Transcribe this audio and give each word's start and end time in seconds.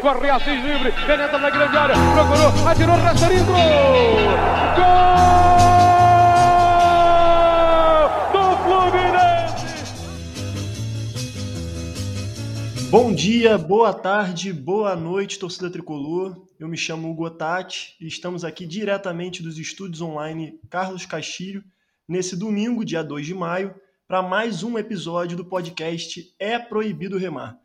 corre 0.00 0.30
Assis 0.30 0.62
livre, 0.62 0.92
penetra 1.06 1.38
na 1.38 1.50
grande 1.50 1.76
área, 1.76 1.94
procurou, 2.14 2.68
atirou, 2.68 2.96
rastreiro, 2.96 3.44
gol! 3.44 3.58
Bom 12.90 13.12
dia, 13.12 13.58
boa 13.58 13.92
tarde, 13.92 14.50
boa 14.50 14.96
noite, 14.96 15.38
torcida 15.38 15.68
tricolor. 15.68 16.46
Eu 16.58 16.66
me 16.66 16.76
chamo 16.76 17.10
Hugo 17.10 17.28
Tati 17.28 17.94
e 18.00 18.06
estamos 18.06 18.44
aqui 18.44 18.66
diretamente 18.66 19.42
dos 19.42 19.58
estúdios 19.58 20.00
online 20.00 20.58
Carlos 20.70 21.04
Castilho, 21.04 21.62
nesse 22.08 22.34
domingo, 22.34 22.86
dia 22.86 23.02
2 23.04 23.26
de 23.26 23.34
maio, 23.34 23.74
para 24.06 24.22
mais 24.22 24.62
um 24.62 24.78
episódio 24.78 25.36
do 25.36 25.44
podcast 25.44 26.34
É 26.38 26.58
Proibido 26.58 27.18
Remar. 27.18 27.58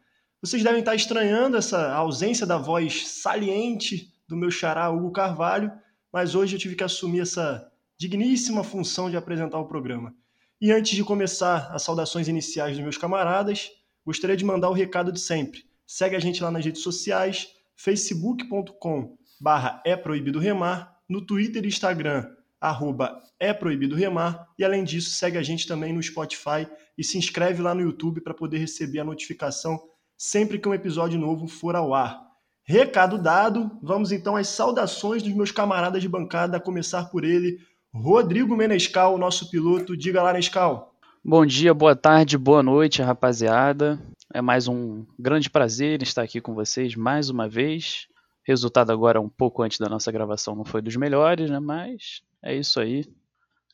Vocês 0.44 0.62
devem 0.62 0.82
estar 0.82 0.94
estranhando 0.94 1.56
essa 1.56 1.94
ausência 1.94 2.46
da 2.46 2.58
voz 2.58 3.08
saliente 3.08 4.14
do 4.28 4.36
meu 4.36 4.52
xará 4.52 4.90
Hugo 4.90 5.10
Carvalho, 5.10 5.72
mas 6.12 6.36
hoje 6.36 6.58
eu 6.58 6.60
tive 6.60 6.76
que 6.76 6.84
assumir 6.84 7.22
essa 7.22 7.72
digníssima 7.98 8.62
função 8.62 9.10
de 9.10 9.16
apresentar 9.16 9.58
o 9.58 9.70
programa. 9.70 10.14
E 10.60 10.70
antes 10.70 10.98
de 10.98 11.02
começar 11.02 11.72
as 11.74 11.84
saudações 11.84 12.28
iniciais 12.28 12.74
dos 12.74 12.84
meus 12.84 12.98
camaradas, 12.98 13.72
gostaria 14.06 14.36
de 14.36 14.44
mandar 14.44 14.70
o 14.70 14.74
recado 14.74 15.14
de 15.14 15.20
sempre. 15.22 15.64
Segue 15.88 16.18
a 16.18 16.20
gente 16.20 16.44
lá 16.44 16.52
nas 16.52 16.66
redes 16.66 16.82
sociais, 16.82 17.48
facebook.com 17.78 19.16
barra 19.40 19.82
é 19.86 19.96
proibido 19.96 20.40
remar, 20.40 20.94
no 21.08 21.26
Twitter 21.26 21.64
e 21.64 21.70
Instagram, 21.70 22.30
arroba 22.60 23.18
é 23.40 23.54
proibido 23.54 23.96
remar, 23.96 24.50
e 24.60 24.66
além 24.66 24.84
disso, 24.84 25.12
segue 25.12 25.38
a 25.38 25.42
gente 25.42 25.66
também 25.66 25.94
no 25.94 26.04
Spotify 26.04 26.68
e 26.98 27.04
se 27.04 27.18
inscreve 27.18 27.62
lá 27.62 27.74
no 27.74 27.80
YouTube 27.80 28.20
para 28.20 28.34
poder 28.34 28.58
receber 28.58 29.00
a 29.00 29.06
notificação 29.06 29.82
sempre 30.26 30.58
que 30.58 30.70
um 30.70 30.74
episódio 30.74 31.20
novo 31.20 31.48
for 31.48 31.76
ao 31.76 31.94
ar. 31.94 32.18
Recado 32.64 33.18
dado, 33.18 33.70
vamos 33.84 34.10
então 34.14 34.38
às 34.38 34.48
saudações 34.48 35.22
dos 35.22 35.34
meus 35.34 35.52
camaradas 35.52 36.02
de 36.02 36.08
bancada, 36.08 36.56
a 36.56 36.62
começar 36.62 37.10
por 37.10 37.26
ele, 37.26 37.58
Rodrigo 37.94 38.56
Menescal, 38.56 39.18
nosso 39.18 39.52
piloto. 39.52 39.98
Diga 39.98 40.24
lá, 40.24 40.32
Nescal. 40.32 40.96
Bom 41.22 41.46
dia, 41.46 41.74
boa 41.74 41.94
tarde, 41.94 42.38
boa 42.38 42.64
noite, 42.64 43.02
rapaziada. 43.02 44.00
É 44.34 44.42
mais 44.42 44.66
um 44.66 45.06
grande 45.20 45.50
prazer 45.50 46.02
estar 46.02 46.22
aqui 46.22 46.40
com 46.40 46.54
vocês 46.54 46.96
mais 46.96 47.30
uma 47.30 47.50
vez. 47.50 48.08
Resultado 48.46 48.94
agora 48.94 49.20
um 49.20 49.30
pouco 49.30 49.62
antes 49.62 49.78
da 49.78 49.90
nossa 49.90 50.10
gravação 50.10 50.56
não 50.56 50.64
foi 50.64 50.82
dos 50.82 50.96
melhores, 50.96 51.50
né? 51.50 51.60
Mas 51.60 52.22
é 52.42 52.56
isso 52.56 52.80
aí. 52.80 53.06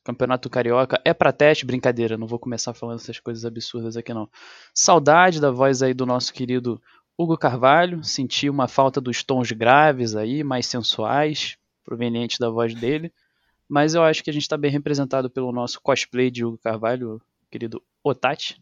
Campeonato 0.04 0.50
Carioca 0.50 1.00
é 1.04 1.14
pra 1.14 1.32
teste, 1.32 1.66
brincadeira, 1.66 2.18
não 2.18 2.28
vou 2.28 2.40
começar 2.40 2.74
falando 2.74 3.00
essas 3.00 3.20
coisas 3.20 3.46
absurdas 3.46 3.98
aqui 3.98 4.14
não. 4.14 4.30
Saudade 4.74 5.40
da 5.40 5.52
voz 5.52 5.82
aí 5.82 5.94
do 5.94 6.06
nosso 6.06 6.34
querido 6.34 6.82
Hugo 7.18 7.38
Carvalho, 7.38 8.04
senti 8.04 8.50
uma 8.50 8.68
falta 8.68 9.02
dos 9.02 9.24
tons 9.24 9.52
graves 9.52 10.16
aí, 10.16 10.44
mais 10.44 10.66
sensuais, 10.66 11.58
provenientes 11.84 12.40
da 12.40 12.50
voz 12.50 12.74
dele. 12.74 13.12
Mas 13.68 13.94
eu 13.94 14.02
acho 14.02 14.24
que 14.24 14.30
a 14.30 14.34
gente 14.34 14.44
está 14.44 14.58
bem 14.58 14.72
representado 14.72 15.30
pelo 15.30 15.52
nosso 15.52 15.82
cosplay 15.82 16.32
de 16.32 16.46
Hugo 16.46 16.58
Carvalho, 16.58 17.22
querido 17.52 17.84
Otati. 18.04 18.62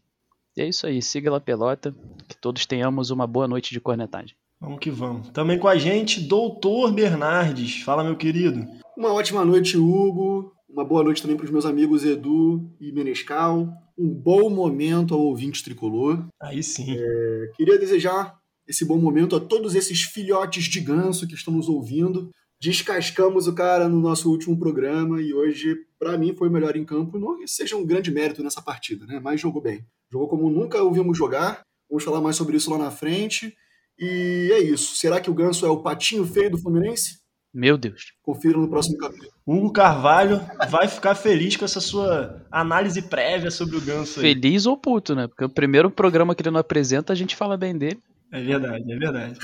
E 0.56 0.62
é 0.62 0.68
isso 0.68 0.86
aí, 0.86 1.00
siga 1.00 1.30
lá 1.30 1.40
pelota, 1.40 1.94
que 2.26 2.36
todos 2.36 2.66
tenhamos 2.66 3.10
uma 3.10 3.26
boa 3.26 3.46
noite 3.46 3.72
de 3.72 3.80
cornetagem. 3.80 4.36
Vamos 4.60 4.80
que 4.80 4.90
vamos. 4.90 5.28
Também 5.28 5.56
com 5.56 5.68
a 5.68 5.76
gente, 5.76 6.20
Doutor 6.20 6.92
Bernardes. 6.92 7.80
Fala, 7.82 8.02
meu 8.02 8.16
querido. 8.16 8.66
Uma 8.96 9.12
ótima 9.12 9.44
noite, 9.44 9.78
Hugo. 9.78 10.52
Uma 10.68 10.84
boa 10.84 11.02
noite 11.02 11.22
também 11.22 11.36
para 11.36 11.46
os 11.46 11.50
meus 11.50 11.64
amigos 11.64 12.04
Edu 12.04 12.70
e 12.80 12.92
Menescal. 12.92 13.72
Um 13.96 14.08
bom 14.08 14.50
momento 14.50 15.14
ao 15.14 15.20
ouvinte 15.20 15.64
tricolor. 15.64 16.26
Aí 16.40 16.62
sim. 16.62 16.96
É, 16.96 17.50
queria 17.56 17.78
desejar 17.78 18.38
esse 18.66 18.84
bom 18.84 18.98
momento 18.98 19.34
a 19.34 19.40
todos 19.40 19.74
esses 19.74 20.02
filhotes 20.02 20.64
de 20.64 20.80
ganso 20.80 21.26
que 21.26 21.34
estão 21.34 21.54
nos 21.54 21.68
ouvindo 21.68 22.30
descascamos 22.60 23.46
o 23.46 23.54
cara 23.54 23.88
no 23.88 24.00
nosso 24.00 24.30
último 24.30 24.58
programa 24.58 25.22
e 25.22 25.32
hoje, 25.32 25.76
para 25.98 26.18
mim, 26.18 26.34
foi 26.34 26.48
o 26.48 26.50
melhor 26.50 26.76
em 26.76 26.84
campo. 26.84 27.18
Não 27.18 27.38
que 27.38 27.46
seja 27.46 27.76
um 27.76 27.86
grande 27.86 28.10
mérito 28.10 28.42
nessa 28.42 28.60
partida, 28.60 29.06
né? 29.06 29.20
Mas 29.20 29.40
jogou 29.40 29.62
bem. 29.62 29.86
Jogou 30.10 30.28
como 30.28 30.50
nunca 30.50 30.82
ouvimos 30.82 31.16
jogar. 31.16 31.62
Vamos 31.88 32.04
falar 32.04 32.20
mais 32.20 32.36
sobre 32.36 32.56
isso 32.56 32.70
lá 32.70 32.78
na 32.78 32.90
frente. 32.90 33.54
E 33.98 34.50
é 34.52 34.58
isso. 34.58 34.96
Será 34.96 35.20
que 35.20 35.30
o 35.30 35.34
Ganso 35.34 35.64
é 35.64 35.70
o 35.70 35.82
patinho 35.82 36.26
feio 36.26 36.50
do 36.50 36.58
Fluminense? 36.58 37.18
Meu 37.52 37.78
Deus. 37.78 38.12
Confira 38.22 38.58
no 38.58 38.68
próximo 38.68 38.98
capítulo. 38.98 39.30
Hugo 39.46 39.72
Carvalho 39.72 40.40
vai 40.68 40.86
ficar 40.86 41.14
feliz 41.14 41.56
com 41.56 41.64
essa 41.64 41.80
sua 41.80 42.46
análise 42.50 43.00
prévia 43.02 43.50
sobre 43.50 43.76
o 43.76 43.80
Ganso. 43.80 44.20
Aí. 44.20 44.34
Feliz 44.34 44.66
ou 44.66 44.76
puto, 44.76 45.14
né? 45.14 45.26
Porque 45.26 45.44
o 45.44 45.48
primeiro 45.48 45.90
programa 45.90 46.34
que 46.34 46.42
ele 46.42 46.50
não 46.50 46.60
apresenta, 46.60 47.12
a 47.12 47.16
gente 47.16 47.34
fala 47.34 47.56
bem 47.56 47.76
dele. 47.76 48.00
É 48.30 48.40
verdade, 48.42 48.92
é 48.92 48.96
verdade. 48.96 49.38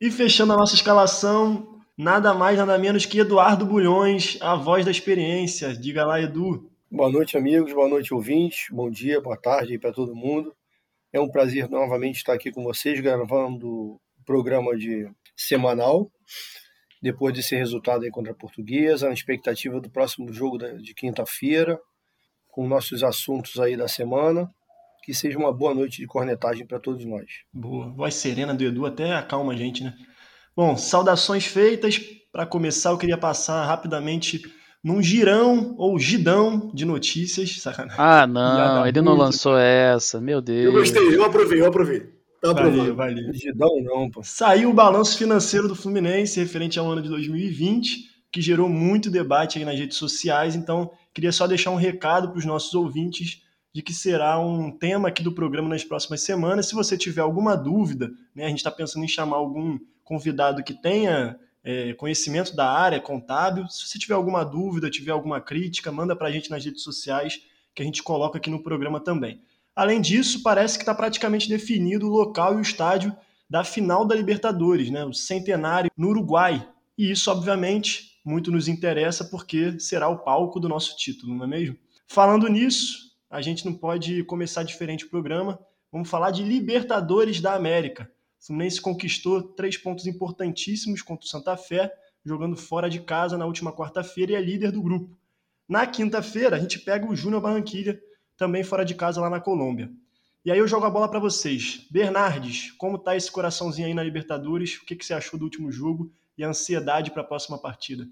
e 0.00 0.10
fechando 0.10 0.52
a 0.52 0.56
nossa 0.56 0.74
escalação, 0.76 1.80
nada 1.98 2.32
mais, 2.32 2.56
nada 2.56 2.78
menos 2.78 3.04
que 3.04 3.18
Eduardo 3.18 3.66
Bulhões, 3.66 4.38
a 4.40 4.54
voz 4.54 4.84
da 4.84 4.90
experiência. 4.90 5.74
Diga 5.74 6.06
lá, 6.06 6.20
Edu. 6.20 6.70
Boa 6.90 7.10
noite, 7.10 7.36
amigos, 7.36 7.72
boa 7.72 7.88
noite, 7.88 8.14
ouvintes, 8.14 8.66
bom 8.70 8.90
dia, 8.90 9.20
boa 9.20 9.36
tarde 9.36 9.78
para 9.78 9.92
todo 9.92 10.14
mundo. 10.14 10.54
É 11.12 11.20
um 11.20 11.28
prazer 11.28 11.68
novamente 11.68 12.16
estar 12.16 12.32
aqui 12.32 12.50
com 12.52 12.62
vocês, 12.62 13.00
gravando 13.00 13.68
o 13.68 14.00
programa 14.24 14.76
de 14.76 15.08
semanal, 15.36 16.10
depois 17.00 17.34
desse 17.34 17.56
resultado 17.56 18.04
aí 18.04 18.10
contra 18.10 18.32
a 18.32 18.34
Portuguesa, 18.34 19.08
na 19.08 19.14
expectativa 19.14 19.80
do 19.80 19.88
próximo 19.88 20.32
jogo 20.32 20.58
de 20.58 20.94
quinta-feira, 20.94 21.80
com 22.48 22.68
nossos 22.68 23.02
assuntos 23.02 23.58
aí 23.58 23.76
da 23.76 23.88
semana. 23.88 24.50
Que 25.02 25.14
seja 25.14 25.38
uma 25.38 25.50
boa 25.50 25.74
noite 25.74 25.96
de 25.96 26.06
cornetagem 26.06 26.66
para 26.66 26.78
todos 26.78 27.04
nós. 27.06 27.24
Boa. 27.50 27.88
Voz 27.88 28.14
serena 28.14 28.52
do 28.52 28.62
Edu 28.62 28.84
até 28.84 29.14
acalma 29.14 29.54
a 29.54 29.56
gente, 29.56 29.82
né? 29.82 29.94
Bom, 30.54 30.76
saudações 30.76 31.46
feitas. 31.46 31.98
Para 32.30 32.44
começar, 32.44 32.90
eu 32.90 32.98
queria 32.98 33.16
passar 33.16 33.64
rapidamente 33.64 34.42
num 34.84 35.02
girão 35.02 35.74
ou 35.78 35.98
gidão 35.98 36.70
de 36.74 36.84
notícias. 36.84 37.62
Sacanagem. 37.62 37.96
Ah, 37.98 38.26
não, 38.26 38.86
ele 38.86 39.00
não 39.00 39.14
lançou 39.14 39.56
essa, 39.56 40.20
meu 40.20 40.42
Deus. 40.42 40.66
Eu 40.66 40.72
gostei, 40.72 41.16
eu 41.16 41.24
aprovei, 41.24 41.60
eu 41.60 41.66
aprovei. 41.66 42.19
Tá 42.40 42.52
valeu, 42.52 42.96
valeu. 42.96 43.32
Gidão 43.34 43.82
não, 43.82 44.10
pô. 44.10 44.22
Saiu 44.22 44.70
o 44.70 44.74
balanço 44.74 45.18
financeiro 45.18 45.68
do 45.68 45.74
Fluminense 45.74 46.40
referente 46.40 46.78
ao 46.78 46.90
ano 46.90 47.02
de 47.02 47.08
2020, 47.08 48.08
que 48.32 48.40
gerou 48.40 48.68
muito 48.68 49.10
debate 49.10 49.58
aí 49.58 49.64
nas 49.64 49.78
redes 49.78 49.98
sociais, 49.98 50.56
então 50.56 50.90
queria 51.12 51.32
só 51.32 51.46
deixar 51.46 51.70
um 51.70 51.76
recado 51.76 52.30
para 52.30 52.38
os 52.38 52.44
nossos 52.44 52.72
ouvintes 52.74 53.42
de 53.72 53.82
que 53.82 53.92
será 53.92 54.38
um 54.38 54.70
tema 54.70 55.08
aqui 55.08 55.22
do 55.22 55.32
programa 55.32 55.68
nas 55.68 55.84
próximas 55.84 56.22
semanas. 56.22 56.66
Se 56.66 56.74
você 56.74 56.96
tiver 56.96 57.20
alguma 57.20 57.56
dúvida, 57.56 58.10
né, 58.34 58.46
a 58.46 58.48
gente 58.48 58.58
está 58.58 58.70
pensando 58.70 59.04
em 59.04 59.08
chamar 59.08 59.36
algum 59.36 59.78
convidado 60.02 60.64
que 60.64 60.74
tenha 60.74 61.38
é, 61.62 61.92
conhecimento 61.94 62.56
da 62.56 62.68
área 62.70 63.00
contábil. 63.00 63.68
Se 63.68 63.86
você 63.86 63.98
tiver 63.98 64.14
alguma 64.14 64.44
dúvida, 64.44 64.90
tiver 64.90 65.12
alguma 65.12 65.40
crítica, 65.40 65.92
manda 65.92 66.16
para 66.16 66.28
a 66.28 66.30
gente 66.30 66.50
nas 66.50 66.64
redes 66.64 66.82
sociais 66.82 67.40
que 67.74 67.82
a 67.82 67.84
gente 67.84 68.02
coloca 68.02 68.38
aqui 68.38 68.50
no 68.50 68.62
programa 68.62 68.98
também. 68.98 69.40
Além 69.80 69.98
disso, 69.98 70.42
parece 70.42 70.76
que 70.76 70.82
está 70.82 70.94
praticamente 70.94 71.48
definido 71.48 72.06
o 72.06 72.10
local 72.10 72.52
e 72.52 72.56
o 72.58 72.60
estádio 72.60 73.16
da 73.48 73.64
final 73.64 74.04
da 74.04 74.14
Libertadores, 74.14 74.90
né? 74.90 75.06
o 75.06 75.14
centenário 75.14 75.90
no 75.96 76.08
Uruguai. 76.08 76.68
E 76.98 77.10
isso, 77.10 77.30
obviamente, 77.30 78.20
muito 78.22 78.52
nos 78.52 78.68
interessa 78.68 79.24
porque 79.24 79.80
será 79.80 80.06
o 80.06 80.18
palco 80.18 80.60
do 80.60 80.68
nosso 80.68 80.98
título, 80.98 81.34
não 81.34 81.46
é 81.46 81.48
mesmo? 81.48 81.78
Falando 82.06 82.46
nisso, 82.46 83.16
a 83.30 83.40
gente 83.40 83.64
não 83.64 83.72
pode 83.72 84.22
começar 84.24 84.64
diferente 84.64 85.06
o 85.06 85.08
programa. 85.08 85.58
Vamos 85.90 86.10
falar 86.10 86.30
de 86.30 86.42
Libertadores 86.42 87.40
da 87.40 87.54
América. 87.54 88.02
O 88.38 88.48
Fluminense 88.48 88.82
conquistou 88.82 89.42
três 89.42 89.78
pontos 89.78 90.06
importantíssimos 90.06 91.00
contra 91.00 91.24
o 91.24 91.28
Santa 91.30 91.56
Fé, 91.56 91.90
jogando 92.22 92.54
fora 92.54 92.90
de 92.90 93.00
casa 93.00 93.38
na 93.38 93.46
última 93.46 93.72
quarta-feira 93.72 94.32
e 94.32 94.34
é 94.34 94.42
líder 94.42 94.72
do 94.72 94.82
grupo. 94.82 95.16
Na 95.66 95.86
quinta-feira, 95.86 96.56
a 96.56 96.58
gente 96.58 96.78
pega 96.80 97.06
o 97.06 97.16
Júnior 97.16 97.40
Barranquilha, 97.40 97.98
também 98.40 98.64
fora 98.64 98.84
de 98.84 98.94
casa 98.94 99.20
lá 99.20 99.30
na 99.30 99.38
Colômbia. 99.38 99.88
E 100.44 100.50
aí 100.50 100.58
eu 100.58 100.66
jogo 100.66 100.86
a 100.86 100.90
bola 100.90 101.08
para 101.08 101.20
vocês. 101.20 101.86
Bernardes, 101.90 102.72
como 102.72 102.98
tá 102.98 103.14
esse 103.14 103.30
coraçãozinho 103.30 103.86
aí 103.86 103.94
na 103.94 104.02
Libertadores? 104.02 104.78
O 104.78 104.84
que, 104.84 104.96
que 104.96 105.06
você 105.06 105.14
achou 105.14 105.38
do 105.38 105.44
último 105.44 105.70
jogo 105.70 106.10
e 106.36 106.42
a 106.42 106.48
ansiedade 106.48 107.12
para 107.12 107.22
a 107.22 107.26
próxima 107.26 107.56
partida? 107.60 108.08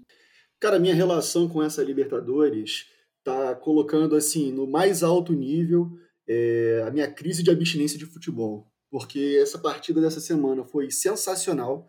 Cara, 0.59 0.79
minha 0.79 0.95
relação 0.95 1.49
com 1.49 1.61
essa 1.61 1.83
Libertadores 1.83 2.85
tá 3.23 3.55
colocando 3.55 4.15
assim 4.15 4.51
no 4.51 4.65
mais 4.65 5.03
alto 5.03 5.33
nível 5.33 5.91
é, 6.27 6.83
a 6.87 6.91
minha 6.91 7.11
crise 7.11 7.43
de 7.43 7.49
abstinência 7.49 7.97
de 7.97 8.05
futebol 8.05 8.69
porque 8.89 9.39
essa 9.41 9.57
partida 9.57 10.01
dessa 10.01 10.19
semana 10.19 10.63
foi 10.63 10.89
sensacional. 10.89 11.87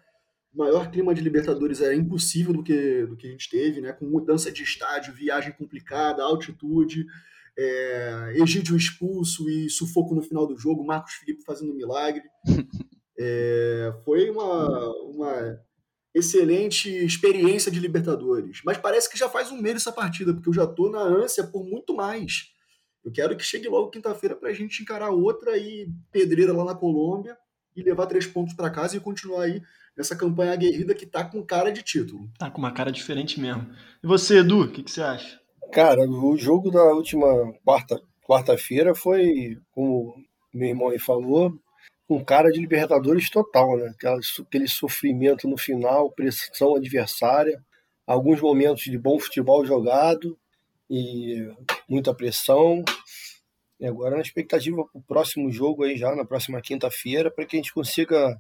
O 0.53 0.59
maior 0.59 0.91
clima 0.91 1.14
de 1.14 1.23
Libertadores 1.23 1.81
era 1.81 1.94
impossível 1.94 2.53
do 2.53 2.62
que, 2.62 3.06
do 3.06 3.17
que 3.17 3.26
a 3.26 3.31
gente 3.31 3.49
teve, 3.49 3.81
né? 3.81 3.93
com 3.93 4.05
mudança 4.05 4.50
de 4.50 4.62
estádio, 4.62 5.14
viagem 5.14 5.53
complicada, 5.53 6.23
altitude, 6.23 7.06
é, 7.62 8.33
Egídio 8.37 8.75
expulso 8.77 9.49
e 9.51 9.69
sufoco 9.69 10.15
no 10.15 10.23
final 10.23 10.47
do 10.47 10.57
jogo, 10.57 10.85
Marcos 10.85 11.15
Felipe 11.15 11.45
fazendo 11.45 11.73
um 11.73 11.77
milagre. 11.77 12.25
É, 13.23 13.93
foi 14.03 14.31
uma, 14.31 14.95
uma 15.05 15.61
excelente 16.15 16.89
experiência 16.89 17.71
de 17.71 17.79
Libertadores. 17.79 18.62
Mas 18.65 18.79
parece 18.79 19.11
que 19.11 19.19
já 19.19 19.29
faz 19.29 19.53
um 19.53 19.61
mês 19.61 19.77
essa 19.77 19.93
partida, 19.93 20.33
porque 20.33 20.49
eu 20.49 20.55
já 20.55 20.65
estou 20.65 20.91
na 20.91 21.03
ânsia 21.03 21.45
por 21.45 21.62
muito 21.62 21.95
mais. 21.95 22.51
Eu 23.05 23.12
quero 23.12 23.37
que 23.37 23.45
chegue 23.45 23.69
logo 23.69 23.91
quinta-feira 23.91 24.35
para 24.35 24.49
a 24.49 24.55
gente 24.55 24.81
encarar 24.81 25.11
outra 25.11 25.55
e 25.59 25.93
pedreira 26.11 26.55
lá 26.55 26.65
na 26.65 26.75
Colômbia 26.75 27.37
e 27.77 27.83
levar 27.83 28.07
três 28.07 28.27
pontos 28.27 28.55
para 28.55 28.71
casa 28.71 28.97
e 28.97 29.01
continuar 29.01 29.43
aí 29.43 29.62
nessa 29.97 30.17
campanha 30.17 30.53
aguerrida 30.53 30.95
que 30.95 31.07
tá 31.07 31.23
com 31.23 31.45
cara 31.45 31.71
de 31.71 31.83
título. 31.83 32.31
Tá 32.39 32.51
com 32.51 32.59
uma 32.59 32.73
cara 32.73 32.91
diferente 32.91 33.39
mesmo. 33.39 33.71
E 34.03 34.07
você, 34.07 34.39
Edu, 34.39 34.62
o 34.62 34.73
que, 34.73 34.83
que 34.83 34.91
você 34.91 35.03
acha? 35.03 35.39
Cara, 35.72 36.02
o 36.02 36.37
jogo 36.37 36.69
da 36.69 36.82
última 36.93 37.26
quarta, 37.64 38.00
quarta-feira 38.26 38.93
foi, 38.93 39.56
como 39.70 40.17
meu 40.52 40.69
irmão 40.69 40.88
aí 40.88 40.99
falou, 40.99 41.52
com 42.08 42.25
cara 42.25 42.50
de 42.50 42.58
Libertadores 42.58 43.31
total, 43.31 43.76
né? 43.76 43.94
Aquele 44.43 44.67
sofrimento 44.67 45.46
no 45.46 45.56
final, 45.56 46.11
pressão 46.11 46.75
adversária, 46.75 47.64
alguns 48.05 48.40
momentos 48.40 48.82
de 48.82 48.99
bom 48.99 49.20
futebol 49.20 49.64
jogado 49.64 50.37
e 50.90 51.49
muita 51.88 52.12
pressão. 52.12 52.82
E 53.78 53.87
agora 53.87 54.16
na 54.16 54.23
expectativa 54.23 54.84
para 54.84 54.99
o 54.99 55.02
próximo 55.02 55.52
jogo 55.52 55.84
aí 55.84 55.96
já, 55.96 56.16
na 56.16 56.25
próxima 56.25 56.61
quinta-feira, 56.61 57.31
para 57.31 57.46
que 57.46 57.55
a 57.55 57.58
gente 57.58 57.73
consiga 57.73 58.37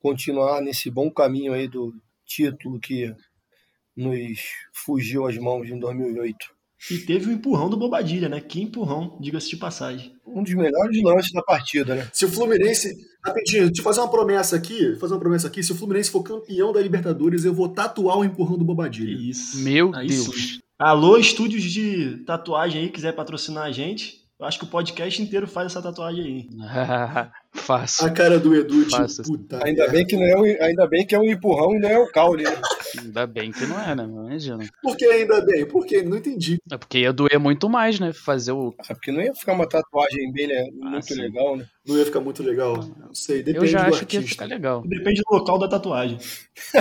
continuar 0.00 0.60
nesse 0.60 0.90
bom 0.90 1.08
caminho 1.08 1.52
aí 1.52 1.68
do 1.68 1.94
título 2.26 2.80
que 2.80 3.14
nos 3.96 4.40
fugiu 4.72 5.24
às 5.26 5.38
mãos 5.38 5.68
em 5.68 5.78
2008. 5.78 6.53
E 6.90 6.98
teve 6.98 7.26
o 7.26 7.30
um 7.30 7.32
empurrão 7.32 7.70
do 7.70 7.76
Bobadilha, 7.76 8.28
né? 8.28 8.40
Que 8.40 8.60
empurrão, 8.60 9.16
diga-se 9.20 9.48
de 9.48 9.56
passagem. 9.56 10.14
Um 10.26 10.42
dos 10.42 10.52
melhores 10.54 11.02
lances 11.02 11.32
da 11.32 11.42
partida, 11.42 11.94
né? 11.94 12.08
Se 12.12 12.24
o 12.24 12.28
Fluminense. 12.28 12.94
Rapidinho, 13.24 13.66
deixa 13.66 13.80
eu 13.80 13.84
fazer 13.84 14.00
uma 14.00 14.10
promessa 14.10 14.56
aqui. 14.56 14.94
Fazer 14.96 15.14
uma 15.14 15.20
promessa 15.20 15.46
aqui. 15.46 15.62
Se 15.62 15.72
o 15.72 15.74
Fluminense 15.74 16.10
for 16.10 16.22
campeão 16.22 16.72
da 16.72 16.80
Libertadores, 16.80 17.44
eu 17.44 17.54
vou 17.54 17.68
tatuar 17.68 18.18
o 18.18 18.24
empurrão 18.24 18.58
do 18.58 18.64
Bobadilha. 18.64 19.16
Isso. 19.30 19.58
Meu 19.60 19.94
Aí 19.94 20.08
Deus. 20.08 20.24
sim. 20.24 20.58
Alô, 20.78 21.16
estúdios 21.16 21.62
de 21.62 22.18
tatuagem 22.26 22.82
aí, 22.82 22.88
quiser 22.90 23.12
patrocinar 23.12 23.64
a 23.64 23.72
gente. 23.72 24.24
Eu 24.38 24.44
acho 24.44 24.58
que 24.58 24.64
o 24.64 24.68
podcast 24.68 25.22
inteiro 25.22 25.46
faz 25.46 25.68
essa 25.68 25.80
tatuagem 25.80 26.24
aí. 26.24 26.48
Fácil. 27.54 28.06
A 28.06 28.10
cara 28.10 28.38
do 28.38 28.54
Edu, 28.54 28.90
Fácil. 28.90 29.22
tipo, 29.22 29.38
puta. 29.38 29.64
Ainda 29.64 29.88
bem 29.88 30.04
que 30.04 30.16
não 30.16 30.24
é 30.24 30.36
um, 30.36 30.62
ainda 30.62 30.86
bem 30.86 31.06
que 31.06 31.14
é 31.14 31.18
um 31.18 31.24
empurrão 31.24 31.74
e 31.76 31.78
não 31.78 31.88
é 31.88 31.98
o 31.98 32.10
caule, 32.10 32.42
né? 32.42 32.60
Ainda 32.98 33.26
bem 33.26 33.50
que 33.52 33.66
não 33.66 33.80
é, 33.80 33.94
né? 33.94 34.04
Imagina. 34.04 34.64
Por 34.82 34.96
que 34.96 35.04
ainda 35.04 35.44
bem? 35.44 35.66
Por 35.66 35.84
que? 35.86 36.02
Não 36.02 36.16
entendi. 36.16 36.58
É 36.70 36.76
porque 36.76 36.98
ia 36.98 37.12
doer 37.12 37.38
muito 37.38 37.68
mais, 37.68 37.98
né? 38.00 38.12
Fazer 38.12 38.52
o. 38.52 38.74
Ah, 38.78 38.94
Porque 38.94 39.10
não 39.12 39.20
ia 39.20 39.34
ficar 39.34 39.52
uma 39.52 39.68
tatuagem 39.68 40.32
bem 40.32 40.46
le- 40.46 40.70
muito 40.72 41.06
sim. 41.06 41.14
legal, 41.20 41.56
né? 41.56 41.66
Não 41.86 41.96
ia 41.98 42.04
ficar 42.04 42.20
muito 42.20 42.42
legal. 42.42 42.76
Não 42.76 43.14
sei, 43.14 43.42
depende 43.42 43.66
Eu 43.66 43.70
já 43.70 43.88
do 43.88 43.94
acho 43.94 44.06
que 44.06 44.16
ia 44.16 44.20
artista. 44.20 44.44
ficar 44.44 44.54
legal. 44.54 44.82
Depende 44.86 45.20
do 45.22 45.34
local 45.36 45.58
da 45.58 45.68
tatuagem. 45.68 46.18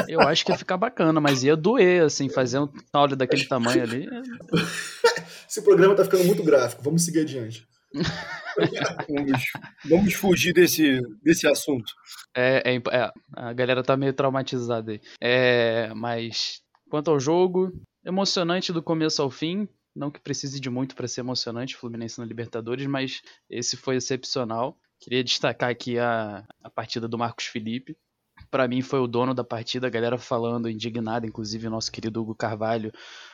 Eu 0.07 0.21
acho 0.21 0.45
que 0.45 0.51
ia 0.51 0.57
ficar 0.57 0.77
bacana, 0.77 1.19
mas 1.19 1.43
ia 1.43 1.55
doer, 1.55 2.03
assim, 2.03 2.29
fazer 2.29 2.59
um 2.59 2.67
taule 2.91 3.15
daquele 3.15 3.45
tamanho 3.45 3.83
ali. 3.83 4.07
Esse 5.49 5.61
programa 5.61 5.95
tá 5.95 6.03
ficando 6.03 6.23
muito 6.25 6.43
gráfico. 6.43 6.81
Vamos 6.83 7.03
seguir 7.05 7.19
adiante. 7.21 7.65
Vamos, 9.09 9.51
vamos 9.85 10.13
fugir 10.13 10.53
desse, 10.53 11.01
desse 11.23 11.47
assunto. 11.47 11.91
É, 12.35 12.75
é 12.75 12.75
é, 12.75 13.11
a 13.35 13.51
galera 13.51 13.81
tá 13.81 13.97
meio 13.97 14.13
traumatizada 14.13 14.91
aí. 14.91 15.01
É, 15.19 15.91
mas 15.95 16.61
quanto 16.87 17.09
ao 17.09 17.19
jogo, 17.19 17.71
emocionante 18.05 18.71
do 18.71 18.83
começo 18.83 19.21
ao 19.21 19.31
fim. 19.31 19.67
Não 19.95 20.09
que 20.09 20.19
precise 20.19 20.59
de 20.59 20.69
muito 20.69 20.95
para 20.95 21.07
ser 21.07 21.21
emocionante, 21.21 21.75
Fluminense 21.75 22.19
na 22.19 22.25
Libertadores, 22.25 22.87
mas 22.87 23.21
esse 23.49 23.77
foi 23.77 23.95
excepcional. 23.95 24.77
Queria 24.99 25.23
destacar 25.23 25.69
aqui 25.69 25.99
a, 25.99 26.43
a 26.63 26.69
partida 26.69 27.07
do 27.07 27.17
Marcos 27.17 27.45
Felipe. 27.45 27.95
Para 28.49 28.67
mim 28.67 28.81
foi 28.81 28.99
o 28.99 29.07
dono 29.07 29.33
da 29.33 29.43
partida, 29.43 29.87
a 29.87 29.89
galera 29.89 30.17
falando 30.17 30.69
indignada, 30.69 31.27
inclusive 31.27 31.67
o 31.67 31.69
nosso 31.69 31.91
querido 31.91 32.21
Hugo 32.21 32.33
Carvalho. 32.33 32.91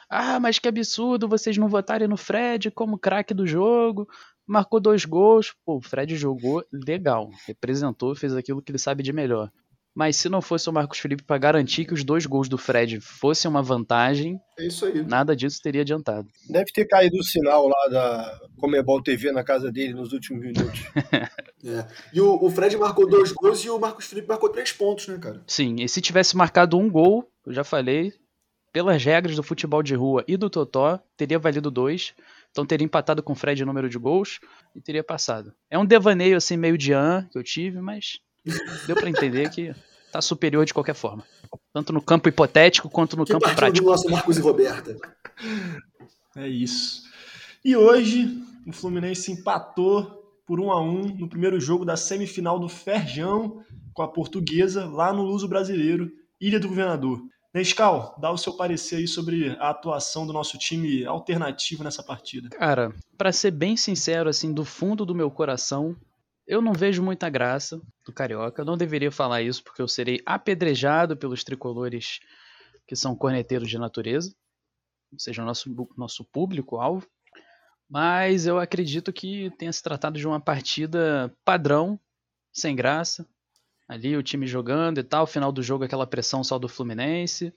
Ah, 0.09 0.39
mas 0.39 0.59
que 0.59 0.67
absurdo 0.67 1.27
vocês 1.27 1.57
não 1.57 1.69
votarem 1.69 2.07
no 2.07 2.17
Fred 2.17 2.71
como 2.71 2.97
craque 2.97 3.33
do 3.33 3.47
jogo. 3.47 4.07
Marcou 4.49 4.79
dois 4.79 5.05
gols. 5.05 5.53
Pô, 5.65 5.77
o 5.77 5.81
Fred 5.81 6.15
jogou 6.15 6.63
legal. 6.71 7.29
Representou, 7.45 8.15
fez 8.15 8.35
aquilo 8.35 8.61
que 8.61 8.71
ele 8.71 8.79
sabe 8.79 9.03
de 9.03 9.13
melhor. 9.13 9.51
Mas 9.95 10.15
se 10.15 10.29
não 10.29 10.41
fosse 10.41 10.69
o 10.69 10.73
Marcos 10.73 10.99
Felipe 10.99 11.23
para 11.23 11.37
garantir 11.37 11.83
que 11.83 11.93
os 11.93 12.03
dois 12.03 12.25
gols 12.25 12.47
do 12.47 12.57
Fred 12.57 13.01
fossem 13.01 13.49
uma 13.49 13.61
vantagem, 13.61 14.39
É 14.57 14.67
isso 14.67 14.85
aí. 14.85 15.03
nada 15.03 15.35
disso 15.35 15.59
teria 15.61 15.81
adiantado. 15.81 16.27
Deve 16.47 16.71
ter 16.71 16.85
caído 16.85 17.17
o 17.17 17.23
sinal 17.23 17.67
lá 17.67 17.87
da 17.89 18.39
Comebol 18.57 19.01
TV 19.01 19.31
na 19.31 19.43
casa 19.43 19.71
dele 19.71 19.93
nos 19.93 20.13
últimos 20.13 20.41
minutos. 20.43 20.79
É. 21.61 21.85
E 22.13 22.21
o, 22.21 22.41
o 22.41 22.49
Fred 22.49 22.77
marcou 22.77 23.05
dois 23.05 23.33
gols 23.33 23.59
e 23.65 23.69
o 23.69 23.77
Marcos 23.77 24.05
Felipe 24.05 24.29
marcou 24.29 24.47
três 24.47 24.71
pontos, 24.71 25.09
né, 25.09 25.17
cara? 25.17 25.43
Sim, 25.45 25.75
e 25.81 25.89
se 25.89 25.99
tivesse 25.99 26.37
marcado 26.37 26.77
um 26.77 26.89
gol, 26.89 27.29
eu 27.45 27.51
já 27.51 27.65
falei, 27.65 28.13
pelas 28.71 29.03
regras 29.03 29.35
do 29.35 29.43
futebol 29.43 29.83
de 29.83 29.93
rua 29.93 30.23
e 30.25 30.37
do 30.37 30.49
Totó, 30.49 30.97
teria 31.17 31.37
valido 31.37 31.69
dois. 31.69 32.13
Então 32.51 32.65
teria 32.65 32.85
empatado 32.85 33.21
com 33.21 33.33
o 33.33 33.35
Fred 33.35 33.61
em 33.61 33.65
número 33.65 33.89
de 33.89 33.97
gols 33.97 34.39
e 34.75 34.81
teria 34.81 35.03
passado. 35.03 35.53
É 35.69 35.77
um 35.77 35.85
devaneio 35.85 36.35
assim 36.37 36.57
meio 36.57 36.77
de 36.77 36.93
an 36.93 37.27
que 37.31 37.37
eu 37.37 37.43
tive, 37.43 37.79
mas 37.79 38.19
deu 38.87 38.95
pra 38.95 39.09
entender 39.09 39.49
que 39.49 39.73
tá 40.11 40.21
superior 40.21 40.65
de 40.65 40.73
qualquer 40.73 40.95
forma. 40.95 41.23
Tanto 41.73 41.93
no 41.93 42.01
campo 42.01 42.27
hipotético 42.27 42.89
quanto 42.89 43.15
no 43.15 43.25
Que 43.25 43.31
campo 43.31 43.53
prático. 43.55 43.85
do 43.85 43.91
nosso 43.91 44.09
Marcos 44.09 44.37
e 44.37 44.41
Roberta. 44.41 44.97
É 46.35 46.47
isso. 46.47 47.03
E 47.63 47.75
hoje 47.75 48.27
o 48.65 48.71
Fluminense 48.71 49.31
empatou 49.31 50.17
por 50.45 50.59
1 50.59 50.71
a 50.71 50.81
1 50.81 51.17
no 51.17 51.29
primeiro 51.29 51.59
jogo 51.59 51.85
da 51.85 51.95
semifinal 51.95 52.59
do 52.59 52.67
Ferjão 52.67 53.63
com 53.93 54.01
a 54.01 54.07
Portuguesa 54.07 54.85
lá 54.85 55.13
no 55.13 55.23
Luso 55.23 55.47
Brasileiro, 55.47 56.11
Ilha 56.41 56.59
do 56.59 56.67
Governador. 56.69 57.21
Nescal, 57.53 58.15
dá 58.19 58.31
o 58.31 58.37
seu 58.37 58.53
parecer 58.53 58.97
aí 58.97 59.07
sobre 59.07 59.49
a 59.59 59.71
atuação 59.71 60.25
do 60.27 60.31
nosso 60.31 60.57
time 60.57 61.03
alternativo 61.05 61.83
nessa 61.83 62.03
partida. 62.03 62.49
Cara, 62.49 62.93
pra 63.17 63.31
ser 63.31 63.51
bem 63.51 63.75
sincero, 63.75 64.29
assim, 64.29 64.53
do 64.53 64.63
fundo 64.63 65.03
do 65.03 65.15
meu 65.15 65.31
coração, 65.31 65.95
eu 66.45 66.61
não 66.61 66.73
vejo 66.73 67.01
muita 67.01 67.29
graça 67.29 67.81
do 68.05 68.13
Carioca. 68.13 68.61
Eu 68.61 68.65
não 68.65 68.77
deveria 68.77 69.11
falar 69.11 69.41
isso 69.41 69.63
porque 69.63 69.81
eu 69.81 69.87
serei 69.87 70.21
apedrejado 70.25 71.17
pelos 71.17 71.43
tricolores 71.43 72.19
que 72.87 72.95
são 72.95 73.15
corneteiros 73.15 73.69
de 73.69 73.77
natureza, 73.77 74.33
ou 75.11 75.19
seja, 75.19 75.43
o 75.43 75.45
nosso, 75.45 75.69
nosso 75.95 76.25
público-alvo. 76.25 77.07
Mas 77.89 78.45
eu 78.45 78.59
acredito 78.59 79.11
que 79.11 79.51
tenha 79.57 79.73
se 79.73 79.81
tratado 79.81 80.19
de 80.19 80.27
uma 80.27 80.39
partida 80.39 81.35
padrão, 81.43 81.99
sem 82.51 82.75
graça. 82.75 83.27
Ali 83.89 84.15
o 84.15 84.21
time 84.21 84.45
jogando 84.45 84.99
e 84.99 85.03
tal, 85.03 85.25
final 85.25 85.51
do 85.51 85.63
jogo 85.63 85.83
aquela 85.83 86.05
pressão 86.05 86.43
só 86.43 86.59
do 86.59 86.69
Fluminense. 86.69 87.51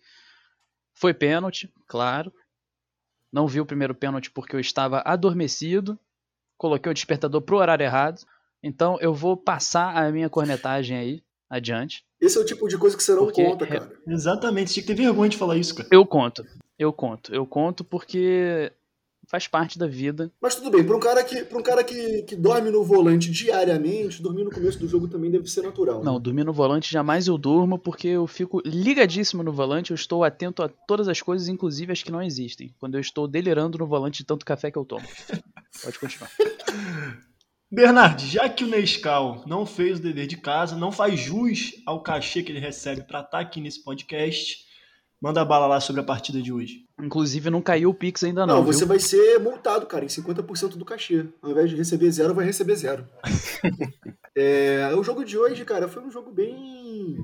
Foi 0.94 1.12
pênalti, 1.12 1.70
claro. 1.86 2.32
Não 3.30 3.46
vi 3.46 3.60
o 3.60 3.66
primeiro 3.66 3.94
pênalti 3.94 4.30
porque 4.30 4.56
eu 4.56 4.60
estava 4.60 5.02
adormecido. 5.04 5.98
Coloquei 6.56 6.90
o 6.90 6.94
despertador 6.94 7.42
pro 7.42 7.58
horário 7.58 7.84
errado. 7.84 8.22
Então 8.62 8.98
eu 9.00 9.12
vou 9.12 9.36
passar 9.36 9.94
a 9.94 10.10
minha 10.10 10.30
cornetagem 10.30 10.96
aí 10.96 11.22
adiante. 11.50 12.02
Esse 12.18 12.38
é 12.38 12.40
o 12.40 12.46
tipo 12.46 12.66
de 12.66 12.78
coisa 12.78 12.96
que 12.96 13.02
você 13.02 13.12
não 13.12 13.24
Porque 13.24 13.44
conta, 13.44 13.66
cara. 13.66 13.92
Exatamente, 14.06 14.72
tinha 14.72 14.82
que 14.82 14.86
ter 14.86 14.94
vergonha 14.94 15.28
de 15.28 15.36
falar 15.36 15.58
isso, 15.58 15.74
cara. 15.74 15.88
Eu 15.92 16.06
conto. 16.06 16.46
Eu 16.78 16.92
conto. 16.94 17.34
Eu 17.34 17.46
conto 17.46 17.84
porque 17.84 18.72
faz 19.32 19.48
parte 19.48 19.78
da 19.78 19.86
vida. 19.86 20.30
Mas 20.42 20.56
tudo 20.56 20.70
bem, 20.70 20.84
para 20.84 20.94
um 20.94 21.00
cara, 21.00 21.24
que, 21.24 21.42
pra 21.42 21.58
um 21.58 21.62
cara 21.62 21.82
que, 21.82 22.22
que 22.24 22.36
dorme 22.36 22.70
no 22.70 22.84
volante 22.84 23.30
diariamente, 23.30 24.20
dormir 24.20 24.44
no 24.44 24.50
começo 24.50 24.78
do 24.78 24.86
jogo 24.86 25.08
também 25.08 25.30
deve 25.30 25.48
ser 25.48 25.62
natural. 25.62 26.00
né? 26.00 26.04
Não, 26.04 26.20
dormir 26.20 26.44
no 26.44 26.52
volante 26.52 26.92
jamais 26.92 27.26
eu 27.26 27.38
durmo 27.38 27.78
porque 27.78 28.08
eu 28.08 28.26
fico 28.26 28.60
ligadíssimo 28.62 29.42
no 29.42 29.50
volante, 29.50 29.90
eu 29.90 29.94
estou 29.94 30.22
atento 30.22 30.62
a 30.62 30.68
todas 30.68 31.08
as 31.08 31.22
coisas, 31.22 31.48
inclusive 31.48 31.90
as 31.90 32.02
que 32.02 32.12
não 32.12 32.20
existem. 32.20 32.74
Quando 32.78 32.96
eu 32.96 33.00
estou 33.00 33.26
delirando 33.26 33.78
no 33.78 33.86
volante 33.86 34.18
de 34.18 34.26
tanto 34.26 34.44
café 34.44 34.70
que 34.70 34.76
eu 34.76 34.84
tomo. 34.84 35.08
Pode 35.82 35.98
continuar. 35.98 36.30
Bernard, 37.72 38.26
já 38.26 38.50
que 38.50 38.64
o 38.64 38.68
Nescau 38.68 39.44
não 39.46 39.64
fez 39.64 39.98
o 39.98 40.02
dever 40.02 40.26
de 40.26 40.36
casa, 40.36 40.76
não 40.76 40.92
faz 40.92 41.18
jus 41.18 41.72
ao 41.86 42.02
cachê 42.02 42.42
que 42.42 42.52
ele 42.52 42.60
recebe 42.60 43.00
para 43.00 43.20
estar 43.20 43.40
aqui 43.40 43.62
nesse 43.62 43.82
podcast, 43.82 44.58
manda 45.18 45.42
bala 45.42 45.66
lá 45.66 45.80
sobre 45.80 46.02
a 46.02 46.04
partida 46.04 46.42
de 46.42 46.52
hoje. 46.52 46.84
Inclusive 47.02 47.50
não 47.50 47.60
caiu 47.60 47.90
o 47.90 47.94
Pix 47.94 48.22
ainda 48.22 48.46
Não, 48.46 48.56
não, 48.56 48.64
você 48.64 48.80
viu? 48.80 48.88
vai 48.88 48.98
ser 49.00 49.38
multado, 49.40 49.86
cara, 49.86 50.04
em 50.04 50.08
50% 50.08 50.76
do 50.76 50.84
cachê. 50.84 51.26
Ao 51.42 51.50
invés 51.50 51.68
de 51.68 51.76
receber 51.76 52.10
zero, 52.10 52.34
vai 52.34 52.46
receber 52.46 52.76
zero. 52.76 53.06
É, 54.34 54.90
o 54.96 55.02
jogo 55.02 55.26
de 55.26 55.36
hoje, 55.36 55.62
cara, 55.62 55.86
foi 55.86 56.02
um 56.02 56.10
jogo 56.10 56.32
bem 56.32 57.18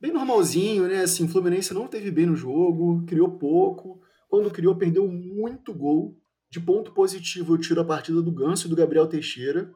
bem 0.00 0.10
normalzinho, 0.10 0.88
né? 0.88 1.02
Assim, 1.02 1.24
o 1.24 1.28
Fluminense 1.28 1.74
não 1.74 1.86
teve 1.86 2.10
bem 2.10 2.24
no 2.24 2.34
jogo, 2.34 3.04
criou 3.06 3.28
pouco. 3.38 4.00
Quando 4.26 4.50
criou, 4.50 4.74
perdeu 4.74 5.06
muito 5.06 5.74
gol. 5.74 6.16
De 6.50 6.58
ponto 6.58 6.92
positivo, 6.92 7.54
eu 7.54 7.58
tiro 7.58 7.80
a 7.80 7.84
partida 7.84 8.22
do 8.22 8.32
Ganso 8.32 8.66
e 8.66 8.70
do 8.70 8.76
Gabriel 8.76 9.06
Teixeira. 9.06 9.70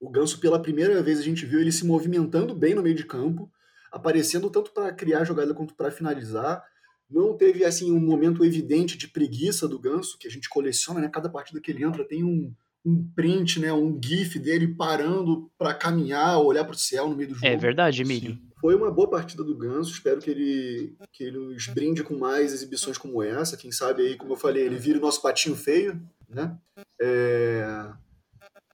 O 0.00 0.10
Ganso, 0.10 0.40
pela 0.40 0.60
primeira 0.60 1.00
vez, 1.02 1.20
a 1.20 1.22
gente 1.22 1.46
viu 1.46 1.60
ele 1.60 1.70
se 1.70 1.86
movimentando 1.86 2.54
bem 2.54 2.74
no 2.74 2.82
meio 2.82 2.96
de 2.96 3.04
campo, 3.04 3.48
aparecendo 3.92 4.50
tanto 4.50 4.72
para 4.72 4.92
criar 4.92 5.24
jogada 5.24 5.54
quanto 5.54 5.74
para 5.74 5.90
finalizar. 5.90 6.64
Não 7.14 7.36
teve 7.36 7.64
assim 7.64 7.92
um 7.92 8.00
momento 8.00 8.44
evidente 8.44 8.98
de 8.98 9.06
preguiça 9.06 9.68
do 9.68 9.78
Ganso, 9.78 10.18
que 10.18 10.26
a 10.26 10.30
gente 10.30 10.48
coleciona, 10.48 11.00
né? 11.00 11.08
Cada 11.08 11.28
partida 11.28 11.60
que 11.60 11.70
ele 11.70 11.84
entra 11.84 12.02
tem 12.02 12.24
um, 12.24 12.52
um 12.84 13.08
print, 13.14 13.60
né? 13.60 13.72
Um 13.72 13.96
gif 14.02 14.36
dele 14.36 14.74
parando 14.74 15.48
para 15.56 15.72
caminhar, 15.72 16.40
olhar 16.40 16.64
para 16.64 16.74
o 16.74 16.78
céu 16.78 17.08
no 17.08 17.14
meio 17.14 17.28
do 17.28 17.34
jogo. 17.36 17.46
É 17.46 17.56
verdade, 17.56 18.02
Emílio. 18.02 18.36
Foi 18.60 18.74
uma 18.74 18.90
boa 18.90 19.08
partida 19.08 19.44
do 19.44 19.56
Ganso. 19.56 19.92
Espero 19.92 20.20
que 20.20 20.28
ele, 20.28 20.96
que 21.12 21.22
ele 21.22 21.38
nos 21.38 21.68
brinde 21.68 22.02
com 22.02 22.18
mais 22.18 22.52
exibições 22.52 22.98
como 22.98 23.22
essa. 23.22 23.56
Quem 23.56 23.70
sabe 23.70 24.02
aí, 24.02 24.16
como 24.16 24.32
eu 24.32 24.36
falei, 24.36 24.64
ele 24.64 24.76
vira 24.76 24.98
o 24.98 25.02
nosso 25.02 25.22
patinho 25.22 25.54
feio, 25.54 26.02
né? 26.28 26.58
É... 27.00 27.92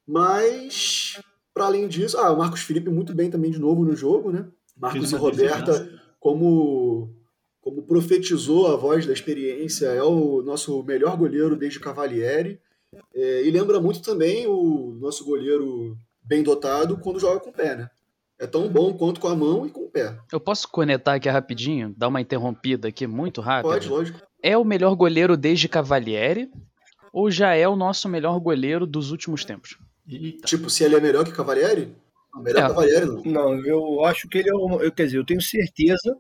Mas 0.07 1.21
Para 1.53 1.67
além 1.67 1.89
disso, 1.89 2.17
ah, 2.17 2.33
o 2.33 2.39
Marcos 2.39 2.63
Felipe 2.63 2.89
muito 2.89 3.13
bem 3.13 3.29
também 3.29 3.51
de 3.51 3.59
novo 3.59 3.85
no 3.85 3.95
jogo, 3.95 4.31
né? 4.31 4.47
Marcos 4.77 5.13
e 5.13 5.17
Roberta, 5.17 5.91
como, 6.19 7.15
como 7.61 7.83
profetizou 7.83 8.69
a 8.69 8.77
voz 8.77 9.07
da 9.07 9.13
experiência, 9.13 9.87
é 9.87 10.03
o 10.03 10.43
nosso 10.43 10.83
melhor 10.83 11.17
goleiro 11.17 11.57
desde 11.57 11.81
Cavalieri. 11.81 12.61
É, 13.15 13.43
e 13.47 13.51
lembra 13.51 13.81
muito 13.81 14.03
também 14.03 14.47
o 14.47 14.97
nosso 15.01 15.25
goleiro 15.25 15.97
bem 16.23 16.43
dotado 16.43 16.97
quando 16.99 17.21
joga 17.21 17.41
com 17.41 17.51
o 17.51 17.53
pé, 17.53 17.77
né? 17.77 17.91
É 18.39 18.47
tão 18.47 18.69
bom 18.69 18.95
quanto 18.95 19.21
com 19.21 19.29
a 19.29 19.37
mão 19.37 19.67
e 19.67 19.71
com 19.71 19.85
o 19.85 19.91
pé. 19.91 20.19
Eu 20.33 20.41
posso 20.41 20.67
conectar 20.69 21.15
aqui 21.15 21.29
rapidinho, 21.29 21.95
dar 21.97 22.09
uma 22.09 22.23
interrompida 22.23 22.89
aqui 22.89 23.07
muito 23.07 23.41
rápida? 23.43 23.75
Pode, 23.75 23.89
lógico. 23.89 24.19
É 24.43 24.57
o 24.57 24.65
melhor 24.65 24.95
goleiro 24.95 25.37
desde 25.37 25.69
Cavalieri 25.69 26.51
ou 27.13 27.31
já 27.31 27.55
é 27.55 27.69
o 27.69 27.77
nosso 27.77 28.09
melhor 28.09 28.39
goleiro 28.41 28.87
dos 28.87 29.11
últimos 29.11 29.45
tempos? 29.45 29.77
Eita. 30.09 30.47
Tipo, 30.47 30.71
se 30.71 30.83
ele 30.85 30.97
é 30.97 31.01
melhor 31.01 31.25
que 31.25 31.33
Cavalieri? 31.33 31.95
Melhor 32.37 32.59
é. 32.59 32.69
Cavalieri, 32.69 33.07
não. 33.07 33.23
Não, 33.25 33.67
eu 33.67 34.05
acho 34.05 34.27
que 34.29 34.39
ele 34.39 34.49
é 34.49 34.55
o. 34.55 34.81
Eu, 34.81 34.91
quer 34.91 35.05
dizer, 35.05 35.19
eu 35.19 35.27
tenho 35.27 35.43
certeza 35.43 36.17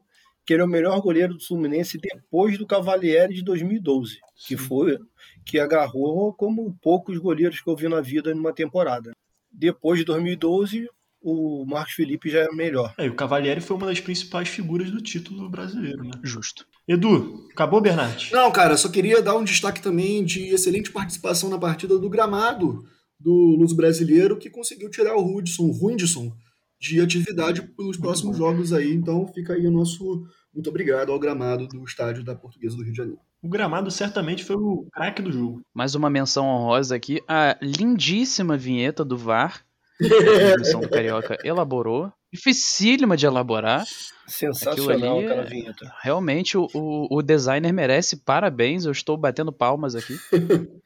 que 0.50 0.54
ele 0.54 0.62
é 0.62 0.64
o 0.64 0.69
melhor 0.69 1.00
goleiro 1.00 1.35
do 1.35 1.47
Fluminense 1.47 1.97
depois 1.97 2.59
do 2.59 2.66
Cavalieri 2.66 3.35
de 3.35 3.45
2012, 3.45 4.19
que 4.49 4.57
foi 4.57 4.99
que 5.47 5.61
agarrou 5.61 6.35
como 6.35 6.76
poucos 6.83 7.16
goleiros 7.19 7.61
que 7.61 7.71
eu 7.71 7.76
vi 7.76 7.88
na 7.88 8.00
vida 8.00 8.35
numa 8.35 8.52
temporada. 8.52 9.12
Depois 9.49 10.00
de 10.00 10.04
2012, 10.07 10.88
o 11.23 11.64
Marcos 11.64 11.95
Felipe 11.95 12.28
já 12.28 12.40
é 12.40 12.49
melhor. 12.49 12.92
É, 12.99 13.09
o 13.09 13.14
Cavalieri 13.14 13.61
foi 13.61 13.76
uma 13.76 13.87
das 13.87 14.00
principais 14.00 14.49
figuras 14.49 14.90
do 14.90 15.00
título 15.00 15.49
brasileiro, 15.49 16.02
né? 16.02 16.11
Justo. 16.25 16.66
Edu, 16.88 17.47
acabou, 17.52 17.80
Bernardo? 17.80 18.21
Não, 18.33 18.50
cara, 18.50 18.76
só 18.76 18.88
queria 18.88 19.23
dar 19.23 19.37
um 19.37 19.45
destaque 19.45 19.80
também 19.80 20.25
de 20.25 20.49
excelente 20.49 20.90
participação 20.90 21.49
na 21.49 21.61
partida 21.61 21.97
do 21.97 22.11
gramado 22.11 22.85
do 23.21 23.54
Luso 23.57 23.76
Brasileiro, 23.76 24.37
que 24.37 24.50
conseguiu 24.50 24.90
tirar 24.90 25.14
o 25.14 25.25
Hudson, 25.25 25.62
o 25.62 25.71
Rundson, 25.71 26.33
de 26.80 27.00
atividade 27.00 27.62
pelos 27.76 27.96
próximos 27.96 28.38
jogos 28.38 28.72
aí. 28.72 28.92
Então 28.92 29.26
fica 29.26 29.52
aí 29.52 29.66
o 29.66 29.70
nosso 29.70 30.26
muito 30.52 30.68
obrigado 30.68 31.12
ao 31.12 31.18
gramado 31.18 31.68
do 31.68 31.84
estádio 31.84 32.25
da 32.25 32.34
Portuguesa 32.34 32.76
do 32.76 32.82
Rio 32.82 32.92
de 32.92 32.96
Janeiro. 32.96 33.20
O 33.42 33.49
gramado 33.49 33.90
certamente 33.90 34.44
foi 34.44 34.56
o 34.56 34.87
craque 34.92 35.22
do 35.22 35.30
jogo. 35.30 35.62
Mais 35.72 35.94
uma 35.94 36.10
menção 36.10 36.46
honrosa 36.46 36.96
aqui, 36.96 37.22
a 37.28 37.56
lindíssima 37.62 38.56
vinheta 38.56 39.04
do 39.04 39.16
VAR 39.16 39.64
que 39.99 40.14
a 40.14 40.56
do 40.80 40.88
Carioca 40.88 41.38
elaborou. 41.44 42.12
Dificílima 42.32 43.16
de 43.16 43.26
elaborar. 43.26 43.84
Sensacional 44.26 45.18
ali, 45.18 45.26
aquela 45.26 45.44
vinheta. 45.44 45.92
Realmente 46.00 46.56
o, 46.56 46.68
o, 46.72 47.18
o, 47.18 47.22
designer 47.22 47.72
merece 47.72 48.16
parabéns. 48.16 48.84
Eu 48.84 48.92
estou 48.92 49.16
batendo 49.16 49.52
palmas 49.52 49.94
aqui. 49.94 50.16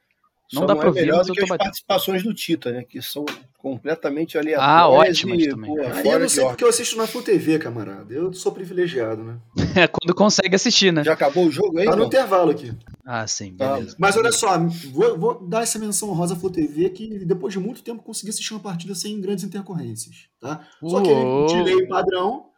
Não 0.52 0.62
Só 0.62 0.66
dá 0.66 0.76
para 0.76 0.84
é 0.84 0.88
ouvir, 0.88 1.10
mas 1.10 1.28
eu 1.28 1.34
tô 1.34 1.42
as 1.42 1.58
participações 1.58 2.22
do 2.22 2.34
Tita, 2.34 2.70
né? 2.70 2.84
Que 2.84 3.00
são 3.00 3.24
completamente 3.56 4.36
aleatórias. 4.36 4.70
Ah, 4.70 4.88
ótimas 4.88 5.42
e, 5.42 5.48
também. 5.48 5.74
Pô, 5.74 5.80
Aí 5.80 6.06
eu 6.06 6.18
não 6.20 6.28
sei 6.28 6.44
porque 6.44 6.62
eu 6.62 6.68
assisto 6.68 6.96
na 6.98 7.06
Full 7.06 7.22
TV, 7.22 7.58
camarada. 7.58 8.12
Eu 8.12 8.32
sou 8.32 8.52
privilegiado, 8.52 9.24
né? 9.24 9.38
É 9.74 9.88
quando 9.88 10.14
consegue 10.14 10.54
assistir, 10.54 10.92
né? 10.92 11.02
Já 11.02 11.14
acabou 11.14 11.46
o 11.46 11.50
jogo 11.50 11.78
aí? 11.78 11.86
Tá 11.86 11.96
no 11.96 12.04
intervalo 12.04 12.52
aqui. 12.52 12.72
Ah, 13.04 13.26
sim, 13.26 13.56
tá. 13.56 13.74
beleza. 13.74 13.96
Mas 13.98 14.16
olha 14.16 14.30
só, 14.30 14.56
vou, 14.92 15.18
vou, 15.18 15.48
dar 15.48 15.62
essa 15.62 15.78
menção 15.78 16.12
rosa 16.12 16.36
Full 16.36 16.50
TV 16.50 16.90
que 16.90 17.24
depois 17.24 17.52
de 17.52 17.58
muito 17.58 17.82
tempo 17.82 18.02
consegui 18.02 18.30
assistir 18.30 18.52
uma 18.52 18.60
partida 18.60 18.94
sem 18.94 19.20
grandes 19.20 19.44
intercorrências, 19.44 20.28
tá? 20.40 20.60
Só 20.80 21.00
que 21.00 21.08
ele 21.08 21.46
tirei 21.48 21.88
padrão, 21.88 22.50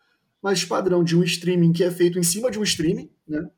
mas 0.42 0.64
padrão 0.64 1.02
de 1.02 1.16
um 1.16 1.22
streaming 1.22 1.72
que 1.72 1.82
é 1.82 1.90
feito 1.90 2.18
em 2.18 2.22
cima 2.22 2.50
de 2.50 2.58
um 2.58 2.62
streaming, 2.62 3.08
né? 3.26 3.48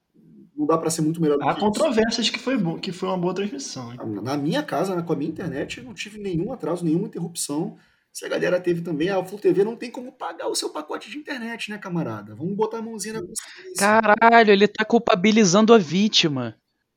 Não 0.59 0.67
dá 0.67 0.77
para 0.77 0.91
ser 0.91 1.03
muito 1.03 1.23
melhor 1.23 1.39
do 1.39 1.49
Há 1.49 1.55
que 1.55 1.61
controvérsias 1.61 2.27
isso. 2.27 2.33
que 2.33 2.41
foi 2.41 2.59
bom, 2.59 2.77
que 2.79 2.91
foi 2.91 3.09
uma 3.09 3.17
boa 3.17 3.33
transmissão. 3.33 3.93
Hein? 3.93 3.99
Na 4.23 4.37
minha 4.37 4.63
casa, 4.63 5.01
com 5.01 5.13
a 5.13 5.17
minha 5.17 5.31
internet, 5.31 5.79
eu 5.79 5.85
não 5.85 5.95
tive 5.95 6.19
nenhum 6.19 6.53
atraso, 6.53 6.85
nenhuma 6.85 7.07
interrupção. 7.07 7.77
Se 8.13 8.25
a 8.25 8.29
galera 8.29 8.59
teve 8.61 8.81
também, 8.81 9.09
a 9.09 9.25
Full 9.25 9.39
TV 9.39 9.63
não 9.63 9.77
tem 9.77 9.91
como 9.91 10.11
pagar 10.11 10.49
o 10.49 10.55
seu 10.57 10.71
pacote 10.71 11.09
de 11.09 11.19
internet, 11.19 11.71
né, 11.71 11.79
camarada? 11.79 12.35
Vamos 12.35 12.57
botar 12.57 12.79
a 12.79 12.83
mãozinha 12.83 13.15
na 13.15 13.21
consciência. 13.21 13.77
Caralho, 13.79 14.51
ele 14.51 14.67
tá 14.67 14.85
culpabilizando 14.85 15.73
a 15.73 15.79
vítima. 15.79 16.57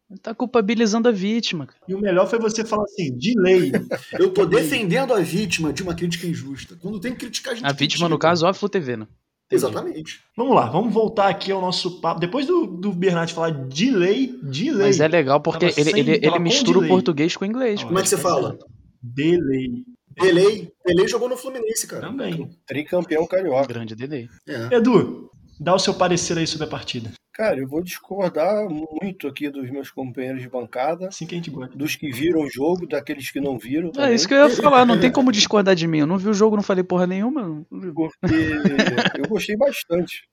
Ele 0.10 0.20
tá 0.20 0.34
culpabilizando 0.34 1.08
a 1.08 1.12
vítima. 1.12 1.68
E 1.88 1.94
o 1.94 2.02
melhor 2.02 2.28
foi 2.28 2.40
você 2.40 2.66
falar 2.66 2.84
assim, 2.84 3.16
de 3.16 3.40
lei. 3.40 3.72
Eu 4.20 4.34
tô 4.34 4.46
defendendo 4.46 5.14
a 5.14 5.20
vítima 5.20 5.72
de 5.72 5.84
uma 5.84 5.94
crítica 5.94 6.26
injusta. 6.26 6.76
Quando 6.82 7.00
tem 7.00 7.12
que 7.12 7.20
criticar 7.20 7.54
a 7.54 7.56
gente. 7.56 7.66
A 7.66 7.72
vítima, 7.72 8.10
no 8.10 8.18
caso, 8.18 8.48
a 8.48 8.54
Full 8.54 8.70
TV, 8.70 8.98
né? 8.98 9.08
Exatamente. 9.52 10.22
Vamos 10.36 10.56
lá, 10.56 10.70
vamos 10.70 10.94
voltar 10.94 11.28
aqui 11.28 11.52
ao 11.52 11.60
nosso 11.60 12.00
papo. 12.00 12.20
Depois 12.20 12.46
do, 12.46 12.66
do 12.66 12.92
Bernardo 12.92 13.34
falar 13.34 13.52
de 13.68 13.92
lei, 13.92 14.40
de 14.44 14.72
lei. 14.72 14.88
Mas 14.88 15.00
é 15.00 15.08
legal 15.08 15.42
porque 15.42 15.66
ele, 15.78 16.00
ele, 16.00 16.20
ele 16.24 16.40
mistura 16.40 16.80
o 16.80 16.88
português 16.88 17.36
com 17.36 17.44
o 17.44 17.48
inglês. 17.48 17.84
Como 17.84 18.00
é 18.00 18.02
que 18.02 18.10
você 18.10 18.18
fala? 18.18 18.58
Delay. 19.02 19.84
Delay. 20.20 20.72
Delay 20.86 21.08
jogou 21.08 21.28
no 21.30 21.38
Fluminense, 21.38 21.88
cara. 21.88 22.08
Também. 22.08 22.50
Tricampeão 22.66 23.26
carioca. 23.26 23.68
Grande 23.68 23.96
delay. 23.96 24.30
É. 24.48 24.76
Edu, 24.76 25.30
dá 25.62 25.76
o 25.76 25.80
seu 25.80 25.94
parecer 25.94 26.38
aí 26.38 26.48
sobre 26.48 26.66
a 26.66 26.70
partida. 26.70 27.12
Cara, 27.34 27.60
eu 27.60 27.68
vou 27.68 27.82
discordar 27.82 28.68
muito 28.68 29.28
aqui 29.28 29.50
dos 29.50 29.70
meus 29.70 29.90
companheiros 29.90 30.42
de 30.42 30.50
bancada. 30.50 31.08
Assim 31.08 31.26
que 31.26 31.36
a 31.36 31.38
gente 31.38 31.52
gosta. 31.52 31.78
Dos 31.78 31.96
que 31.96 32.12
viram 32.12 32.42
o 32.42 32.50
jogo, 32.50 32.88
daqueles 32.88 33.32
que 33.32 33.40
não 33.40 33.58
viram. 33.58 33.90
É 33.90 33.92
também. 33.92 34.16
isso 34.16 34.28
que 34.28 34.34
eu 34.34 34.50
ia 34.50 34.50
falar, 34.50 34.86
não 34.86 35.00
tem 35.00 35.12
como 35.12 35.32
discordar 35.32 35.76
de 35.76 35.88
mim. 35.88 36.00
Eu 36.00 36.08
não 36.08 36.18
vi 36.18 36.28
o 36.28 36.34
jogo, 36.34 36.56
não 36.56 36.64
falei 36.64 36.84
porra 36.84 37.08
nenhuma. 37.08 37.66
Porque 37.70 39.20
eu 39.20 39.28
gostei 39.30 39.56
bastante. 39.56 40.28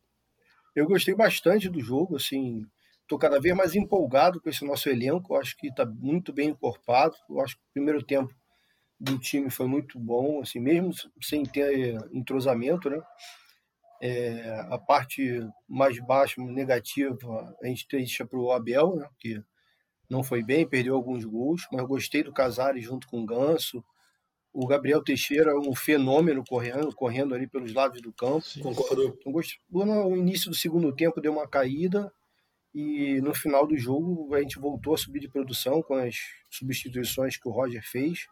Eu 0.74 0.86
gostei 0.86 1.14
bastante 1.14 1.68
do 1.68 1.80
jogo, 1.80 2.16
assim. 2.16 2.62
Tô 3.06 3.16
cada 3.16 3.40
vez 3.40 3.54
mais 3.54 3.74
empolgado 3.74 4.40
com 4.40 4.50
esse 4.50 4.64
nosso 4.64 4.88
elenco. 4.88 5.34
Eu 5.34 5.40
acho 5.40 5.56
que 5.56 5.72
tá 5.72 5.86
muito 5.86 6.32
bem 6.32 6.48
encorpado. 6.48 7.14
Eu 7.30 7.40
acho 7.40 7.54
que 7.54 7.62
o 7.62 7.72
primeiro 7.74 8.02
tempo 8.02 8.34
do 8.98 9.18
time 9.18 9.50
foi 9.50 9.66
muito 9.66 9.98
bom, 9.98 10.40
assim, 10.42 10.58
mesmo 10.58 10.90
sem 11.22 11.44
ter 11.44 11.96
entrosamento, 12.12 12.90
né? 12.90 13.00
É, 14.00 14.66
a 14.70 14.78
parte 14.78 15.40
mais 15.68 15.98
baixa, 16.00 16.40
negativa, 16.40 17.56
a 17.62 17.66
gente 17.66 17.86
deixa 17.90 18.24
para 18.24 18.38
o 18.38 18.52
Abel, 18.52 18.96
né, 18.96 19.08
que 19.18 19.42
não 20.08 20.22
foi 20.22 20.42
bem, 20.42 20.66
perdeu 20.66 20.94
alguns 20.94 21.24
gols, 21.24 21.66
mas 21.72 21.86
gostei 21.86 22.22
do 22.22 22.32
Casares 22.32 22.84
junto 22.84 23.06
com 23.08 23.20
o 23.20 23.26
Ganso. 23.26 23.84
O 24.52 24.66
Gabriel 24.66 25.04
Teixeira 25.04 25.50
é 25.50 25.54
um 25.54 25.74
fenômeno 25.74 26.42
correndo, 26.48 26.94
correndo 26.94 27.34
ali 27.34 27.46
pelos 27.46 27.74
lados 27.74 28.00
do 28.00 28.12
campo. 28.12 28.40
Sim, 28.40 28.60
concordo. 28.60 29.16
Então. 29.20 29.86
No 29.86 30.16
início 30.16 30.50
do 30.50 30.56
segundo 30.56 30.94
tempo 30.94 31.20
deu 31.20 31.32
uma 31.32 31.46
caída 31.46 32.10
e 32.74 33.20
no 33.20 33.34
final 33.34 33.66
do 33.66 33.76
jogo 33.76 34.34
a 34.34 34.40
gente 34.40 34.58
voltou 34.58 34.94
a 34.94 34.98
subir 34.98 35.20
de 35.20 35.28
produção 35.28 35.82
com 35.82 35.94
as 35.94 36.16
substituições 36.50 37.36
que 37.36 37.46
o 37.46 37.52
Roger 37.52 37.82
fez. 37.84 38.26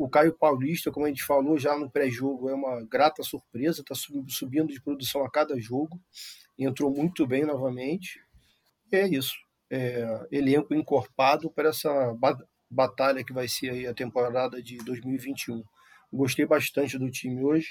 O 0.00 0.08
Caio 0.08 0.32
Paulista, 0.32 0.90
como 0.90 1.04
a 1.04 1.10
gente 1.10 1.22
falou 1.22 1.58
já 1.58 1.78
no 1.78 1.90
pré-jogo, 1.90 2.48
é 2.48 2.54
uma 2.54 2.82
grata 2.86 3.22
surpresa, 3.22 3.82
está 3.82 3.94
subindo 3.94 4.68
de 4.68 4.80
produção 4.80 5.22
a 5.26 5.30
cada 5.30 5.60
jogo, 5.60 6.00
entrou 6.58 6.90
muito 6.90 7.26
bem 7.26 7.44
novamente. 7.44 8.18
E 8.90 8.96
é 8.96 9.06
isso. 9.06 9.34
É, 9.70 10.26
elenco 10.32 10.74
encorpado 10.74 11.50
para 11.50 11.68
essa 11.68 12.16
batalha 12.70 13.22
que 13.22 13.34
vai 13.34 13.46
ser 13.46 13.72
aí 13.72 13.86
a 13.86 13.92
temporada 13.92 14.62
de 14.62 14.78
2021. 14.78 15.62
Gostei 16.10 16.46
bastante 16.46 16.96
do 16.96 17.10
time 17.10 17.44
hoje. 17.44 17.68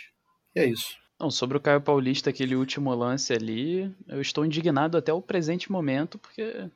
E 0.56 0.60
é 0.60 0.66
isso. 0.68 1.00
Não, 1.20 1.32
sobre 1.32 1.58
o 1.58 1.60
Caio 1.60 1.82
Paulista, 1.82 2.30
aquele 2.30 2.56
último 2.56 2.94
lance 2.94 3.34
ali, 3.34 3.92
eu 4.08 4.22
estou 4.22 4.46
indignado 4.46 5.00
até 5.00 5.12
o 5.12 5.20
presente 5.20 5.72
momento, 5.72 6.20
porque 6.20 6.70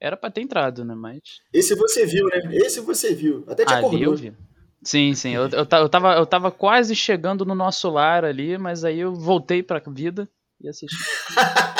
era 0.00 0.16
para 0.16 0.30
ter 0.30 0.40
entrado, 0.40 0.86
né? 0.86 0.94
Mas. 0.94 1.42
Esse 1.52 1.74
você 1.74 2.06
viu, 2.06 2.24
né? 2.28 2.40
Esse 2.52 2.80
você 2.80 3.14
viu. 3.14 3.44
Até 3.46 3.66
te 3.66 3.74
ali 3.74 3.84
acordou. 3.84 4.02
Eu 4.02 4.16
vi. 4.16 4.55
Sim, 4.82 5.14
sim. 5.14 5.34
Eu, 5.34 5.48
eu, 5.48 5.66
eu, 5.70 5.88
tava, 5.88 6.14
eu 6.14 6.26
tava 6.26 6.50
quase 6.50 6.94
chegando 6.94 7.44
no 7.44 7.54
nosso 7.54 7.90
lar 7.90 8.24
ali, 8.24 8.56
mas 8.58 8.84
aí 8.84 9.00
eu 9.00 9.14
voltei 9.14 9.62
pra 9.62 9.82
vida 9.86 10.28
e 10.60 10.68
assisti. 10.68 10.96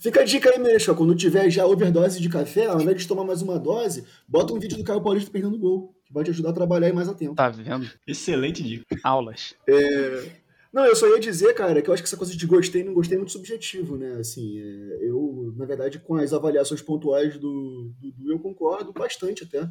Fica 0.00 0.22
a 0.22 0.24
dica 0.24 0.50
aí, 0.50 0.58
Meixo. 0.58 0.94
Quando 0.94 1.14
tiver 1.14 1.50
já 1.50 1.66
overdose 1.66 2.20
de 2.20 2.28
café, 2.30 2.66
ao 2.66 2.80
invés 2.80 3.02
de 3.02 3.06
tomar 3.06 3.22
mais 3.22 3.42
uma 3.42 3.58
dose, 3.58 4.06
bota 4.26 4.54
um 4.54 4.58
vídeo 4.58 4.78
do 4.78 4.84
Caio 4.84 5.02
Paulista 5.02 5.30
perdendo 5.30 5.58
gol, 5.58 5.94
que 6.06 6.12
vai 6.12 6.24
te 6.24 6.30
ajudar 6.30 6.50
a 6.50 6.54
trabalhar 6.54 6.86
aí 6.86 6.92
mais 6.92 7.06
a 7.06 7.14
tempo. 7.14 7.34
Tá 7.34 7.50
vendo? 7.50 7.86
Excelente 8.06 8.62
dica. 8.62 8.96
Aulas. 9.04 9.54
É... 9.68 10.30
Não, 10.72 10.86
eu 10.86 10.96
só 10.96 11.06
ia 11.06 11.20
dizer, 11.20 11.52
cara, 11.52 11.82
que 11.82 11.90
eu 11.90 11.92
acho 11.92 12.02
que 12.02 12.08
essa 12.08 12.16
coisa 12.16 12.34
de 12.34 12.46
gostei 12.46 12.80
e 12.80 12.84
não 12.84 12.94
gostei 12.94 13.16
é 13.16 13.18
muito 13.18 13.32
subjetivo, 13.32 13.98
né? 13.98 14.14
Assim, 14.18 14.58
é... 14.58 14.98
eu, 15.02 15.52
na 15.54 15.66
verdade, 15.66 15.98
com 15.98 16.14
as 16.14 16.32
avaliações 16.32 16.80
pontuais 16.80 17.36
do 17.36 17.92
Dudu, 18.00 18.32
eu 18.32 18.38
concordo 18.38 18.94
bastante 18.94 19.44
até. 19.44 19.68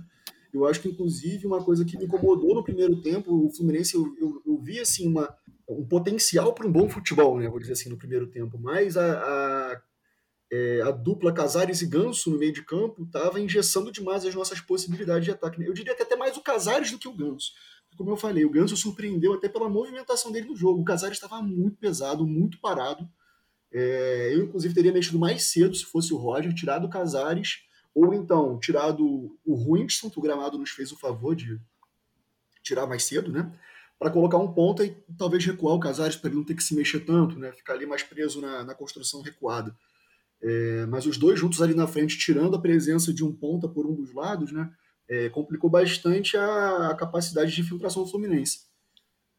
Eu 0.53 0.65
acho 0.65 0.81
que, 0.81 0.89
inclusive, 0.89 1.45
uma 1.45 1.63
coisa 1.63 1.85
que 1.85 1.97
me 1.97 2.05
incomodou 2.05 2.55
no 2.55 2.63
primeiro 2.63 3.01
tempo, 3.01 3.45
o 3.45 3.51
Fluminense, 3.51 3.95
eu, 3.95 4.15
eu, 4.19 4.41
eu 4.45 4.57
vi 4.57 4.79
assim, 4.79 5.07
uma, 5.07 5.33
um 5.67 5.85
potencial 5.85 6.53
para 6.53 6.67
um 6.67 6.71
bom 6.71 6.89
futebol, 6.89 7.39
né? 7.39 7.47
Vou 7.47 7.59
dizer 7.59 7.73
assim, 7.73 7.89
no 7.89 7.97
primeiro 7.97 8.27
tempo. 8.27 8.57
Mas 8.57 8.97
a, 8.97 9.19
a, 9.19 9.81
é, 10.51 10.81
a 10.81 10.91
dupla 10.91 11.31
Casares 11.31 11.81
e 11.81 11.87
Ganso 11.87 12.31
no 12.31 12.39
meio 12.39 12.51
de 12.51 12.63
campo 12.63 13.03
estava 13.03 13.39
engessando 13.39 13.91
demais 13.91 14.25
as 14.25 14.33
nossas 14.33 14.59
possibilidades 14.59 15.25
de 15.25 15.31
ataque. 15.31 15.59
Né? 15.59 15.67
Eu 15.67 15.73
diria 15.73 15.95
que 15.95 16.01
até 16.01 16.15
mais 16.15 16.35
o 16.35 16.41
Casares 16.41 16.91
do 16.91 16.97
que 16.97 17.07
o 17.07 17.13
Ganso. 17.13 17.51
Como 17.95 18.09
eu 18.09 18.17
falei, 18.17 18.45
o 18.45 18.49
Ganso 18.49 18.75
surpreendeu 18.77 19.33
até 19.33 19.47
pela 19.49 19.69
movimentação 19.69 20.31
dele 20.31 20.47
no 20.47 20.55
jogo. 20.55 20.81
O 20.81 20.85
Casares 20.85 21.17
estava 21.17 21.41
muito 21.41 21.77
pesado, 21.77 22.25
muito 22.25 22.59
parado. 22.59 23.07
É, 23.71 24.31
eu, 24.33 24.45
inclusive, 24.45 24.73
teria 24.73 24.91
mexido 24.91 25.19
mais 25.19 25.43
cedo 25.43 25.75
se 25.75 25.85
fosse 25.85 26.13
o 26.13 26.17
Roger, 26.17 26.53
tirado 26.53 26.85
o 26.85 26.89
Casares 26.89 27.68
ou 27.93 28.13
então 28.13 28.59
tirado 28.59 29.37
o 29.45 29.55
Ruinson, 29.55 30.09
que 30.09 30.19
o 30.19 30.21
gramado 30.21 30.57
nos 30.57 30.69
fez 30.69 30.91
o 30.91 30.99
favor 30.99 31.35
de 31.35 31.59
tirar 32.63 32.87
mais 32.87 33.03
cedo, 33.03 33.31
né? 33.31 33.51
para 33.99 34.09
colocar 34.09 34.37
um 34.37 34.51
ponta 34.51 34.85
e 34.85 34.95
talvez 35.17 35.45
recuar 35.45 35.75
o 35.75 35.79
Casares 35.79 36.15
para 36.15 36.29
ele 36.29 36.37
não 36.37 36.45
ter 36.45 36.55
que 36.55 36.63
se 36.63 36.73
mexer 36.73 37.01
tanto, 37.01 37.37
né? 37.37 37.51
Ficar 37.51 37.73
ali 37.73 37.85
mais 37.85 38.01
preso 38.01 38.39
na, 38.39 38.63
na 38.63 38.73
construção 38.73 39.21
recuada. 39.21 39.75
É, 40.41 40.85
mas 40.85 41.05
os 41.05 41.17
dois 41.17 41.37
juntos 41.37 41.61
ali 41.61 41.73
na 41.73 41.85
frente, 41.85 42.17
tirando 42.17 42.55
a 42.55 42.61
presença 42.61 43.13
de 43.13 43.25
um 43.25 43.33
ponta 43.33 43.67
por 43.67 43.85
um 43.85 43.93
dos 43.93 44.13
lados, 44.13 44.53
né? 44.53 44.71
É, 45.09 45.27
complicou 45.27 45.69
bastante 45.69 46.37
a, 46.37 46.91
a, 46.91 46.95
capacidade 46.95 47.51
de 47.53 47.59
infiltração 47.59 48.03
do 48.03 48.09
Fluminense. 48.09 48.69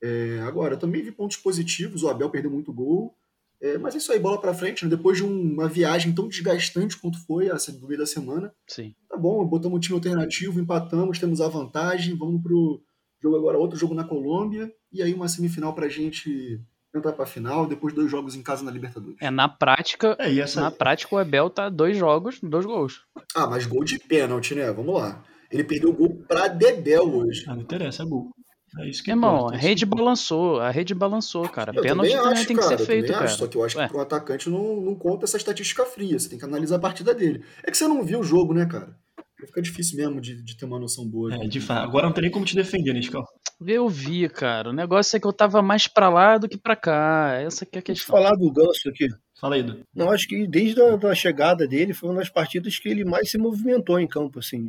É, 0.02 0.40
agora, 0.40 0.76
também 0.76 1.02
vi 1.02 1.10
pontos 1.10 1.38
positivos, 1.38 2.02
o 2.02 2.08
Abel 2.08 2.28
perdeu 2.28 2.50
muito 2.50 2.72
gol, 2.72 3.16
é, 3.60 3.76
mas 3.78 3.94
é 3.94 3.98
isso 3.98 4.12
aí, 4.12 4.18
bola 4.18 4.40
para 4.40 4.54
frente, 4.54 4.84
né? 4.84 4.90
depois 4.90 5.18
de 5.18 5.24
uma 5.24 5.68
viagem 5.68 6.14
tão 6.14 6.28
desgastante 6.28 6.96
quanto 6.96 7.18
foi 7.26 7.50
a 7.50 7.56
no 7.80 7.86
meio 7.86 8.00
da 8.00 8.06
semana. 8.06 8.52
Sim. 8.66 8.94
Tá 9.08 9.16
bom, 9.16 9.44
botamos 9.46 9.76
um 9.76 9.80
time 9.80 9.94
alternativo, 9.96 10.60
empatamos, 10.60 11.18
temos 11.18 11.40
a 11.40 11.48
vantagem, 11.48 12.16
vamos 12.16 12.42
pro 12.42 12.80
jogo 13.22 13.36
agora, 13.36 13.58
outro 13.58 13.78
jogo 13.78 13.94
na 13.94 14.04
Colômbia, 14.04 14.72
e 14.92 15.02
aí 15.02 15.12
uma 15.12 15.28
semifinal 15.28 15.74
pra 15.74 15.88
gente 15.88 16.60
entrar 16.94 17.12
pra 17.12 17.26
final, 17.26 17.66
depois 17.66 17.94
dois 17.94 18.10
jogos 18.10 18.34
em 18.34 18.42
casa 18.42 18.64
na 18.64 18.70
Libertadores. 18.70 19.16
É, 19.20 19.30
na 19.30 19.48
prática, 19.48 20.16
É, 20.18 20.32
e 20.32 20.40
essa... 20.40 20.60
na 20.60 20.70
prática 20.70 21.14
o 21.14 21.18
Abel 21.18 21.48
tá 21.50 21.68
dois 21.68 21.96
jogos, 21.96 22.40
dois 22.42 22.66
gols. 22.66 23.04
Ah, 23.34 23.46
mas 23.46 23.66
gol 23.66 23.84
de 23.84 23.98
pênalti, 23.98 24.54
né? 24.54 24.72
Vamos 24.72 24.94
lá. 24.94 25.22
Ele 25.50 25.64
perdeu 25.64 25.90
o 25.90 25.92
gol 25.92 26.24
pra 26.26 26.48
Dedéu 26.48 27.02
hoje. 27.14 27.44
Ah, 27.46 27.54
não 27.54 27.62
interessa, 27.62 28.02
é 28.02 28.06
gol. 28.06 28.30
É 28.78 28.88
isso 28.88 29.02
que 29.02 29.10
Irmão, 29.10 29.34
importa, 29.36 29.52
a 29.52 29.56
é 29.56 29.58
isso 29.58 29.66
rede 29.68 29.78
que 29.80 29.84
importa. 29.86 30.02
balançou, 30.04 30.60
a 30.60 30.70
rede 30.70 30.94
balançou, 30.94 31.48
cara. 31.48 31.72
Eu 31.74 31.82
Pênalti 31.82 32.10
também 32.12 32.32
acho, 32.32 32.46
tem 32.46 32.56
que 32.56 32.62
cara, 32.62 32.76
ser 32.76 32.82
eu 32.82 32.86
feito, 32.86 33.00
também 33.06 33.12
cara. 33.18 33.24
acho, 33.24 33.38
só 33.38 33.46
que 33.48 33.56
eu 33.56 33.64
acho 33.64 33.78
Ué. 33.78 33.84
que 33.86 33.90
para 33.92 33.98
um 33.98 34.02
atacante 34.02 34.48
não, 34.50 34.80
não 34.80 34.94
conta 34.94 35.24
essa 35.24 35.36
estatística 35.36 35.84
fria. 35.84 36.18
Você 36.18 36.28
tem 36.28 36.38
que 36.38 36.44
analisar 36.44 36.76
a 36.76 36.80
partida 36.80 37.12
dele. 37.14 37.42
É 37.64 37.70
que 37.70 37.76
você 37.76 37.88
não 37.88 38.02
viu 38.04 38.20
o 38.20 38.24
jogo, 38.24 38.54
né, 38.54 38.66
cara? 38.66 38.96
Fica 39.44 39.62
difícil 39.62 39.96
mesmo 39.96 40.20
de, 40.20 40.40
de 40.42 40.56
ter 40.56 40.66
uma 40.66 40.78
noção 40.78 41.06
boa. 41.06 41.34
É, 41.34 41.48
de 41.48 41.60
fato. 41.60 41.82
Agora 41.82 42.06
não 42.06 42.12
tem 42.12 42.22
nem 42.22 42.30
como 42.30 42.44
te 42.44 42.54
defender, 42.54 42.92
né, 42.92 43.00
Scal? 43.00 43.26
Eu 43.66 43.88
vi, 43.88 44.28
cara. 44.28 44.68
O 44.70 44.72
negócio 44.72 45.16
é 45.16 45.20
que 45.20 45.26
eu 45.26 45.32
tava 45.32 45.60
mais 45.62 45.86
pra 45.88 46.08
lá 46.10 46.36
do 46.38 46.48
que 46.48 46.58
pra 46.58 46.76
cá. 46.76 47.38
Essa 47.40 47.64
que 47.66 47.76
é 47.76 47.80
a 47.80 47.82
Deixa 47.82 48.02
eu 48.02 48.04
questão. 48.06 48.16
falar 48.16 48.36
do 48.36 48.50
Ganso 48.52 48.88
aqui. 48.88 49.08
Fala 49.40 49.54
aí, 49.54 49.62
Edu. 49.62 49.80
Não, 49.94 50.10
acho 50.10 50.28
que 50.28 50.46
desde 50.46 50.80
a 50.82 50.94
da 50.96 51.14
chegada 51.14 51.66
dele 51.66 51.94
foi 51.94 52.10
uma 52.10 52.18
das 52.18 52.28
partidas 52.28 52.78
que 52.78 52.88
ele 52.88 53.04
mais 53.04 53.30
se 53.30 53.38
movimentou 53.38 53.98
em 53.98 54.06
campo. 54.06 54.38
Assim. 54.38 54.68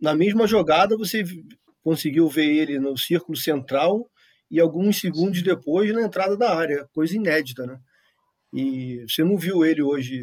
Na 0.00 0.14
mesma 0.16 0.46
jogada, 0.48 0.96
você 0.96 1.24
conseguiu 1.82 2.28
ver 2.28 2.46
ele 2.46 2.78
no 2.78 2.96
círculo 2.96 3.36
central 3.36 4.08
e 4.50 4.60
alguns 4.60 5.00
segundos 5.00 5.42
depois 5.42 5.92
na 5.92 6.02
entrada 6.02 6.36
da 6.36 6.54
área, 6.56 6.86
coisa 6.92 7.16
inédita, 7.16 7.66
né? 7.66 7.78
E 8.52 9.04
você 9.08 9.24
não 9.24 9.36
viu 9.36 9.64
ele 9.64 9.82
hoje 9.82 10.22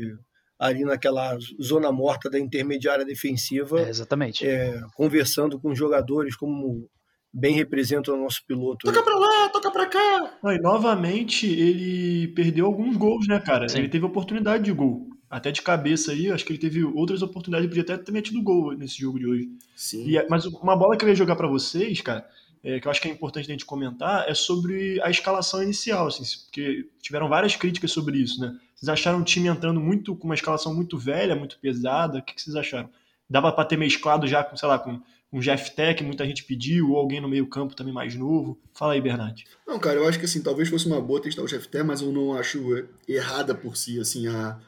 ali 0.60 0.84
naquela 0.84 1.38
zona 1.62 1.92
morta 1.92 2.30
da 2.30 2.38
intermediária 2.40 3.06
defensiva, 3.06 3.82
É, 3.82 3.90
exatamente. 3.90 4.46
é, 4.46 4.80
conversando 4.94 5.60
com 5.60 5.72
os 5.72 5.78
jogadores 5.78 6.36
como 6.36 6.88
bem 7.34 7.56
representa 7.56 8.12
o 8.14 8.18
nosso 8.18 8.44
piloto. 8.46 8.86
Toca 8.86 9.02
pra 9.04 9.16
lá, 9.18 9.50
toca 9.50 9.72
pra 9.72 9.86
cá. 9.88 10.38
Não, 10.44 10.52
e 10.52 10.60
novamente 10.60 11.48
ele 11.48 12.28
perdeu 12.30 12.66
alguns 12.66 12.98
gols, 12.98 13.28
né, 13.28 13.40
cara? 13.40 13.68
Sim. 13.70 13.80
Ele 13.80 13.90
teve 13.90 14.06
oportunidade 14.06 14.64
de 14.64 14.72
gol. 14.74 15.09
Até 15.30 15.52
de 15.52 15.62
cabeça 15.62 16.12
aí, 16.12 16.32
acho 16.32 16.44
que 16.44 16.52
ele 16.52 16.60
teve 16.60 16.84
outras 16.84 17.22
oportunidades, 17.22 17.66
ele 17.66 17.76
podia 17.76 17.96
até 17.96 18.04
ter 18.04 18.12
metido 18.12 18.42
gol 18.42 18.72
nesse 18.76 19.00
jogo 19.00 19.20
de 19.20 19.28
hoje. 19.28 19.50
Sim. 19.76 20.10
E, 20.10 20.28
mas 20.28 20.46
uma 20.46 20.76
bola 20.76 20.98
que 20.98 21.06
eu 21.06 21.10
ia 21.10 21.16
jogar 21.16 21.36
pra 21.36 21.48
vocês, 21.48 22.02
cara, 22.02 22.28
é, 22.64 22.80
que 22.80 22.88
eu 22.88 22.92
acho 22.92 23.00
que 23.02 23.08
é 23.08 23.12
importante 23.12 23.46
a 23.46 23.52
gente 23.52 23.66
comentar, 23.66 24.28
é 24.28 24.34
sobre 24.34 25.00
a 25.02 25.10
escalação 25.10 25.62
inicial, 25.62 26.08
assim, 26.08 26.24
porque 26.46 26.90
tiveram 27.00 27.30
várias 27.30 27.56
críticas 27.56 27.92
sobre 27.92 28.18
isso, 28.18 28.42
né? 28.42 28.58
Vocês 28.76 28.90
acharam 28.90 29.20
o 29.20 29.24
time 29.24 29.48
entrando 29.48 29.80
muito 29.80 30.16
com 30.16 30.26
uma 30.26 30.36
escalação 30.36 30.74
muito 30.74 30.98
velha, 30.98 31.36
muito 31.36 31.60
pesada? 31.60 32.20
O 32.20 32.22
que, 32.22 32.34
que 32.34 32.42
vocês 32.42 32.56
acharam? 32.56 32.90
Dava 33.30 33.52
pra 33.52 33.66
ter 33.66 33.78
mesclado 33.78 34.26
já 34.26 34.44
com, 34.44 34.58
sei 34.58 34.68
lá, 34.68 34.80
com 34.80 35.00
um 35.32 35.40
Jeff 35.40 35.76
Tech, 35.76 36.04
muita 36.04 36.26
gente 36.26 36.44
pediu, 36.44 36.92
ou 36.92 36.98
alguém 36.98 37.22
no 37.22 37.30
meio 37.30 37.46
campo 37.46 37.76
também 37.76 37.94
mais 37.94 38.16
novo? 38.16 38.60
Fala 38.74 38.94
aí, 38.94 39.02
Bernardo. 39.02 39.42
Não, 39.68 39.78
cara, 39.78 39.98
eu 39.98 40.08
acho 40.08 40.18
que 40.18 40.26
assim, 40.26 40.42
talvez 40.42 40.70
fosse 40.70 40.88
uma 40.88 41.00
boa 41.00 41.22
testar 41.22 41.44
o 41.44 41.46
GFT, 41.46 41.84
mas 41.84 42.02
eu 42.02 42.12
não 42.12 42.34
acho 42.34 42.88
errada 43.08 43.54
por 43.54 43.78
si, 43.78 44.00
assim, 44.00 44.28
a, 44.28 44.60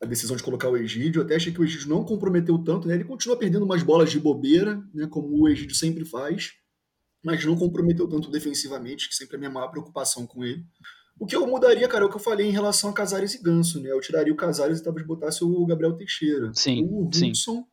a 0.00 0.06
decisão 0.06 0.36
de 0.36 0.42
colocar 0.42 0.68
o 0.68 0.76
Egídio. 0.76 1.20
Eu 1.20 1.24
até 1.24 1.36
achei 1.36 1.52
que 1.52 1.60
o 1.60 1.64
Egídio 1.64 1.88
não 1.88 2.04
comprometeu 2.04 2.58
tanto, 2.58 2.88
né? 2.88 2.94
Ele 2.94 3.04
continua 3.04 3.36
perdendo 3.36 3.64
umas 3.64 3.82
bolas 3.82 4.10
de 4.10 4.18
bobeira, 4.18 4.82
né? 4.94 5.06
Como 5.08 5.28
o 5.42 5.48
Egídio 5.48 5.76
sempre 5.76 6.04
faz, 6.04 6.52
mas 7.22 7.44
não 7.44 7.56
comprometeu 7.56 8.08
tanto 8.08 8.30
defensivamente, 8.30 9.08
que 9.08 9.14
sempre 9.14 9.34
é 9.34 9.36
a 9.36 9.40
minha 9.40 9.50
maior 9.50 9.68
preocupação 9.68 10.26
com 10.26 10.44
ele. 10.44 10.64
O 11.18 11.26
que 11.26 11.36
eu 11.36 11.46
mudaria, 11.46 11.86
cara, 11.86 12.04
é 12.04 12.06
o 12.06 12.10
que 12.10 12.16
eu 12.16 12.20
falei 12.20 12.46
em 12.46 12.52
relação 12.52 12.88
a 12.88 12.94
Casares 12.94 13.34
e 13.34 13.42
Ganso, 13.42 13.78
né? 13.80 13.90
Eu 13.92 14.00
tiraria 14.00 14.32
o 14.32 14.36
Casares 14.36 14.78
e 14.78 14.82
talvez 14.82 15.06
botasse 15.06 15.44
o 15.44 15.66
Gabriel 15.66 15.92
Teixeira. 15.92 16.50
Sim, 16.54 16.88
o 16.90 17.10
sim. 17.12 17.28
Hudson 17.28 17.66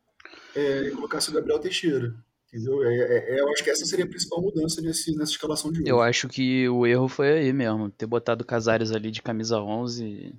é, 0.54 0.88
e 0.88 0.90
colocasse 0.90 1.30
o 1.30 1.32
Gabriel 1.32 1.58
Teixeira. 1.58 2.14
Entendeu? 2.52 2.82
É, 2.82 2.94
é- 2.94 3.36
é- 3.36 3.40
eu 3.40 3.48
acho 3.50 3.64
que 3.64 3.70
essa 3.70 3.84
seria 3.86 4.04
a 4.04 4.08
principal 4.08 4.42
mudança 4.42 4.80
nesse, 4.82 5.14
nessa 5.16 5.32
escalação 5.32 5.70
de 5.72 5.80
hoje. 5.80 5.90
Eu 5.90 6.00
acho 6.00 6.28
que 6.28 6.68
o 6.68 6.86
erro 6.86 7.08
foi 7.08 7.30
aí 7.30 7.52
mesmo, 7.52 7.90
ter 7.90 8.06
botado 8.06 8.42
o 8.42 8.46
Casares 8.46 8.90
ali 8.90 9.10
de 9.10 9.22
camisa 9.22 9.60
11, 9.60 10.34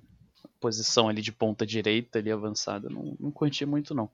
posição 0.60 1.08
ali 1.08 1.22
de 1.22 1.32
ponta 1.32 1.66
direita 1.66 2.18
ali 2.18 2.30
avançada, 2.30 2.88
não, 2.88 3.16
não 3.18 3.30
curti 3.30 3.64
muito 3.64 3.94
não. 3.94 4.10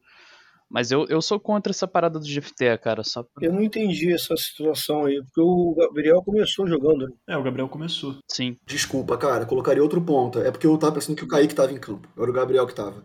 Mas 0.69 0.91
eu, 0.91 1.07
eu 1.09 1.23
sou 1.23 1.39
contra 1.39 1.71
essa 1.71 1.87
parada 1.87 2.19
do 2.19 2.27
GFT, 2.27 2.79
cara, 2.79 3.05
só 3.05 3.23
pra... 3.23 3.47
Eu 3.47 3.53
não 3.53 3.63
entendi 3.63 4.13
essa 4.13 4.37
situação 4.37 5.05
aí, 5.05 5.23
porque 5.23 5.41
o 5.41 5.75
Gabriel 5.77 6.21
começou 6.23 6.67
jogando. 6.67 7.07
né? 7.07 7.13
É, 7.29 7.37
o 7.37 7.43
Gabriel 7.43 7.69
começou. 7.69 8.17
Sim, 8.29 8.57
Desculpa, 8.67 9.17
cara, 9.17 9.47
colocaria 9.47 9.83
outro 9.83 10.01
ponta. 10.01 10.41
É 10.41 10.51
porque 10.51 10.67
eu 10.67 10.77
tava 10.77 10.95
pensando 10.95 11.17
que 11.17 11.25
o 11.25 11.29
Kaique 11.29 11.55
tava 11.55 11.73
em 11.73 11.79
campo. 11.79 12.09
Era 12.19 12.31
o 12.31 12.35
Gabriel 12.35 12.67
que 12.67 12.75
tava. 12.75 13.05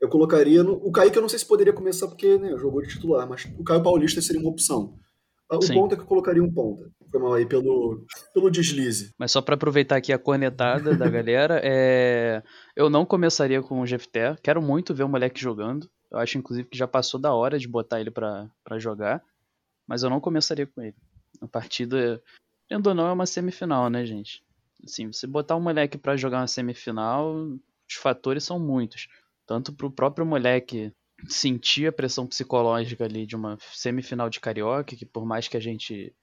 Eu 0.00 0.08
colocaria. 0.08 0.62
No... 0.62 0.72
O 0.74 0.90
Kaique 0.90 1.16
eu 1.16 1.22
não 1.22 1.28
sei 1.28 1.38
se 1.38 1.46
poderia 1.46 1.72
começar 1.72 2.08
porque 2.08 2.36
né, 2.36 2.56
jogou 2.56 2.82
de 2.82 2.88
titular, 2.88 3.28
mas 3.28 3.44
o 3.56 3.62
Caio 3.62 3.82
Paulista 3.82 4.20
seria 4.20 4.40
uma 4.40 4.50
opção. 4.50 4.98
Ah, 5.50 5.56
O 5.56 5.62
Sim. 5.62 5.74
ponta 5.74 5.96
que 5.96 6.02
eu 6.02 6.06
colocaria 6.06 6.42
um 6.42 6.52
ponta. 6.52 6.90
Foi 7.10 7.20
mal 7.20 7.34
aí 7.34 7.46
pelo, 7.46 8.04
pelo 8.34 8.50
deslize. 8.50 9.14
mas 9.18 9.32
só 9.32 9.40
pra 9.40 9.54
aproveitar 9.54 9.96
aqui 9.96 10.12
a 10.12 10.18
cornetada 10.18 10.94
da 10.94 11.08
galera, 11.08 11.60
é... 11.64 12.42
eu 12.76 12.90
não 12.90 13.06
começaria 13.06 13.62
com 13.62 13.80
o 13.80 13.84
GFT, 13.84 14.36
quero 14.42 14.60
muito 14.60 14.94
ver 14.94 15.04
o 15.04 15.08
moleque 15.08 15.40
jogando, 15.40 15.88
eu 16.10 16.18
acho 16.18 16.36
inclusive 16.36 16.68
que 16.68 16.76
já 16.76 16.86
passou 16.86 17.18
da 17.18 17.32
hora 17.32 17.58
de 17.58 17.66
botar 17.66 17.98
ele 18.00 18.10
pra 18.10 18.50
jogar, 18.76 19.22
mas 19.86 20.02
eu 20.02 20.10
não 20.10 20.20
começaria 20.20 20.66
com 20.66 20.82
ele. 20.82 20.96
A 21.40 21.48
partida, 21.48 22.22
tendo 22.68 22.88
ou 22.88 22.94
não, 22.94 23.06
é 23.06 23.12
uma 23.12 23.24
semifinal, 23.26 23.88
né, 23.88 24.04
gente? 24.04 24.42
Assim, 24.84 25.10
você 25.10 25.26
botar 25.26 25.56
um 25.56 25.60
moleque 25.60 25.96
pra 25.96 26.16
jogar 26.16 26.40
uma 26.40 26.46
semifinal, 26.46 27.34
os 27.88 27.94
fatores 27.94 28.44
são 28.44 28.60
muitos. 28.60 29.08
Tanto 29.46 29.72
pro 29.72 29.90
próprio 29.90 30.26
moleque 30.26 30.92
sentir 31.26 31.86
a 31.88 31.92
pressão 31.92 32.26
psicológica 32.26 33.04
ali 33.04 33.26
de 33.26 33.34
uma 33.36 33.58
semifinal 33.72 34.30
de 34.30 34.40
carioca, 34.40 34.94
que 34.96 35.04
por 35.06 35.26
mais 35.26 35.48
que 35.48 35.56
a 35.56 35.60
gente 35.60 36.14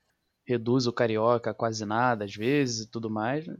reduza 0.47 0.89
o 0.89 0.93
carioca 0.93 1.49
a 1.51 1.53
quase 1.53 1.85
nada 1.85 2.25
às 2.25 2.33
vezes 2.35 2.85
e 2.85 2.89
tudo 2.91 3.09
mais, 3.09 3.45
né, 3.47 3.57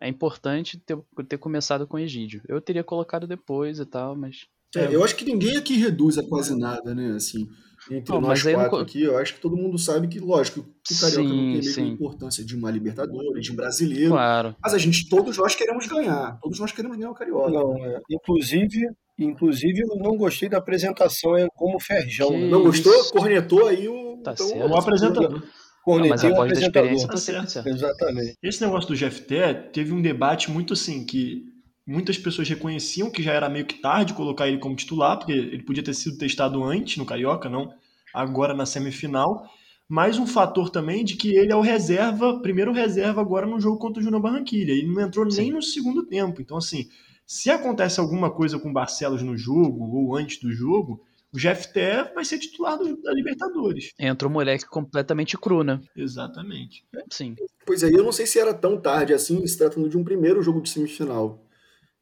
é 0.00 0.08
importante 0.08 0.78
ter, 0.78 0.96
ter 1.28 1.38
começado 1.38 1.86
com 1.86 1.96
o 1.96 2.00
Egídio. 2.00 2.40
Eu 2.48 2.60
teria 2.60 2.82
colocado 2.84 3.26
depois 3.26 3.78
e 3.78 3.84
tal, 3.84 4.16
mas 4.16 4.46
É, 4.74 4.94
eu 4.94 5.04
acho 5.04 5.14
que 5.16 5.24
ninguém 5.24 5.56
aqui 5.56 5.74
reduz 5.76 6.16
a 6.16 6.22
quase 6.26 6.56
nada, 6.58 6.94
né? 6.94 7.10
Assim, 7.16 7.46
entre 7.90 8.14
Não, 8.14 8.20
nós 8.20 8.42
não 8.44 8.52
quatro 8.54 8.70
co- 8.70 8.76
aqui, 8.78 9.02
eu 9.02 9.18
acho 9.18 9.34
que 9.34 9.40
todo 9.40 9.56
mundo 9.56 9.76
sabe 9.78 10.06
que, 10.08 10.18
lógico, 10.20 10.62
que 10.84 10.94
o 10.94 10.98
Carioca 11.00 11.28
não 11.34 11.36
tem 11.50 11.58
a 11.58 11.62
Sim, 11.62 11.68
mesma 11.68 11.72
sim. 11.84 11.88
importância 11.88 12.44
de 12.44 12.56
uma 12.56 12.70
Libertadores, 12.70 13.44
de 13.44 13.52
um 13.52 13.56
brasileiro. 13.56 14.10
claro. 14.10 14.56
Mas 14.62 14.72
a 14.72 14.78
gente, 14.78 15.08
todos 15.08 15.36
nós 15.36 15.54
queremos 15.54 15.86
ganhar. 15.86 16.38
Todos 16.40 16.58
nós 16.60 16.72
queremos 16.72 16.96
ganhar 16.96 17.10
o 17.10 17.14
Carioca. 17.14 17.50
Não, 17.50 17.76
é. 17.84 18.00
Inclusive, 18.10 18.88
inclusive, 19.24 19.80
eu 19.80 19.96
não 19.96 20.16
gostei 20.16 20.48
da 20.48 20.58
apresentação 20.58 21.36
é 21.36 21.46
como 21.54 21.80
Ferjão. 21.80 22.30
Que 22.30 22.38
Né? 22.38 22.48
Não 22.48 22.62
gostou? 22.62 22.92
isso. 22.94 23.12
Cornetou 23.12 23.66
aí 23.66 23.88
o. 23.88 24.18
Tá 24.22 24.32
então, 24.32 24.48
certo. 24.48 24.70
O 24.70 24.76
apresentador. 24.76 25.42
A 25.86 25.90
o 25.90 26.42
apresentador. 26.42 27.06
Tá 27.06 27.16
certo. 27.16 27.68
Exatamente. 27.68 28.36
Esse 28.42 28.60
negócio 28.62 28.88
do 28.88 28.96
GFT 28.96 29.70
teve 29.72 29.92
um 29.92 30.02
debate 30.02 30.50
muito 30.50 30.74
assim, 30.74 31.04
que 31.04 31.44
muitas 31.86 32.18
pessoas 32.18 32.48
reconheciam 32.48 33.10
que 33.10 33.22
já 33.22 33.32
era 33.32 33.48
meio 33.48 33.64
que 33.64 33.80
tarde 33.80 34.14
colocar 34.14 34.46
ele 34.46 34.58
como 34.58 34.76
titular, 34.76 35.18
porque 35.18 35.32
ele 35.32 35.64
podia 35.64 35.82
ter 35.82 35.94
sido 35.94 36.18
testado 36.18 36.62
antes 36.62 36.96
no 36.96 37.06
Carioca, 37.06 37.48
não 37.48 37.72
agora 38.14 38.54
na 38.54 38.66
semifinal. 38.66 39.44
Mais 39.88 40.18
um 40.18 40.26
fator 40.26 40.70
também 40.70 41.04
de 41.04 41.16
que 41.16 41.34
ele 41.34 41.52
é 41.52 41.56
o 41.56 41.60
reserva, 41.60 42.40
primeiro 42.40 42.72
reserva 42.72 43.20
agora 43.20 43.46
no 43.46 43.60
jogo 43.60 43.78
contra 43.78 44.00
o 44.00 44.04
Júnior 44.04 44.22
Barranquilha. 44.22 44.72
Ele 44.72 44.86
não 44.86 45.00
entrou 45.00 45.24
nem 45.24 45.46
Sim. 45.46 45.50
no 45.50 45.62
segundo 45.62 46.06
tempo. 46.06 46.40
Então, 46.40 46.56
assim, 46.56 46.88
se 47.32 47.48
acontece 47.48 48.00
alguma 48.00 48.28
coisa 48.28 48.58
com 48.58 48.70
o 48.70 48.72
Barcelos 48.72 49.22
no 49.22 49.36
jogo 49.36 49.84
ou 49.96 50.16
antes 50.16 50.40
do 50.40 50.50
jogo, 50.50 51.00
o 51.32 51.38
GFT 51.38 52.12
vai 52.12 52.24
ser 52.24 52.38
titular 52.40 52.76
do- 52.76 53.00
da 53.00 53.12
Libertadores. 53.12 53.92
Entra 53.96 54.26
um 54.26 54.32
moleque 54.32 54.66
completamente 54.66 55.38
cru, 55.38 55.62
né? 55.62 55.80
Exatamente. 55.94 56.84
Sim. 57.08 57.36
Pois 57.64 57.84
aí, 57.84 57.92
eu 57.92 58.02
não 58.02 58.10
sei 58.10 58.26
se 58.26 58.40
era 58.40 58.52
tão 58.52 58.76
tarde 58.80 59.14
assim, 59.14 59.46
se 59.46 59.56
tratando 59.56 59.88
de 59.88 59.96
um 59.96 60.02
primeiro 60.02 60.42
jogo 60.42 60.60
de 60.60 60.68
semifinal. 60.70 61.40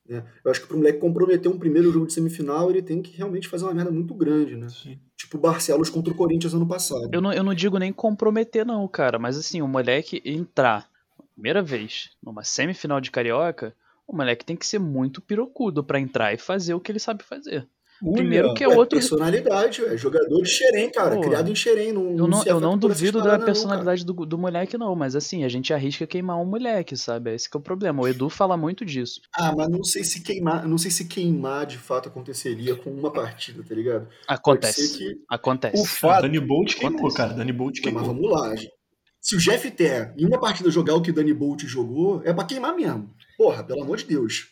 né? 0.09 0.25
Eu 0.43 0.51
acho 0.51 0.63
que 0.63 0.67
para 0.67 0.77
o 0.77 0.79
moleque 0.79 0.99
comprometer 0.99 1.53
um 1.53 1.59
primeiro 1.59 1.93
jogo 1.93 2.07
de 2.07 2.15
semifinal, 2.15 2.71
ele 2.71 2.81
tem 2.81 3.03
que 3.03 3.15
realmente 3.15 3.49
fazer 3.49 3.65
uma 3.67 3.75
merda 3.75 3.91
muito 3.91 4.15
grande, 4.15 4.57
né? 4.57 4.67
Sim. 4.71 4.99
Tipo 5.15 5.37
o 5.37 5.41
Barcelos 5.43 5.91
contra 5.91 6.11
o 6.11 6.17
Corinthians 6.17 6.55
ano 6.55 6.67
passado. 6.67 7.11
Eu 7.13 7.21
não, 7.21 7.31
eu 7.35 7.45
não 7.45 7.53
digo 7.53 7.77
nem 7.77 7.93
comprometer, 7.93 8.65
não, 8.65 8.89
cara. 8.89 9.19
Mas 9.19 9.37
assim, 9.37 9.61
o 9.61 9.69
moleque 9.69 10.23
entrar 10.25 10.89
primeira 11.35 11.63
vez 11.63 12.13
numa 12.23 12.43
semifinal 12.43 12.99
de 12.99 13.11
carioca, 13.11 13.75
o 14.09 14.17
moleque 14.17 14.45
tem 14.45 14.57
que 14.57 14.67
ser 14.67 14.79
muito 14.79 15.21
pirocudo 15.21 15.85
pra 15.85 16.01
entrar 16.01 16.33
e 16.33 16.39
fazer 16.39 16.73
o 16.73 16.81
que 16.81 16.91
ele 16.91 16.99
sabe 16.99 17.23
fazer. 17.23 17.69
Primeiro 18.13 18.55
que 18.55 18.63
é 18.63 18.69
outro. 18.69 18.97
Personalidade, 18.97 19.85
é 19.85 19.97
jogador 19.97 20.41
de 20.41 20.49
Xerém, 20.49 20.89
cara. 20.89 21.17
Pô, 21.17 21.21
criado 21.21 21.51
em 21.51 21.55
Xerém. 21.55 21.93
Não, 21.93 22.17
eu 22.17 22.29
não, 22.29 22.45
eu 22.45 22.61
não 22.61 22.79
duvido 22.79 23.21
da 23.21 23.39
personalidade 23.39 24.07
não, 24.07 24.15
do, 24.15 24.25
do 24.25 24.39
moleque, 24.39 24.79
não, 24.79 24.95
mas 24.95 25.17
assim, 25.17 25.43
a 25.43 25.49
gente 25.49 25.75
arrisca 25.75 26.07
queimar 26.07 26.41
um 26.41 26.45
moleque, 26.45 26.97
sabe? 26.97 27.35
Esse 27.35 27.49
é 27.53 27.59
o 27.59 27.61
problema. 27.61 28.01
O 28.01 28.07
Edu 28.07 28.31
fala 28.31 28.57
muito 28.57 28.85
disso. 28.85 29.21
Ah, 29.35 29.53
mas 29.55 29.69
não 29.69 29.83
sei 29.83 30.05
se 30.05 30.23
queimar, 30.23 30.67
não 30.67 30.79
sei 30.79 30.93
se 30.93 31.07
queimar 31.07 31.67
de 31.67 31.77
fato 31.77 32.09
aconteceria 32.09 32.77
com 32.77 32.91
uma 32.91 33.13
partida, 33.13 33.65
tá 33.69 33.75
ligado? 33.75 34.07
Acontece. 34.29 34.97
Que... 34.97 35.17
Acontece. 35.29 35.83
O 35.83 35.85
fato. 35.85 36.23
Dani 36.23 36.39
Bolt 36.39 36.77
queimou, 36.77 37.13
cara. 37.13 37.35
Dani 37.35 37.53
Bolt 37.53 37.81
queimou. 37.81 38.01
Mas 38.01 38.09
vamos 38.09 38.31
lá, 38.31 38.55
gente. 38.55 38.79
Se 39.21 39.35
o 39.35 39.39
Jeff 39.39 39.69
Ter 39.73 40.15
em 40.17 40.25
uma 40.25 40.39
partida 40.39 40.71
jogar 40.71 40.95
o 40.95 41.03
que 41.03 41.11
Dani 41.11 41.35
Bolt 41.35 41.65
jogou, 41.65 42.23
é 42.25 42.33
pra 42.33 42.45
queimar 42.45 42.75
mesmo. 42.75 43.11
Porra, 43.39 43.63
pelo 43.63 43.83
amor 43.83 43.99
de 43.99 44.05
Deus. 44.05 44.49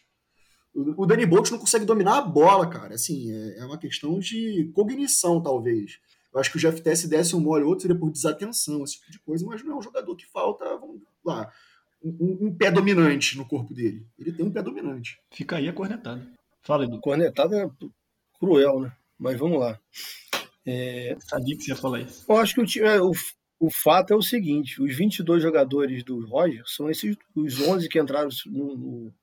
O 0.72 1.04
Danny 1.06 1.26
Bolt 1.26 1.50
não 1.50 1.58
consegue 1.58 1.84
dominar 1.84 2.18
a 2.18 2.22
bola, 2.22 2.68
cara. 2.68 2.94
Assim, 2.94 3.32
é, 3.32 3.58
é 3.58 3.64
uma 3.64 3.78
questão 3.78 4.20
de 4.20 4.70
cognição, 4.72 5.42
talvez. 5.42 5.98
Eu 6.32 6.38
acho 6.38 6.50
que 6.52 6.56
o 6.56 6.60
Jeff 6.60 6.80
Tess 6.80 7.04
desse 7.08 7.34
um 7.34 7.40
mole 7.40 7.64
ou 7.64 7.70
outro 7.70 7.82
seria 7.82 7.98
por 7.98 8.10
desatenção, 8.10 8.84
esse 8.84 9.00
tipo 9.00 9.10
de 9.10 9.18
coisa, 9.20 9.44
mas 9.44 9.64
não 9.64 9.72
é 9.72 9.78
um 9.78 9.82
jogador 9.82 10.14
que 10.14 10.26
falta, 10.26 10.64
vamos 10.76 11.00
lá, 11.24 11.50
um, 12.04 12.46
um, 12.46 12.54
pé 12.54 12.70
dominante 12.70 13.36
no 13.36 13.46
corpo 13.46 13.74
dele. 13.74 14.06
Ele 14.18 14.30
tem 14.30 14.46
um 14.46 14.52
pé 14.52 14.62
dominante. 14.62 15.18
Fica 15.30 15.56
aí 15.56 15.68
a 15.68 15.72
cornetada. 15.72 16.24
Fala, 16.62 16.84
Edu. 16.84 17.00
Cornetada 17.00 17.56
é 17.56 17.70
cruel, 18.38 18.80
né? 18.80 18.92
Mas 19.18 19.38
vamos 19.38 19.58
lá. 19.58 19.80
É... 20.64 21.16
Sabia 21.20 21.56
que 21.56 21.64
você 21.64 21.70
ia 21.70 21.76
falar 21.76 22.00
isso. 22.00 22.24
Eu 22.28 22.36
acho 22.36 22.54
que 22.54 22.60
o, 22.60 22.86
é, 22.86 23.00
o, 23.00 23.12
o 23.58 23.70
fato 23.70 24.12
é 24.12 24.16
o 24.16 24.22
seguinte: 24.22 24.80
os 24.82 24.96
22 24.96 25.42
jogadores 25.42 26.04
do 26.04 26.24
Roger 26.26 26.62
são 26.66 26.90
esses 26.90 27.16
os 27.34 27.60
11 27.60 27.88
que 27.88 27.98
entraram 28.00 28.28
no, 28.46 28.76
no 28.76 29.14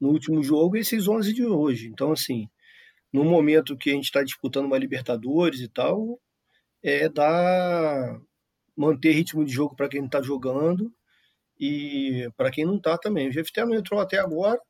no 0.00 0.10
último 0.10 0.42
jogo 0.42 0.76
e 0.76 0.80
esses 0.80 1.08
11 1.08 1.32
de 1.32 1.44
hoje. 1.44 1.88
Então, 1.88 2.12
assim, 2.12 2.48
no 3.12 3.24
momento 3.24 3.76
que 3.76 3.90
a 3.90 3.94
gente 3.94 4.04
está 4.04 4.22
disputando 4.22 4.66
uma 4.66 4.78
Libertadores 4.78 5.60
e 5.60 5.68
tal, 5.68 6.20
é 6.82 7.08
dar 7.08 8.20
manter 8.76 9.12
ritmo 9.12 9.44
de 9.44 9.52
jogo 9.52 9.74
para 9.74 9.88
quem 9.88 10.04
está 10.04 10.20
jogando 10.22 10.92
e 11.58 12.28
para 12.36 12.50
quem 12.50 12.64
não 12.64 12.76
está 12.76 12.98
também. 12.98 13.28
O 13.28 13.32
GFT 13.32 13.64
não 13.64 13.74
entrou 13.74 14.00
até 14.00 14.18
agora, 14.18 14.60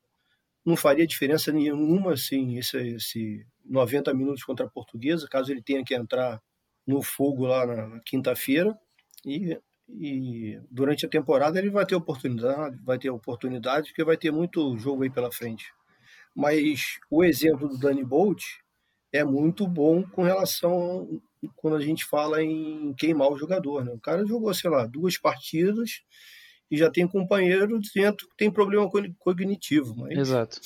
não 0.64 0.76
faria 0.76 1.06
diferença 1.06 1.52
nenhuma 1.52 2.12
assim, 2.12 2.58
esse, 2.58 2.76
esse 2.78 3.46
90 3.64 4.14
minutos 4.14 4.44
contra 4.44 4.66
a 4.66 4.70
Portuguesa, 4.70 5.28
caso 5.28 5.50
ele 5.52 5.62
tenha 5.62 5.84
que 5.84 5.94
entrar 5.94 6.40
no 6.86 7.02
fogo 7.02 7.46
lá 7.46 7.66
na 7.66 8.00
quinta-feira. 8.00 8.78
E 9.26 9.58
e 9.88 10.58
durante 10.70 11.06
a 11.06 11.08
temporada 11.08 11.58
ele 11.58 11.70
vai 11.70 11.86
ter 11.86 11.94
oportunidade, 11.94 12.76
vai 12.82 12.98
ter 12.98 13.10
oportunidade, 13.10 13.88
porque 13.88 14.04
vai 14.04 14.16
ter 14.16 14.32
muito 14.32 14.76
jogo 14.76 15.04
aí 15.04 15.10
pela 15.10 15.30
frente. 15.30 15.72
Mas 16.34 16.98
o 17.10 17.24
exemplo 17.24 17.68
do 17.68 17.78
Danny 17.78 18.04
Bolt 18.04 18.42
é 19.12 19.24
muito 19.24 19.66
bom 19.66 20.02
com 20.02 20.22
relação 20.22 21.20
quando 21.54 21.76
a 21.76 21.80
gente 21.80 22.04
fala 22.04 22.42
em 22.42 22.92
queimar 22.94 23.30
o 23.30 23.38
jogador. 23.38 23.84
Né? 23.84 23.92
O 23.92 24.00
cara 24.00 24.26
jogou, 24.26 24.52
sei 24.52 24.68
lá, 24.68 24.84
duas 24.84 25.16
partidas 25.16 26.02
e 26.70 26.76
já 26.76 26.90
tem 26.90 27.06
companheiro 27.06 27.80
dentro 27.94 28.28
que 28.28 28.36
tem 28.36 28.50
problema 28.50 28.90
cognitivo. 29.18 29.94
Mas 29.96 30.18
Exato. 30.18 30.60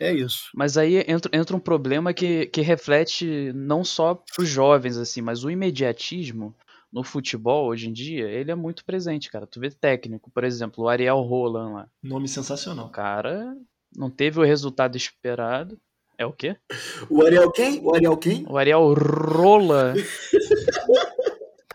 É 0.00 0.12
isso. 0.12 0.50
Mas 0.54 0.76
aí 0.76 1.04
entra, 1.06 1.30
entra 1.36 1.54
um 1.54 1.60
problema 1.60 2.12
que, 2.12 2.46
que 2.46 2.62
reflete 2.62 3.52
não 3.54 3.84
só 3.84 4.14
para 4.14 4.42
os 4.42 4.48
jovens, 4.48 4.96
assim, 4.96 5.20
mas 5.20 5.44
o 5.44 5.50
imediatismo 5.50 6.56
no 6.92 7.02
futebol 7.02 7.66
hoje 7.66 7.88
em 7.88 7.92
dia, 7.92 8.28
ele 8.28 8.50
é 8.50 8.54
muito 8.54 8.84
presente, 8.84 9.30
cara. 9.30 9.46
Tu 9.46 9.58
vê 9.58 9.70
técnico, 9.70 10.30
por 10.30 10.44
exemplo, 10.44 10.84
o 10.84 10.88
Ariel 10.88 11.20
Roland 11.20 11.72
lá. 11.72 11.88
Nome 12.02 12.28
sensacional. 12.28 12.86
O 12.86 12.90
cara 12.90 13.56
não 13.96 14.10
teve 14.10 14.38
o 14.38 14.44
resultado 14.44 14.96
esperado. 14.96 15.78
É 16.18 16.26
o 16.26 16.32
quê? 16.32 16.56
O 17.08 17.24
Ariel 17.24 17.50
quem? 17.50 17.80
O 17.80 17.94
Ariel 17.94 18.16
quem? 18.16 18.44
O 18.48 18.58
Ariel 18.58 18.92
Rola. 18.92 19.94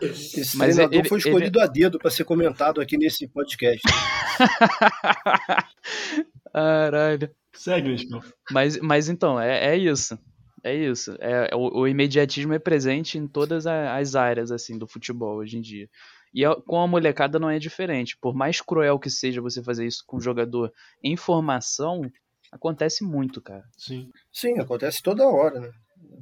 Esse 0.00 0.56
Mas 0.56 0.76
treinador 0.76 1.00
ele, 1.00 1.08
foi 1.08 1.18
escolhido 1.18 1.58
ele... 1.58 1.64
a 1.64 1.66
dedo 1.66 1.98
para 1.98 2.10
ser 2.10 2.24
comentado 2.24 2.80
aqui 2.80 2.96
nesse 2.96 3.26
podcast. 3.26 3.82
Caralho. 6.52 7.30
Segue, 7.52 7.88
Liscão. 7.88 8.22
Mas, 8.52 8.78
mas 8.78 9.08
então, 9.08 9.40
é, 9.40 9.74
é 9.74 9.76
isso. 9.76 10.16
É 10.64 10.74
isso. 10.74 11.16
É, 11.20 11.54
o, 11.54 11.80
o, 11.80 11.88
imediatismo 11.88 12.52
é 12.52 12.58
presente 12.58 13.18
em 13.18 13.26
todas 13.26 13.66
as 13.66 14.14
áreas 14.14 14.50
assim 14.50 14.78
do 14.78 14.86
futebol 14.86 15.36
hoje 15.36 15.58
em 15.58 15.60
dia. 15.60 15.88
E 16.34 16.42
com 16.66 16.80
a 16.80 16.86
molecada 16.86 17.38
não 17.38 17.48
é 17.48 17.58
diferente. 17.58 18.16
Por 18.20 18.34
mais 18.34 18.60
cruel 18.60 18.98
que 18.98 19.10
seja 19.10 19.40
você 19.40 19.62
fazer 19.62 19.86
isso 19.86 20.04
com 20.06 20.18
um 20.18 20.20
jogador 20.20 20.72
em 21.02 21.16
formação, 21.16 22.10
acontece 22.52 23.04
muito, 23.04 23.40
cara. 23.40 23.64
Sim. 23.76 24.10
Sim, 24.32 24.58
acontece 24.58 25.02
toda 25.02 25.26
hora, 25.26 25.60
né? 25.60 25.70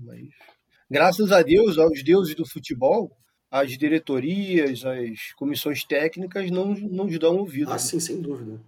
Mas, 0.04 0.28
graças 0.90 1.32
a 1.32 1.42
Deus, 1.42 1.78
aos 1.78 2.02
deuses 2.02 2.34
do 2.34 2.46
futebol, 2.46 3.10
as 3.50 3.76
diretorias, 3.76 4.84
as 4.84 5.32
comissões 5.36 5.84
técnicas 5.84 6.50
não, 6.50 6.74
não 6.74 7.06
nos 7.06 7.18
dão 7.18 7.36
ouvido. 7.36 7.70
Ah, 7.70 7.74
né? 7.74 7.78
sim, 7.78 8.00
sem 8.00 8.20
dúvida. 8.20 8.60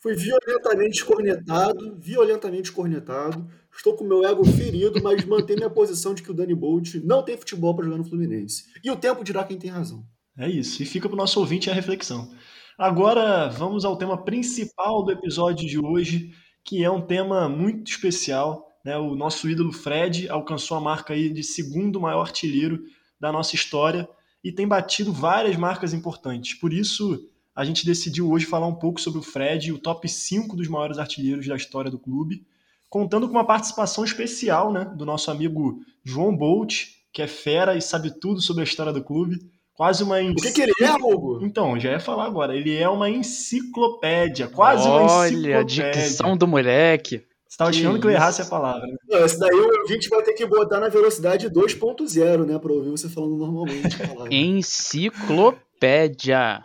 Fui 0.00 0.14
violentamente 0.14 1.04
cornetado, 1.04 1.94
violentamente 1.96 2.72
cornetado. 2.72 3.46
Estou 3.74 3.94
com 3.94 4.04
meu 4.04 4.24
ego 4.24 4.44
ferido, 4.44 5.02
mas 5.02 5.24
mantenho 5.24 5.58
minha 5.58 5.70
posição 5.70 6.14
de 6.14 6.22
que 6.22 6.30
o 6.30 6.34
Danny 6.34 6.54
Bolt 6.54 6.96
não 7.04 7.22
tem 7.22 7.36
futebol 7.36 7.74
para 7.74 7.84
jogar 7.84 7.98
no 7.98 8.04
Fluminense. 8.04 8.64
E 8.84 8.90
o 8.90 8.96
tempo 8.96 9.24
dirá 9.24 9.44
quem 9.44 9.58
tem 9.58 9.70
razão. 9.70 10.04
É 10.36 10.48
isso. 10.48 10.82
E 10.82 10.86
fica 10.86 11.08
para 11.08 11.14
o 11.14 11.18
nosso 11.18 11.40
ouvinte 11.40 11.70
a 11.70 11.74
reflexão. 11.74 12.30
Agora 12.76 13.48
vamos 13.48 13.84
ao 13.84 13.96
tema 13.96 14.22
principal 14.24 15.04
do 15.04 15.12
episódio 15.12 15.68
de 15.68 15.78
hoje, 15.78 16.32
que 16.64 16.82
é 16.82 16.90
um 16.90 17.00
tema 17.00 17.48
muito 17.48 17.90
especial. 17.90 18.66
Né? 18.84 18.96
O 18.96 19.14
nosso 19.14 19.48
ídolo 19.48 19.72
Fred 19.72 20.28
alcançou 20.28 20.76
a 20.76 20.80
marca 20.80 21.12
aí 21.12 21.28
de 21.30 21.42
segundo 21.42 22.00
maior 22.00 22.22
artilheiro 22.22 22.82
da 23.20 23.30
nossa 23.30 23.54
história 23.54 24.08
e 24.42 24.50
tem 24.50 24.66
batido 24.66 25.12
várias 25.12 25.56
marcas 25.56 25.92
importantes. 25.92 26.54
Por 26.54 26.72
isso, 26.72 27.22
a 27.54 27.64
gente 27.64 27.84
decidiu 27.84 28.30
hoje 28.30 28.46
falar 28.46 28.66
um 28.66 28.74
pouco 28.74 29.00
sobre 29.00 29.18
o 29.18 29.22
Fred 29.22 29.72
o 29.72 29.78
top 29.78 30.08
5 30.08 30.56
dos 30.56 30.68
maiores 30.68 30.98
artilheiros 30.98 31.46
da 31.46 31.56
história 31.56 31.90
do 31.90 31.98
clube, 31.98 32.46
contando 32.90 33.28
com 33.28 33.32
uma 33.32 33.46
participação 33.46 34.04
especial 34.04 34.72
né, 34.72 34.92
do 34.96 35.06
nosso 35.06 35.30
amigo 35.30 35.78
João 36.04 36.36
Bolt, 36.36 36.88
que 37.12 37.22
é 37.22 37.28
fera 37.28 37.76
e 37.76 37.80
sabe 37.80 38.10
tudo 38.18 38.40
sobre 38.40 38.62
a 38.62 38.64
história 38.64 38.92
do 38.92 39.02
clube. 39.02 39.38
Quase 39.72 40.02
uma 40.02 40.20
O 40.20 40.34
que, 40.34 40.50
que 40.52 40.60
ele 40.60 40.72
é, 40.82 40.92
Hugo? 40.92 41.38
Então, 41.42 41.80
já 41.80 41.92
ia 41.92 42.00
falar 42.00 42.26
agora. 42.26 42.54
Ele 42.54 42.76
é 42.76 42.86
uma 42.86 43.08
enciclopédia, 43.08 44.48
quase 44.48 44.86
Olha, 44.86 45.04
uma 45.04 45.28
enciclopédia. 45.28 45.56
Olha, 45.56 45.60
a 45.60 45.64
dicção 45.64 46.36
do 46.36 46.46
moleque. 46.46 47.18
Você 47.18 47.54
estava 47.54 47.70
achando 47.70 47.98
que 47.98 48.06
eu 48.06 48.10
errasse 48.10 48.42
a 48.42 48.46
palavra. 48.46 48.86
Né? 48.86 48.94
Não, 49.08 49.24
esse 49.24 49.38
daí 49.38 49.54
o 49.54 49.80
ouvinte 49.80 50.10
vai 50.10 50.22
ter 50.22 50.34
que 50.34 50.44
botar 50.44 50.80
na 50.80 50.88
velocidade 50.88 51.48
2.0, 51.48 52.44
né? 52.44 52.58
Para 52.58 52.72
ouvir 52.72 52.90
você 52.90 53.08
falando 53.08 53.38
normalmente. 53.38 53.96
Enciclopédia. 54.30 56.62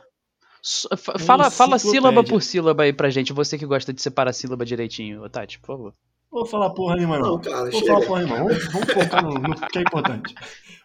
Fala, 1.20 1.50
fala 1.50 1.80
sílaba 1.80 2.22
por 2.24 2.42
sílaba 2.42 2.84
aí 2.84 2.92
pra 2.92 3.10
gente, 3.10 3.32
você 3.32 3.58
que 3.58 3.66
gosta 3.66 3.94
de 3.94 4.02
separar 4.02 4.34
sílaba 4.34 4.66
direitinho, 4.66 5.30
Tati, 5.30 5.58
por 5.60 5.68
favor. 5.68 5.94
Vou 6.36 6.46
falar 6.46 6.70
porra 6.72 6.98
nenhuma, 6.98 7.18
não. 7.18 7.30
não 7.30 7.40
cara, 7.40 7.72
Vou 7.72 7.86
falar 7.86 8.06
porra 8.06 8.24
nenhuma. 8.24 8.44
Vamos, 8.44 8.74
vamos 8.74 8.94
focar 8.94 9.24
no, 9.24 9.36
no, 9.36 9.56
que 9.56 9.80
é 9.80 9.82
importante. 9.82 10.36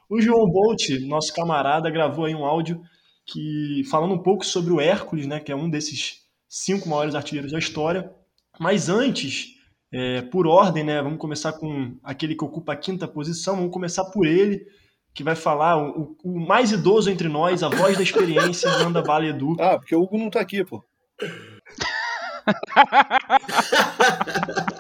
O 0.09 0.21
João 0.21 0.49
Bolt, 0.49 0.91
nosso 1.09 1.35
camarada, 1.35 1.91
gravou 1.91 2.25
aí 2.25 2.37
um 2.37 2.45
áudio 2.45 2.81
que 3.27 3.83
falando 3.91 4.15
um 4.15 4.23
pouco 4.23 4.47
sobre 4.47 4.73
o 4.73 4.81
Hércules, 4.81 5.27
né, 5.27 5.41
que 5.41 5.51
é 5.51 5.57
um 5.57 5.69
desses 5.69 6.21
cinco 6.49 6.89
maiores 6.89 7.17
artilheiros 7.17 7.51
da 7.51 7.59
história. 7.59 8.13
Mas 8.61 8.89
antes, 8.89 9.49
é, 9.93 10.23
por 10.23 10.47
ordem, 10.47 10.85
né, 10.85 11.03
vamos 11.03 11.19
começar 11.19 11.53
com 11.55 11.99
aquele 12.05 12.37
que 12.37 12.45
ocupa 12.45 12.75
a 12.75 12.77
quinta 12.77 13.09
posição. 13.09 13.57
Vamos 13.57 13.73
começar 13.73 14.05
por 14.05 14.29
ele, 14.29 14.65
que 15.13 15.25
vai 15.25 15.35
falar, 15.35 15.83
o, 15.83 16.17
o, 16.23 16.39
mais 16.39 16.71
idoso 16.71 17.11
entre 17.11 17.29
nós, 17.29 17.65
a 17.65 17.69
voz 17.69 17.97
da 17.97 18.05
experiência, 18.05 18.71
Nanda 18.79 19.03
Vale 19.03 19.31
Edu. 19.31 19.57
Ah, 19.59 19.77
porque 19.77 19.97
o 19.97 20.03
Hugo 20.03 20.17
não 20.17 20.31
tá 20.31 20.41
aqui, 20.41 20.65
pô. 20.65 20.81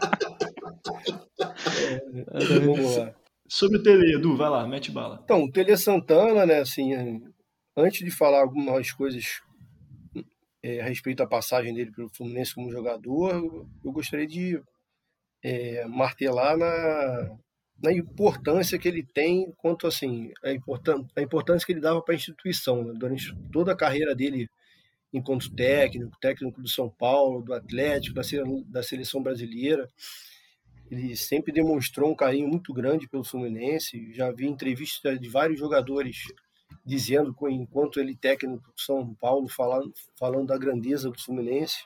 Vamos 2.30 2.96
lá. 2.96 3.14
Sobre 3.48 3.78
o 3.78 3.82
Tele, 3.82 4.14
Edu, 4.14 4.36
vai 4.36 4.48
lá, 4.48 4.66
mete 4.66 4.90
bala. 4.90 5.20
Então, 5.24 5.42
o 5.42 5.50
Tele 5.50 5.76
Santana, 5.76 6.46
né, 6.46 6.60
assim, 6.60 7.20
antes 7.76 8.04
de 8.04 8.10
falar 8.10 8.42
algumas 8.42 8.92
coisas 8.92 9.40
é, 10.62 10.80
a 10.80 10.84
respeito 10.84 11.18
da 11.18 11.26
passagem 11.26 11.74
dele 11.74 11.90
pelo 11.90 12.08
Fluminense 12.10 12.54
como 12.54 12.70
jogador, 12.70 13.66
eu 13.84 13.92
gostaria 13.92 14.26
de 14.26 14.62
é, 15.42 15.84
martelar 15.86 16.56
na, 16.56 17.36
na 17.82 17.92
importância 17.92 18.78
que 18.78 18.86
ele 18.86 19.02
tem 19.02 19.52
quanto 19.56 19.86
assim 19.86 20.30
a, 20.44 20.52
importan 20.52 21.06
a 21.16 21.22
importância 21.22 21.64
que 21.64 21.72
ele 21.72 21.80
dava 21.80 22.02
para 22.02 22.14
a 22.14 22.16
instituição 22.16 22.84
né? 22.84 22.92
durante 22.94 23.34
toda 23.50 23.72
a 23.72 23.76
carreira 23.76 24.14
dele 24.14 24.48
enquanto 25.12 25.52
técnico 25.54 26.16
técnico 26.20 26.60
do 26.60 26.68
São 26.68 26.90
Paulo 26.90 27.42
do 27.42 27.54
Atlético 27.54 28.14
da, 28.14 28.22
da 28.66 28.82
seleção 28.82 29.22
brasileira 29.22 29.88
ele 30.90 31.16
sempre 31.16 31.52
demonstrou 31.52 32.10
um 32.10 32.16
carinho 32.16 32.48
muito 32.48 32.72
grande 32.72 33.08
pelo 33.08 33.24
Fluminense 33.24 34.12
já 34.12 34.30
vi 34.30 34.46
entrevistas 34.46 35.20
de 35.20 35.28
vários 35.28 35.58
jogadores 35.58 36.16
dizendo 36.84 37.34
enquanto 37.48 38.00
ele 38.00 38.16
técnico 38.16 38.72
do 38.72 38.80
São 38.80 39.14
Paulo 39.14 39.48
falando 39.48 39.92
falando 40.18 40.48
da 40.48 40.58
grandeza 40.58 41.10
do 41.10 41.20
Fluminense 41.20 41.84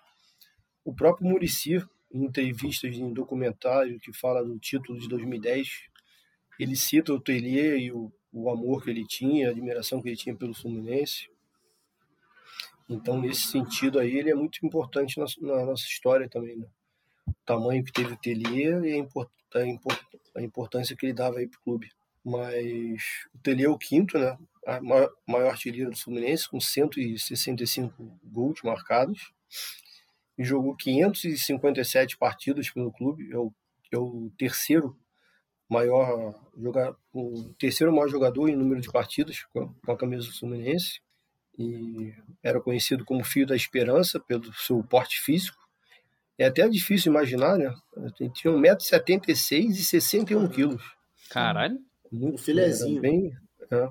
o 0.84 0.94
próprio 0.94 1.26
Murici 1.26 1.82
em 2.14 2.24
entrevistas 2.24 2.96
em 2.96 3.12
documentário 3.12 3.98
que 3.98 4.12
fala 4.12 4.44
do 4.44 4.56
título 4.58 4.98
de 4.98 5.08
2010, 5.08 5.88
ele 6.60 6.76
cita 6.76 7.12
o 7.12 7.20
Telier 7.20 7.76
e 7.76 7.90
o, 7.90 8.12
o 8.32 8.48
amor 8.48 8.84
que 8.84 8.90
ele 8.90 9.04
tinha, 9.04 9.48
a 9.48 9.50
admiração 9.50 10.00
que 10.00 10.08
ele 10.08 10.16
tinha 10.16 10.36
pelo 10.36 10.54
Fluminense. 10.54 11.28
Então, 12.88 13.20
nesse 13.20 13.48
sentido 13.48 13.98
aí, 13.98 14.16
ele 14.16 14.30
é 14.30 14.34
muito 14.34 14.64
importante 14.64 15.18
na, 15.18 15.24
na 15.40 15.64
nossa 15.64 15.84
história 15.84 16.28
também, 16.28 16.56
né? 16.56 16.66
O 17.26 17.34
tamanho 17.44 17.84
que 17.84 17.92
teve 17.92 18.12
o 18.12 18.16
Telier 18.16 18.84
e 18.84 18.92
a, 18.92 18.96
import, 18.96 19.30
a, 19.54 19.66
import, 19.66 20.00
a 20.36 20.42
importância 20.42 20.96
que 20.96 21.06
ele 21.06 21.12
dava 21.12 21.38
aí 21.38 21.46
pro 21.46 21.60
clube. 21.60 21.90
Mas 22.24 23.02
o 23.34 23.38
Telier 23.38 23.68
é 23.68 23.72
o 23.72 23.78
quinto, 23.78 24.18
né? 24.18 24.36
A 24.66 24.80
maior, 24.80 25.10
maior 25.26 25.50
artilheiro 25.50 25.90
do 25.90 25.96
Fluminense, 25.96 26.48
com 26.48 26.60
165 26.60 28.20
gols 28.24 28.60
marcados. 28.62 29.32
E 30.36 30.42
jogou 30.42 30.74
557 30.74 32.16
partidas 32.16 32.70
pelo 32.70 32.92
clube. 32.92 33.30
É 33.30 33.36
o, 33.36 33.52
é 33.92 33.98
o 33.98 34.30
terceiro 34.38 34.98
maior 35.68 36.34
jogador, 36.56 36.98
o 37.12 37.54
terceiro 37.58 37.92
maior 37.92 38.08
jogador 38.08 38.48
em 38.48 38.56
número 38.56 38.80
de 38.80 38.90
partidas 38.90 39.44
com 39.52 39.74
a 39.88 39.96
camisa 39.96 40.28
do 40.28 40.38
Fluminense 40.38 41.00
e 41.58 42.12
era 42.42 42.60
conhecido 42.60 43.04
como 43.04 43.24
Filho 43.24 43.46
da 43.46 43.56
Esperança 43.56 44.20
pelo 44.20 44.52
seu 44.54 44.82
porte 44.82 45.20
físico. 45.20 45.63
É 46.38 46.46
até 46.46 46.68
difícil 46.68 47.12
imaginar, 47.12 47.56
né? 47.56 47.72
Ele 48.18 48.30
tinha 48.30 48.52
1,76m 48.52 49.70
e 49.70 49.74
61 49.74 50.48
quilos. 50.48 50.82
Caralho. 51.30 51.78
Muito, 52.10 52.34
um 52.34 52.38
filezinho. 52.38 53.00
Bem, 53.00 53.32
é. 53.70 53.88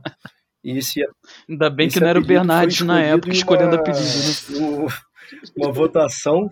E 0.64 0.78
esse, 0.78 1.02
Ainda 1.50 1.70
bem 1.70 1.90
que 1.90 2.00
não 2.00 2.08
era 2.08 2.20
o 2.20 2.26
Bernardes 2.26 2.82
na 2.82 3.02
época 3.02 3.32
escolhendo 3.32 3.76
apelido. 3.76 4.02
Né? 4.02 4.88
Uma 5.58 5.72
votação. 5.72 6.50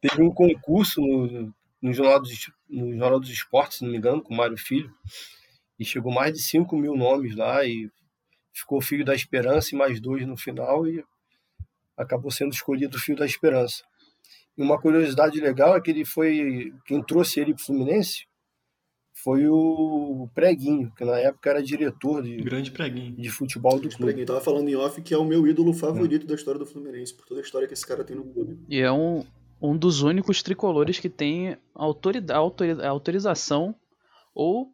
Teve 0.00 0.22
um 0.22 0.32
concurso 0.32 1.00
no, 1.00 1.52
no, 1.82 1.92
Jornal 1.92 2.20
dos, 2.20 2.50
no 2.68 2.96
Jornal 2.96 3.20
dos 3.20 3.30
Esportes, 3.30 3.78
se 3.78 3.84
não 3.84 3.90
me 3.90 3.98
engano, 3.98 4.22
com 4.22 4.32
o 4.32 4.36
Mário 4.36 4.56
Filho. 4.56 4.90
E 5.78 5.84
chegou 5.84 6.12
mais 6.12 6.32
de 6.32 6.42
5 6.42 6.76
mil 6.76 6.96
nomes 6.96 7.36
lá 7.36 7.64
e 7.64 7.90
ficou 8.52 8.78
o 8.78 8.82
Filho 8.82 9.04
da 9.04 9.14
Esperança 9.14 9.74
e 9.74 9.78
mais 9.78 10.00
dois 10.00 10.26
no 10.26 10.36
final 10.36 10.86
e 10.86 11.04
acabou 11.98 12.30
sendo 12.30 12.52
escolhido 12.52 12.96
o 12.96 13.00
Filho 13.00 13.18
da 13.18 13.26
Esperança. 13.26 13.82
E 14.56 14.62
uma 14.62 14.80
curiosidade 14.80 15.40
legal 15.40 15.76
é 15.76 15.80
que 15.80 15.90
ele 15.90 16.04
foi 16.04 16.72
quem 16.86 17.02
trouxe 17.02 17.40
ele 17.40 17.54
para 17.54 17.62
o 17.62 17.64
Fluminense 17.64 18.28
foi 19.22 19.48
o 19.48 20.28
Preguinho, 20.32 20.92
que 20.96 21.04
na 21.04 21.18
época 21.18 21.50
era 21.50 21.62
diretor 21.62 22.22
de 22.22 22.36
grande 22.36 22.70
Preguinho 22.70 23.16
de 23.16 23.28
futebol 23.30 23.74
do 23.78 23.88
clube. 23.88 24.04
Preguinho 24.04 24.26
tava 24.26 24.40
falando 24.40 24.68
em 24.68 24.76
off 24.76 25.00
que 25.02 25.12
é 25.12 25.18
o 25.18 25.24
meu 25.24 25.46
ídolo 25.46 25.72
favorito 25.72 26.24
é. 26.24 26.26
da 26.28 26.34
história 26.34 26.58
do 26.58 26.66
Fluminense, 26.66 27.14
por 27.14 27.26
toda 27.26 27.40
a 27.40 27.42
história 27.42 27.66
que 27.66 27.74
esse 27.74 27.86
cara 27.86 28.04
tem 28.04 28.16
no 28.16 28.24
clube. 28.24 28.58
E 28.68 28.78
é 28.78 28.92
um, 28.92 29.24
um 29.60 29.76
dos 29.76 30.02
únicos 30.02 30.42
tricolores 30.42 31.00
que 31.00 31.08
tem 31.08 31.56
autoridade, 31.74 32.38
autorização 32.84 33.74
ou 34.34 34.72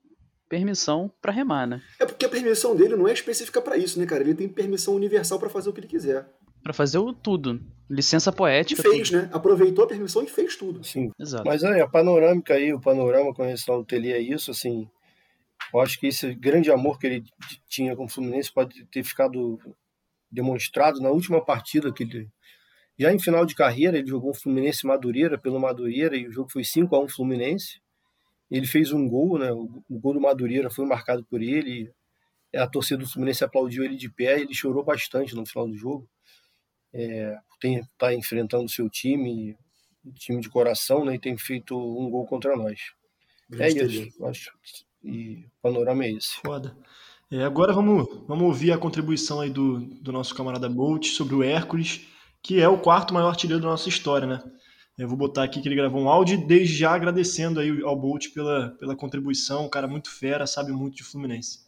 permissão 0.48 1.10
para 1.22 1.32
remar, 1.32 1.66
né? 1.66 1.82
É 1.98 2.04
porque 2.04 2.26
a 2.26 2.28
permissão 2.28 2.76
dele 2.76 2.96
não 2.96 3.08
é 3.08 3.12
específica 3.12 3.62
para 3.62 3.78
isso, 3.78 3.98
né, 3.98 4.04
cara? 4.04 4.22
Ele 4.22 4.34
tem 4.34 4.48
permissão 4.48 4.94
universal 4.94 5.38
para 5.38 5.48
fazer 5.48 5.70
o 5.70 5.72
que 5.72 5.80
ele 5.80 5.88
quiser. 5.88 6.28
Para 6.64 6.72
fazer 6.72 6.96
o 6.96 7.12
tudo. 7.12 7.60
Licença 7.90 8.32
poética. 8.32 8.80
E 8.80 8.82
fez, 8.82 9.10
tudo. 9.10 9.20
né? 9.20 9.30
Aproveitou 9.30 9.84
a 9.84 9.86
permissão 9.86 10.22
e 10.24 10.26
fez 10.26 10.56
tudo. 10.56 10.82
Sim. 10.82 11.12
Exato. 11.20 11.44
Mas 11.44 11.62
aí, 11.62 11.78
a 11.78 11.86
panorâmica 11.86 12.54
aí, 12.54 12.72
o 12.72 12.80
panorama 12.80 13.34
com 13.34 13.42
relação 13.42 13.74
ao 13.74 13.84
Tele 13.84 14.10
é 14.10 14.18
isso, 14.18 14.50
assim. 14.50 14.88
Eu 15.72 15.80
acho 15.80 16.00
que 16.00 16.06
esse 16.06 16.34
grande 16.34 16.70
amor 16.70 16.98
que 16.98 17.06
ele 17.06 17.24
tinha 17.68 17.94
com 17.94 18.06
o 18.06 18.08
Fluminense 18.08 18.50
pode 18.50 18.86
ter 18.86 19.04
ficado 19.04 19.60
demonstrado 20.30 21.00
na 21.00 21.10
última 21.10 21.44
partida 21.44 21.92
que 21.92 22.02
ele. 22.02 22.28
Já 22.98 23.12
em 23.12 23.18
final 23.18 23.44
de 23.44 23.54
carreira, 23.54 23.98
ele 23.98 24.08
jogou 24.08 24.30
o 24.30 24.34
Fluminense 24.34 24.86
Madureira 24.86 25.36
pelo 25.36 25.60
Madureira 25.60 26.16
e 26.16 26.26
o 26.26 26.32
jogo 26.32 26.50
foi 26.50 26.64
5 26.64 26.96
a 26.96 27.00
1 27.04 27.08
Fluminense. 27.08 27.78
Ele 28.50 28.66
fez 28.66 28.90
um 28.90 29.06
gol, 29.06 29.38
né? 29.38 29.52
O, 29.52 29.82
gol 29.90 30.14
do 30.14 30.20
Madureira 30.20 30.70
foi 30.70 30.86
marcado 30.86 31.24
por 31.24 31.42
ele. 31.42 31.92
A 32.54 32.66
torcida 32.66 33.02
do 33.02 33.08
Fluminense 33.08 33.44
aplaudiu 33.44 33.84
ele 33.84 33.96
de 33.96 34.08
pé 34.08 34.38
e 34.38 34.42
ele 34.42 34.54
chorou 34.54 34.82
bastante 34.82 35.34
no 35.34 35.44
final 35.44 35.68
do 35.68 35.76
jogo. 35.76 36.08
É, 36.94 37.36
tem 37.60 37.82
tá 37.98 38.14
enfrentando 38.14 38.64
o 38.64 38.68
seu 38.68 38.88
time, 38.88 39.56
time 40.14 40.40
de 40.40 40.48
coração, 40.48 41.04
né? 41.04 41.16
E 41.16 41.18
tem 41.18 41.36
feito 41.36 41.76
um 41.76 42.08
gol 42.08 42.24
contra 42.24 42.56
nós. 42.56 42.92
é 43.58 43.68
isso, 43.68 44.24
acho. 44.24 44.52
E 45.02 45.44
o 45.46 45.50
panorama 45.60 46.04
é 46.04 46.12
esse. 46.12 46.36
Foda. 46.36 46.76
É, 47.30 47.42
agora 47.42 47.72
vamos, 47.72 48.06
vamos 48.28 48.44
ouvir 48.44 48.70
a 48.70 48.78
contribuição 48.78 49.40
aí 49.40 49.50
do, 49.50 49.80
do 49.80 50.12
nosso 50.12 50.34
camarada 50.34 50.68
Bolt 50.68 51.06
sobre 51.06 51.34
o 51.34 51.42
Hércules, 51.42 52.06
que 52.40 52.60
é 52.60 52.68
o 52.68 52.78
quarto 52.78 53.12
maior 53.12 53.30
artilheiro 53.30 53.62
da 53.62 53.68
nossa 53.68 53.88
história, 53.88 54.26
né? 54.26 54.42
Eu 54.96 55.08
vou 55.08 55.16
botar 55.16 55.42
aqui 55.42 55.60
que 55.60 55.66
ele 55.66 55.74
gravou 55.74 56.00
um 56.00 56.08
áudio, 56.08 56.46
desde 56.46 56.76
já 56.76 56.94
agradecendo 56.94 57.58
aí 57.58 57.82
ao 57.82 57.98
Bolt 57.98 58.32
pela, 58.32 58.70
pela 58.78 58.94
contribuição, 58.94 59.66
um 59.66 59.68
cara 59.68 59.88
muito 59.88 60.08
fera, 60.08 60.46
sabe 60.46 60.70
muito 60.70 60.96
de 60.96 61.02
Fluminense. 61.02 61.63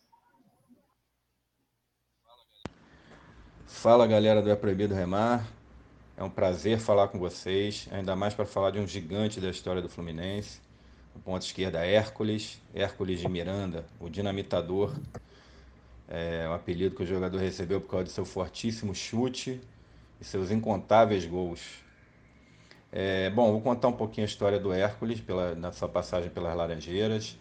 Fala 3.69 4.07
galera 4.07 4.41
do 4.41 4.49
É 4.49 4.55
Proibido 4.55 4.95
Remar, 4.95 5.45
é 6.17 6.23
um 6.23 6.31
prazer 6.31 6.79
falar 6.79 7.09
com 7.09 7.19
vocês, 7.19 7.89
ainda 7.91 8.15
mais 8.15 8.33
para 8.33 8.47
falar 8.47 8.71
de 8.71 8.79
um 8.79 8.87
gigante 8.87 9.41
da 9.41 9.51
história 9.51 9.83
do 9.83 9.89
Fluminense, 9.89 10.61
o 11.17 11.19
ponto 11.19 11.43
esquerda 11.43 11.85
Hércules, 11.85 12.63
Hércules 12.73 13.19
de 13.19 13.29
Miranda, 13.29 13.85
o 13.99 14.09
dinamitador, 14.09 14.95
é 16.09 16.47
o 16.49 16.53
apelido 16.53 16.95
que 16.95 17.03
o 17.03 17.07
jogador 17.07 17.39
recebeu 17.39 17.81
por 17.81 17.91
causa 17.91 18.05
de 18.05 18.13
seu 18.13 18.25
fortíssimo 18.25 18.95
chute 18.95 19.61
e 20.21 20.25
seus 20.25 20.53
incontáveis 20.53 21.27
gols. 21.27 21.61
É, 22.93 23.29
bom, 23.31 23.51
vou 23.51 23.61
contar 23.61 23.89
um 23.89 23.93
pouquinho 23.93 24.25
a 24.25 24.29
história 24.29 24.61
do 24.61 24.73
Hércules 24.73 25.21
pela, 25.21 25.57
na 25.57 25.73
sua 25.73 25.89
passagem 25.89 26.31
pelas 26.31 26.57
Laranjeiras. 26.57 27.37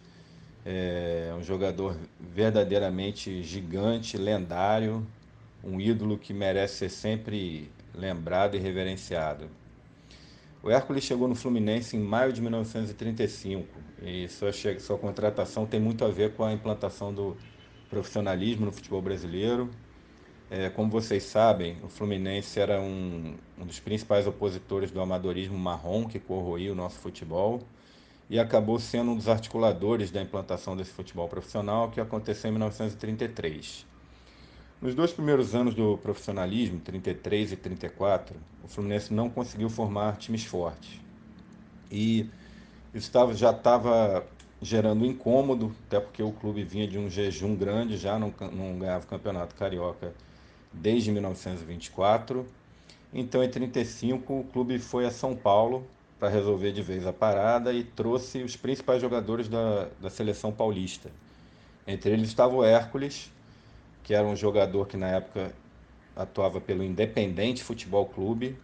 É 0.66 1.32
um 1.38 1.44
jogador 1.44 1.96
verdadeiramente 2.20 3.44
gigante, 3.44 4.18
lendário, 4.18 5.06
um 5.66 5.80
ídolo 5.80 6.18
que 6.18 6.34
merece 6.34 6.76
ser 6.76 6.90
sempre 6.90 7.72
lembrado 7.94 8.56
e 8.56 8.60
reverenciado. 8.60 9.50
O 10.62 10.70
Hércules 10.70 11.04
chegou 11.04 11.28
no 11.28 11.36
Fluminense 11.36 11.96
em 11.96 12.00
maio 12.00 12.32
de 12.32 12.42
1935 12.42 13.68
e 14.02 14.28
sua, 14.28 14.52
sua 14.80 14.98
contratação 14.98 15.66
tem 15.66 15.80
muito 15.80 16.04
a 16.06 16.10
ver 16.10 16.34
com 16.34 16.44
a 16.44 16.54
implantação 16.54 17.14
do 17.14 17.36
profissionalismo 17.90 18.66
no 18.66 18.72
futebol 18.72 19.02
brasileiro 19.02 19.70
é, 20.50 20.70
como 20.70 20.92
vocês 20.92 21.24
sabem, 21.24 21.78
o 21.84 21.90
Fluminense 21.90 22.60
era 22.60 22.80
um, 22.80 23.36
um 23.58 23.66
dos 23.66 23.80
principais 23.80 24.28
opositores 24.28 24.92
do 24.92 25.02
amadorismo 25.02 25.58
marrom 25.58 26.06
que 26.06 26.20
corroía 26.20 26.72
o 26.72 26.76
nosso 26.76 27.00
futebol 27.00 27.64
e 28.30 28.40
acabou 28.40 28.80
sendo 28.80 29.12
um 29.12 29.16
dos 29.16 29.28
articuladores 29.28 30.12
da 30.12 30.22
implantação 30.22 30.78
desse 30.78 30.92
futebol 30.92 31.28
profissional 31.28 31.90
que 31.90 32.00
aconteceu 32.00 32.50
em 32.50 32.54
1933. 32.54 33.88
Nos 34.82 34.94
dois 34.94 35.12
primeiros 35.12 35.56
anos 35.56 35.74
do 35.74 35.98
profissionalismo, 35.98 36.80
33 36.82 37.54
e 37.54 37.56
34, 37.56 38.36
o 38.64 38.68
Fluminense 38.68 39.14
não 39.14 39.30
conseguiu 39.30 39.70
formar 39.70 40.18
times 40.18 40.44
fortes. 40.44 41.00
E 41.90 42.30
isso 42.94 43.10
tava, 43.12 43.34
já 43.34 43.52
estava 43.52 44.26
gerando 44.62 45.06
incômodo, 45.06 45.74
até 45.88 46.00
porque 46.00 46.22
o 46.22 46.32
clube 46.32 46.64
vinha 46.64 46.88
de 46.88 46.98
um 46.98 47.10
jejum 47.10 47.56
grande, 47.56 47.98
já 47.98 48.20
não, 48.20 48.34
não 48.52 48.78
ganhava 48.78 49.06
o 49.06 49.08
campeonato 49.08 49.56
carioca 49.56 50.14
desde 50.74 51.12
1924. 51.12 52.46
Então, 53.14 53.44
em 53.44 53.50
35, 53.50 54.40
o 54.40 54.44
clube 54.44 54.78
foi 54.78 55.06
a 55.06 55.12
São 55.12 55.36
Paulo 55.36 55.88
para 56.20 56.30
resolver 56.30 56.72
de 56.72 56.82
vez 56.82 57.06
a 57.06 57.14
parada 57.14 57.74
e 57.74 57.84
trouxe 57.84 58.44
os 58.44 58.56
principais 58.56 59.02
jogadores 59.02 59.48
da, 59.48 59.88
da 60.02 60.10
seleção 60.10 60.52
paulista. 60.52 61.10
Entre 61.88 62.12
eles 62.12 62.28
estava 62.28 62.56
o 62.56 62.64
Hércules, 62.64 63.32
que 64.06 64.14
era 64.14 64.26
um 64.26 64.36
jogador 64.36 64.88
que 64.88 64.96
na 64.96 65.08
época 65.08 65.52
atuava 66.16 66.62
pelo 66.62 66.84
Independente 66.84 67.64
Futebol 67.64 68.06
Clube. 68.06 68.56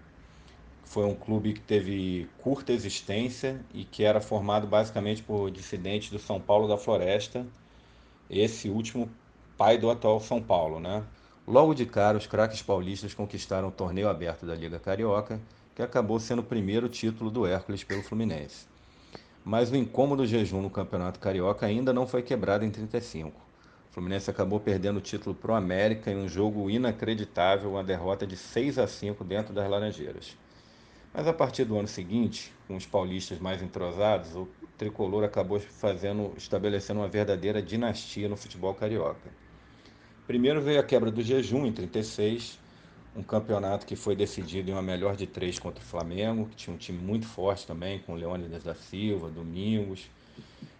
Foi 0.84 1.04
um 1.04 1.16
clube 1.16 1.54
que 1.54 1.60
teve 1.60 2.30
curta 2.38 2.72
existência 2.72 3.60
e 3.74 3.84
que 3.84 4.04
era 4.04 4.22
formado 4.22 4.68
basicamente 4.68 5.24
por 5.24 5.50
dissidentes 5.50 6.12
do 6.12 6.20
São 6.20 6.40
Paulo 6.40 6.68
da 6.68 6.78
Floresta, 6.78 7.46
esse 8.30 8.70
último 8.70 9.10
pai 9.58 9.80
do 9.80 9.90
atual 9.90 10.20
São 10.20 10.40
Paulo, 10.40 10.80
né? 10.80 11.04
Logo 11.48 11.74
de 11.74 11.88
cara, 11.88 12.20
os 12.20 12.28
craques 12.28 12.62
paulistas 12.62 13.16
conquistaram 13.16 13.70
o 13.70 13.72
torneio 13.72 14.10
aberto 14.10 14.46
da 14.46 14.54
Liga 14.54 14.78
Carioca, 14.78 15.42
que 15.74 15.82
acabou 15.82 16.20
sendo 16.20 16.40
o 16.40 16.44
primeiro 16.44 16.88
título 16.88 17.32
do 17.32 17.48
Hércules 17.48 17.84
pelo 17.84 18.04
Fluminense. 18.04 18.68
Mas 19.44 19.72
o 19.72 19.76
incômodo 19.76 20.28
jejum 20.28 20.62
no 20.62 20.70
Campeonato 20.70 21.20
Carioca 21.20 21.66
ainda 21.66 21.92
não 21.92 22.06
foi 22.06 22.22
quebrado 22.22 22.64
em 22.64 22.70
35. 22.70 23.51
O 23.92 23.94
Fluminense 23.94 24.30
acabou 24.30 24.58
perdendo 24.58 25.00
o 25.00 25.02
título 25.02 25.36
para 25.36 25.52
o 25.52 25.56
América 25.56 26.10
em 26.10 26.16
um 26.16 26.30
jogo 26.30 26.70
inacreditável, 26.70 27.72
uma 27.72 27.84
derrota 27.84 28.26
de 28.26 28.38
6 28.38 28.80
a 28.80 28.88
5 28.88 29.22
dentro 29.26 29.54
das 29.54 29.70
Laranjeiras. 29.70 30.38
Mas 31.14 31.28
a 31.28 31.34
partir 31.34 31.66
do 31.66 31.78
ano 31.78 31.90
seguinte, 31.90 32.54
com 32.70 32.78
os 32.78 32.86
paulistas 32.86 33.38
mais 33.40 33.62
entrosados, 33.62 34.34
o 34.34 34.48
tricolor 34.78 35.26
acabou 35.26 35.60
fazendo, 35.60 36.34
estabelecendo 36.38 37.02
uma 37.02 37.10
verdadeira 37.10 37.62
dinastia 37.62 38.30
no 38.30 38.38
futebol 38.38 38.74
carioca. 38.74 39.30
Primeiro 40.26 40.62
veio 40.62 40.80
a 40.80 40.84
quebra 40.84 41.12
do 41.12 41.22
jejum 41.22 41.66
em 41.66 41.74
36, 41.74 42.58
um 43.14 43.22
campeonato 43.22 43.86
que 43.86 43.98
foi 43.98 44.16
decidido 44.16 44.72
em 44.72 44.74
uma 44.74 44.82
melhor 44.82 45.18
de 45.18 45.28
três 45.28 45.60
contra 45.60 45.84
o 45.84 45.86
Flamengo, 45.86 46.48
que 46.48 46.56
tinha 46.56 46.74
um 46.74 46.80
time 46.80 46.98
muito 46.98 47.28
forte 47.28 47.68
também, 47.68 48.00
com 48.00 48.16
Leônidas 48.16 48.64
da 48.64 48.74
Silva, 48.74 49.30
Domingos. 49.30 50.10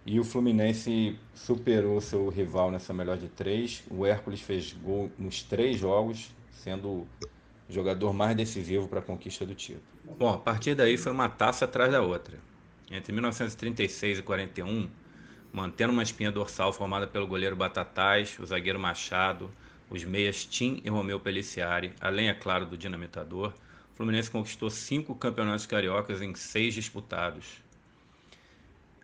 E 0.04 0.18
o 0.18 0.24
Fluminense 0.24 1.16
superou 1.32 2.00
seu 2.00 2.28
rival 2.28 2.70
nessa 2.70 2.92
melhor 2.92 3.16
de 3.16 3.28
três. 3.28 3.84
O 3.88 4.04
Hércules 4.04 4.40
fez 4.40 4.72
gol 4.72 5.10
nos 5.16 5.42
três 5.42 5.78
jogos, 5.78 6.30
sendo 6.50 6.88
o 6.88 7.08
jogador 7.68 8.12
mais 8.12 8.36
decisivo 8.36 8.88
para 8.88 8.98
a 8.98 9.02
conquista 9.02 9.46
do 9.46 9.54
título. 9.54 9.84
Bom, 10.18 10.30
a 10.30 10.38
partir 10.38 10.74
daí 10.74 10.96
foi 10.96 11.12
uma 11.12 11.28
taça 11.28 11.66
atrás 11.66 11.92
da 11.92 12.02
outra. 12.02 12.36
Entre 12.90 13.12
1936 13.12 14.18
e 14.18 14.22
41, 14.22 14.90
mantendo 15.52 15.92
uma 15.92 16.02
espinha 16.02 16.32
dorsal 16.32 16.72
formada 16.72 17.06
pelo 17.06 17.26
goleiro 17.26 17.54
Batatais, 17.54 18.36
o 18.40 18.44
zagueiro 18.44 18.80
Machado, 18.80 19.50
os 19.88 20.02
meias 20.04 20.44
Tim 20.44 20.82
e 20.84 20.90
Romeu 20.90 21.20
Peliciari, 21.20 21.92
além, 22.00 22.28
é 22.28 22.34
claro, 22.34 22.66
do 22.66 22.76
dinamitador, 22.76 23.52
o 23.92 23.96
Fluminense 23.96 24.30
conquistou 24.30 24.68
cinco 24.68 25.14
campeonatos 25.14 25.64
cariocas 25.64 26.20
em 26.20 26.34
seis 26.34 26.74
disputados. 26.74 27.61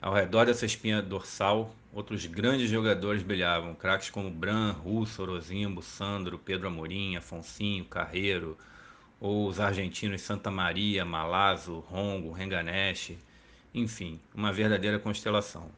Ao 0.00 0.14
redor 0.14 0.46
dessa 0.46 0.64
espinha 0.64 1.02
dorsal, 1.02 1.74
outros 1.92 2.24
grandes 2.24 2.70
jogadores 2.70 3.20
brilhavam, 3.20 3.74
craques 3.74 4.10
como 4.10 4.30
Bran, 4.30 4.70
Russo, 4.70 5.20
Orozimbo, 5.22 5.82
Sandro, 5.82 6.38
Pedro 6.38 6.68
Amorim, 6.68 7.16
Afonsinho, 7.16 7.84
Carreiro, 7.84 8.56
ou 9.20 9.48
os 9.48 9.58
argentinos 9.58 10.22
Santa 10.22 10.52
Maria, 10.52 11.04
Malazo, 11.04 11.80
Rongo, 11.80 12.30
Renganesh, 12.30 13.14
enfim, 13.74 14.20
uma 14.32 14.52
verdadeira 14.52 15.00
constelação. 15.00 15.68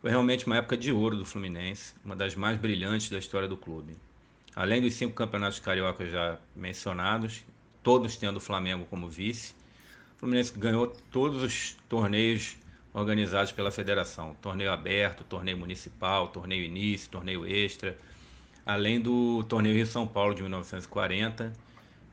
Foi 0.00 0.08
realmente 0.08 0.46
uma 0.46 0.56
época 0.56 0.74
de 0.74 0.90
ouro 0.90 1.18
do 1.18 1.26
Fluminense, 1.26 1.94
uma 2.02 2.16
das 2.16 2.34
mais 2.34 2.58
brilhantes 2.58 3.10
da 3.10 3.18
história 3.18 3.46
do 3.46 3.56
clube. 3.56 3.98
Além 4.54 4.80
dos 4.80 4.94
cinco 4.94 5.12
campeonatos 5.12 5.60
cariocas 5.60 6.10
já 6.10 6.38
mencionados, 6.54 7.44
todos 7.82 8.16
tendo 8.16 8.38
o 8.38 8.40
Flamengo 8.40 8.86
como 8.86 9.10
vice, 9.10 9.52
o 10.16 10.20
Fluminense 10.20 10.58
ganhou 10.58 10.86
todos 11.10 11.42
os 11.42 11.76
torneios 11.86 12.56
organizados 12.96 13.52
pela 13.52 13.70
federação: 13.70 14.34
torneio 14.40 14.72
aberto, 14.72 15.22
torneio 15.24 15.58
municipal, 15.58 16.28
torneio 16.28 16.64
início, 16.64 17.10
torneio 17.10 17.46
extra, 17.46 17.96
além 18.64 19.00
do 19.00 19.44
torneio 19.44 19.76
Rio 19.76 19.86
São 19.86 20.06
Paulo 20.06 20.34
de 20.34 20.42
1940, 20.42 21.52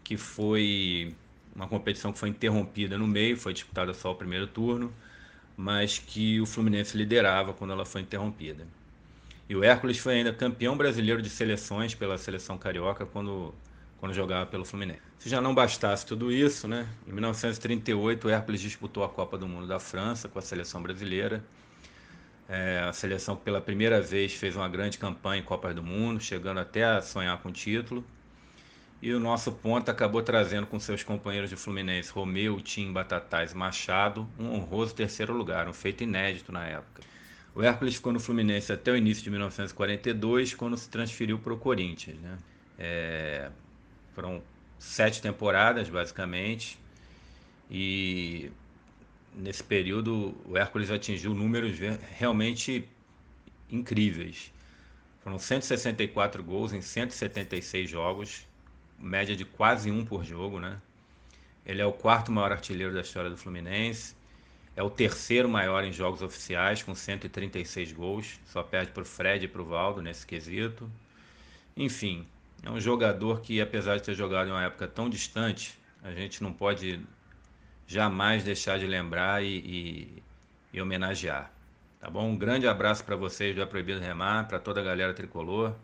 que 0.04 0.18
foi 0.18 1.16
uma 1.56 1.68
competição 1.68 2.12
que 2.12 2.20
foi 2.20 2.30
interrompida 2.30 2.98
no 2.98 3.08
meio, 3.08 3.38
foi 3.38 3.54
disputada 3.54 3.94
só 3.94 4.12
o 4.12 4.16
primeiro 4.16 4.48
turno, 4.48 4.94
mas 5.56 6.00
que 6.00 6.42
o 6.42 6.46
Fluminense 6.46 6.98
liderava 6.98 7.54
quando 7.54 7.72
ela 7.72 7.86
foi 7.86 8.02
interrompida. 8.02 8.68
E 9.48 9.56
o 9.56 9.64
Hércules 9.64 9.98
foi 10.00 10.16
ainda 10.16 10.34
campeão 10.34 10.76
brasileiro 10.76 11.22
de 11.22 11.30
seleções 11.30 11.94
pela 11.94 12.18
seleção 12.18 12.58
carioca 12.58 13.06
quando, 13.06 13.54
quando 14.04 14.14
jogava 14.14 14.46
pelo 14.46 14.66
Fluminense. 14.66 15.00
Se 15.18 15.30
já 15.30 15.40
não 15.40 15.56
bastasse 15.56 16.06
tudo 16.06 16.30
isso, 16.30 16.68
né? 16.68 16.90
em 17.08 17.14
1938 17.14 18.28
o 18.28 18.30
Hércules 18.30 18.60
disputou 18.60 19.02
a 19.02 19.08
Copa 19.08 19.38
do 19.38 19.48
Mundo 19.48 19.66
da 19.66 19.80
França 19.80 20.28
com 20.28 20.38
a 20.38 20.42
seleção 20.42 20.84
brasileira. 20.84 21.42
É, 22.50 22.80
a 22.86 22.92
seleção 22.92 23.38
pela 23.38 23.62
primeira 23.62 24.02
vez 24.02 24.34
fez 24.34 24.58
uma 24.58 24.68
grande 24.68 24.98
campanha 24.98 25.40
em 25.42 25.46
Copas 25.46 25.74
do 25.74 25.82
Mundo, 25.82 26.20
chegando 26.20 26.60
até 26.60 26.84
a 26.84 27.02
sonhar 27.02 27.42
com 27.42 27.48
o 27.48 27.52
título. 27.54 28.04
E 29.02 29.14
o 29.14 29.22
nosso 29.22 29.54
ponto 29.54 29.90
acabou 29.90 30.22
trazendo 30.22 30.68
com 30.68 30.78
seus 30.82 31.02
companheiros 31.02 31.50
de 31.50 31.56
Fluminense, 31.56 32.12
Romeu, 32.12 32.60
Tim, 32.60 32.92
Batatais 32.92 33.54
Machado, 33.54 34.28
um 34.38 34.52
honroso 34.54 34.94
terceiro 34.94 35.32
lugar, 35.32 35.70
um 35.70 35.74
feito 35.74 36.04
inédito 36.04 36.52
na 36.52 36.66
época. 36.66 37.04
O 37.56 37.64
Hércules 37.64 37.96
ficou 37.96 38.12
no 38.12 38.20
Fluminense 38.20 38.70
até 38.70 38.92
o 38.92 38.98
início 38.98 39.24
de 39.24 39.30
1942, 39.30 40.54
quando 40.56 40.76
se 40.76 40.90
transferiu 40.90 41.40
para 41.40 41.54
o 41.54 41.58
Corinthians. 41.58 42.18
Né? 42.20 42.38
É, 42.78 43.50
foram 44.14 44.42
sete 44.80 45.22
temporadas, 45.22 45.90
basicamente, 45.90 46.80
e 47.70 48.52
nesse 49.36 49.64
período 49.64 50.36
o 50.46 50.58
Hércules 50.58 50.92
atingiu 50.92 51.34
números 51.34 51.78
realmente 52.18 52.88
incríveis. 53.70 54.52
Foram 55.24 55.40
164 55.40 56.44
gols 56.44 56.74
em 56.74 56.82
176 56.82 57.90
jogos, 57.90 58.46
média 59.00 59.36
de 59.36 59.46
quase 59.46 59.90
um 59.90 60.06
por 60.06 60.24
jogo, 60.24 60.60
né? 60.60 60.80
Ele 61.66 61.82
é 61.82 61.86
o 61.86 61.94
quarto 61.94 62.32
maior 62.32 62.52
artilheiro 62.52 62.94
da 62.94 63.02
história 63.02 63.30
do 63.30 63.38
Fluminense. 63.38 64.16
É 64.76 64.84
o 64.84 64.90
terceiro 64.90 65.48
maior 65.48 65.84
em 65.84 65.94
jogos 65.94 66.22
oficiais, 66.22 66.84
com 66.84 66.94
136 66.94 67.94
gols. 67.94 68.40
Só 68.46 68.62
perde 68.64 68.92
para 68.92 69.04
o 69.04 69.06
Fred 69.06 69.46
e 69.46 69.48
para 69.48 69.62
o 69.62 69.66
Valdo 69.66 70.02
nesse 70.02 70.26
quesito. 70.28 70.90
Enfim, 71.78 72.28
é 72.64 72.72
um 72.72 72.80
jogador 72.80 73.42
que, 73.42 73.60
apesar 73.60 73.98
de 73.98 74.04
ter 74.04 74.16
jogado 74.16 74.48
em 74.48 74.52
uma 74.52 74.64
época 74.64 74.88
tão 74.88 75.10
distante, 75.10 75.78
a 76.02 76.12
gente 76.12 76.42
não 76.42 76.54
pode 76.54 77.00
jamais 77.86 78.44
deixar 78.44 78.80
de 78.80 78.88
lembrar 78.88 79.44
e, 79.44 79.58
e, 79.58 80.24
e 80.74 80.82
homenagear. 80.82 81.52
Tá 82.00 82.10
bom? 82.10 82.30
Um 82.30 82.38
grande 82.38 82.68
abraço 82.68 83.04
para 83.04 83.16
vocês 83.16 83.56
do 83.56 83.62
É 83.62 83.66
Proibido 83.66 84.00
Remar, 84.00 84.48
para 84.48 84.60
toda 84.60 84.80
a 84.80 84.84
galera 84.84 85.14
tricolor. 85.14 85.76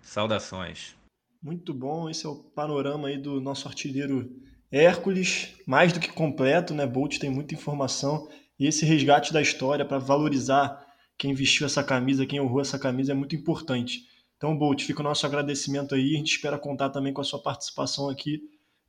Saudações. 0.00 0.94
Muito 1.42 1.72
bom, 1.72 2.08
esse 2.08 2.26
é 2.26 2.28
o 2.28 2.36
panorama 2.36 3.08
aí 3.08 3.18
do 3.18 3.40
nosso 3.40 3.66
artilheiro 3.66 4.30
Hércules, 4.70 5.54
mais 5.66 5.92
do 5.92 6.00
que 6.00 6.08
completo, 6.08 6.74
né? 6.74 6.86
Bolt 6.86 7.18
tem 7.18 7.30
muita 7.30 7.54
informação 7.54 8.28
e 8.58 8.66
esse 8.66 8.84
resgate 8.84 9.32
da 9.32 9.40
história 9.40 9.84
para 9.84 9.98
valorizar 9.98 10.84
quem 11.16 11.34
vestiu 11.34 11.66
essa 11.66 11.84
camisa, 11.84 12.26
quem 12.26 12.40
honrou 12.40 12.60
essa 12.60 12.78
camisa 12.78 13.12
é 13.12 13.14
muito 13.14 13.34
importante. 13.34 14.02
Então, 14.36 14.56
Bolt, 14.56 14.82
fica 14.82 15.00
o 15.00 15.04
nosso 15.04 15.24
agradecimento 15.24 15.94
aí. 15.94 16.14
A 16.14 16.18
gente 16.18 16.32
espera 16.32 16.58
contar 16.58 16.90
também 16.90 17.12
com 17.12 17.20
a 17.20 17.24
sua 17.24 17.42
participação 17.42 18.08
aqui 18.08 18.40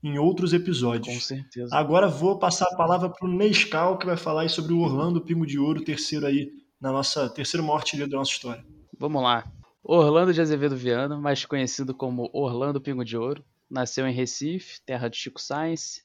em 0.03 0.17
outros 0.19 0.53
episódios. 0.53 1.13
Com 1.13 1.21
certeza. 1.21 1.75
Agora 1.75 2.07
vou 2.07 2.37
passar 2.37 2.65
a 2.65 2.75
palavra 2.75 3.09
para 3.09 3.27
o 3.27 3.31
Nescau, 3.31 3.97
que 3.97 4.05
vai 4.05 4.17
falar 4.17 4.49
sobre 4.49 4.73
o 4.73 4.79
Orlando 4.79 5.21
Pingo 5.21 5.45
de 5.45 5.57
Ouro, 5.57 5.83
terceiro 5.83 6.25
aí 6.25 6.51
na 6.79 6.91
nossa 6.91 7.29
terceiro 7.29 7.65
maior 7.65 7.77
artilheiro 7.77 8.11
da 8.11 8.17
nossa 8.17 8.31
história. 8.31 8.65
Vamos 8.99 9.21
lá. 9.23 9.51
Orlando 9.83 10.33
de 10.33 10.41
Azevedo 10.41 10.75
Viana, 10.75 11.17
mais 11.17 11.45
conhecido 11.45 11.93
como 11.93 12.29
Orlando 12.33 12.81
Pingo 12.81 13.05
de 13.05 13.15
Ouro, 13.17 13.43
nasceu 13.69 14.05
em 14.07 14.13
Recife, 14.13 14.81
terra 14.85 15.07
de 15.07 15.17
Chico 15.17 15.41
Sainz, 15.41 16.03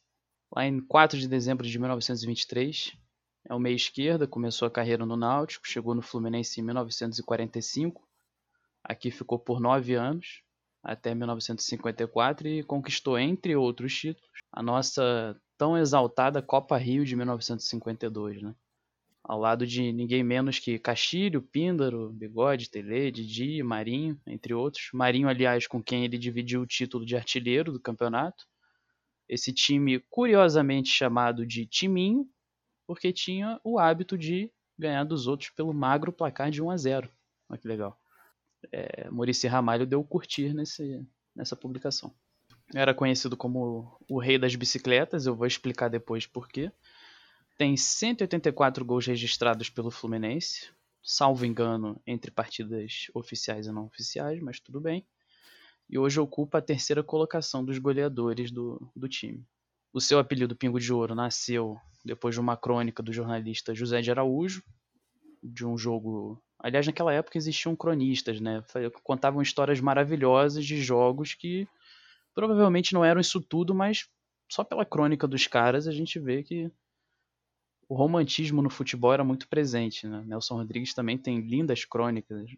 lá 0.55 0.65
em 0.65 0.81
4 0.81 1.19
de 1.19 1.27
dezembro 1.27 1.67
de 1.67 1.79
1923. 1.79 2.93
É 3.49 3.55
o 3.55 3.59
meia 3.59 3.75
esquerda, 3.75 4.27
começou 4.27 4.69
a 4.69 4.71
carreira 4.71 5.05
no 5.05 5.17
Náutico, 5.17 5.67
chegou 5.67 5.95
no 5.95 6.03
Fluminense 6.03 6.61
em 6.61 6.65
1945. 6.65 8.01
Aqui 8.85 9.11
ficou 9.11 9.39
por 9.39 9.61
nove 9.61 9.95
anos, 9.95 10.43
até 10.83 11.15
1954, 11.15 12.49
e 12.49 12.63
conquistou, 12.63 13.19
entre 13.19 13.55
outros 13.55 13.95
títulos, 13.95 14.29
a 14.51 14.63
nossa 14.63 15.37
tão 15.57 15.79
exaltada 15.79 16.43
Copa 16.43 16.77
Rio 16.77 17.05
de 17.05 17.15
1952. 17.15 18.43
Né? 18.43 18.55
ao 19.25 19.39
lado 19.39 19.67
de 19.67 19.93
ninguém 19.93 20.23
menos 20.25 20.59
que 20.59 20.79
Castilho, 20.79 21.43
Píndaro, 21.43 22.13
Bigode, 22.13 22.69
Tele, 22.69 23.11
Didi, 23.11 23.63
Marinho, 23.63 24.21
entre 24.27 24.53
outros. 24.53 24.91
Marinho, 24.93 25.29
aliás, 25.29 25.67
com 25.67 25.83
quem 25.83 26.05
ele 26.05 26.19
dividiu 26.19 26.63
o 26.63 26.67
título 26.67 27.07
de 27.07 27.17
artilheiro 27.17 27.73
do 27.73 27.81
campeonato. 27.81 28.45
Esse 29.29 29.53
time, 29.53 30.01
curiosamente 30.11 30.91
chamado 30.91 31.47
de 31.47 31.65
Timinho, 31.67 32.29
porque 32.87 33.13
tinha 33.13 33.61
o 33.63 33.79
hábito 33.79 34.19
de 34.19 34.51
ganhar 34.77 35.05
dos 35.05 35.27
outros 35.27 35.51
pelo 35.51 35.73
magro 35.73 36.13
placar 36.13 36.51
de 36.51 36.61
1 36.61 36.71
a 36.71 36.77
0. 36.77 37.11
Olha 37.49 37.59
que 37.59 37.69
legal. 37.69 37.99
É, 38.71 39.09
Ramalho 39.49 39.87
deu 39.87 40.03
curtir 40.05 40.55
nesse, 40.55 41.05
nessa 41.35 41.57
publicação. 41.57 42.13
Era 42.75 42.95
conhecido 42.95 43.37
como 43.37 43.99
o 44.09 44.19
rei 44.19 44.39
das 44.39 44.55
bicicletas, 44.55 45.27
eu 45.27 45.35
vou 45.35 45.47
explicar 45.47 45.89
depois 45.89 46.27
por 46.27 46.49
quê 46.49 46.71
tem 47.63 47.77
184 47.77 48.85
gols 48.85 49.07
registrados 49.07 49.71
pelo 49.71 49.89
Fluminense, 49.89 50.71
salvo 51.01 51.45
engano, 51.45 52.01
entre 52.05 52.31
partidas 52.31 53.07
oficiais 53.15 53.67
e 53.69 53.73
não 53.73 53.85
oficiais, 53.87 54.41
mas 54.41 54.59
tudo 54.59 54.81
bem. 54.81 55.07
E 55.89 55.99
hoje 55.99 56.19
ocupa 56.19 56.59
a 56.59 56.63
terceira 56.63 57.05
colocação 57.05 57.65
dos 57.65 57.79
goleadores 57.79 58.51
do, 58.51 58.91
do 58.97 59.09
time. 59.09 59.47
O 59.93 60.01
seu 60.01 60.19
apelido 60.19 60.57
Pingo 60.57 60.81
de 60.81 60.93
Ouro 60.93 61.15
nasceu 61.15 61.77
depois 62.05 62.35
de 62.35 62.41
uma 62.41 62.57
crônica 62.57 63.01
do 63.01 63.13
jornalista 63.13 63.75
José 63.75 64.01
de 64.01 64.11
Araújo, 64.11 64.65
de 65.43 65.67
um 65.67 65.77
jogo. 65.77 66.43
Aliás, 66.59 66.87
naquela 66.87 67.13
época 67.13 67.37
existiam 67.37 67.75
cronistas, 67.75 68.41
né? 68.41 68.63
Contavam 69.03 69.43
histórias 69.43 69.81
maravilhosas 69.81 70.65
de 70.65 70.81
jogos 70.81 71.35
que 71.35 71.67
provavelmente 72.35 72.95
não 72.95 73.05
eram 73.05 73.21
isso 73.21 73.41
tudo, 73.41 73.75
mas 73.75 74.09
só 74.51 74.63
pela 74.63 74.85
crônica 74.85 75.27
dos 75.27 75.47
caras 75.47 75.89
a 75.89 75.93
gente 75.93 76.19
vê 76.19 76.43
que 76.43 76.71
o 77.89 77.95
romantismo 77.95 78.63
no 78.63 78.71
futebol 78.71 79.13
era 79.13 79.25
muito 79.25 79.49
presente. 79.49 80.07
Né? 80.07 80.23
Nelson 80.27 80.57
Rodrigues 80.57 80.95
também 80.95 81.19
tem 81.19 81.41
lindas 81.41 81.85
crônicas, 81.85 82.51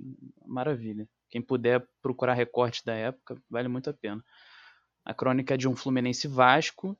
maravilha. 0.47 1.09
Quem 1.31 1.43
puder 1.43 1.85
procurar 2.01 2.35
recorte 2.35 2.85
da 2.85 2.95
época, 2.95 3.37
vale 3.51 3.69
muito 3.69 3.91
a 3.91 3.93
pena. 3.93 4.23
A 5.05 5.13
crônica 5.13 5.55
é 5.55 5.57
de 5.57 5.69
um 5.69 5.75
Fluminense 5.75 6.29
Vasco 6.29 6.97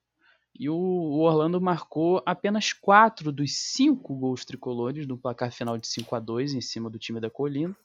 e 0.55 0.69
o 0.69 1.19
Orlando 1.19 1.61
marcou 1.61 2.23
apenas 2.25 2.73
quatro 2.73 3.33
dos 3.33 3.57
cinco 3.57 4.15
gols 4.15 4.45
tricolores 4.45 5.07
no 5.07 5.19
placar 5.19 5.51
final 5.51 5.77
de 5.77 5.87
5 5.89 6.15
a 6.15 6.21
2 6.21 6.55
em 6.55 6.61
cima 6.61 6.89
do 6.89 6.99
time 6.99 7.21
da 7.21 7.29
Colina. 7.29 7.77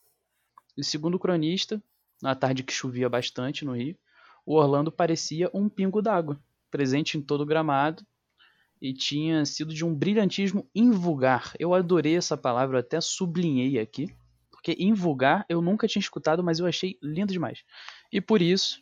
E 0.78 0.84
segundo 0.84 1.16
o 1.16 1.20
cronista, 1.20 1.82
na 2.22 2.36
tarde 2.36 2.64
que 2.64 2.72
chovia 2.72 3.10
bastante 3.10 3.66
no 3.66 3.76
Rio, 3.76 3.98
o 4.46 4.56
Orlando 4.56 4.92
parecia 4.92 5.50
um 5.54 5.68
pingo 5.68 6.02
d'água, 6.02 6.40
presente 6.70 7.18
em 7.18 7.22
todo 7.22 7.42
o 7.42 7.46
gramado 7.46 8.06
e 8.82 8.94
tinha 8.94 9.44
sido 9.46 9.74
de 9.74 9.84
um 9.84 9.94
brilhantismo 9.94 10.70
invulgar. 10.74 11.54
Eu 11.60 11.74
adorei 11.74 12.16
essa 12.16 12.38
palavra, 12.38 12.80
até 12.80 13.02
sublinhei 13.02 13.80
aqui, 13.80 14.14
porque 14.52 14.76
invulgar 14.80 15.46
eu 15.50 15.62
nunca 15.62 15.88
tinha 15.88 16.00
escutado, 16.00 16.44
mas 16.44 16.60
eu 16.60 16.66
achei 16.66 16.98
lindo 17.02 17.34
demais. 17.34 17.64
E 18.12 18.22
por 18.22 18.42
isso, 18.42 18.82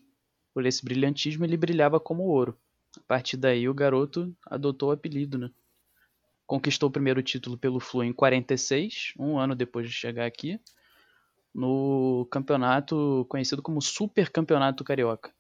por 0.54 0.66
esse 0.66 0.84
brilhantismo, 0.84 1.46
ele 1.46 1.58
brilhava 1.58 2.00
como 2.00 2.24
ouro. 2.24 2.58
A 2.98 3.04
partir 3.08 3.38
daí, 3.38 3.70
o 3.70 3.74
garoto 3.74 4.36
adotou 4.46 4.90
o 4.90 4.92
apelido, 4.92 5.38
né? 5.38 5.52
Conquistou 6.46 6.90
o 6.90 6.92
primeiro 6.92 7.22
título 7.22 7.58
pelo 7.58 7.80
Flu 7.80 8.04
em 8.04 8.14
46, 8.14 9.14
um 9.20 9.38
ano 9.38 9.56
depois 9.56 9.88
de 9.88 9.94
chegar 9.94 10.26
aqui, 10.26 10.60
no 11.54 12.28
campeonato 12.32 13.26
conhecido 13.30 13.62
como 13.62 13.82
Super 13.82 14.30
Campeonato 14.30 14.84
Carioca. 14.84 15.34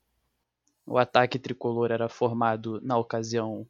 O 0.86 0.98
ataque 0.98 1.38
tricolor 1.38 1.92
era 1.92 2.08
formado, 2.08 2.80
na 2.82 2.98
ocasião, 2.98 3.68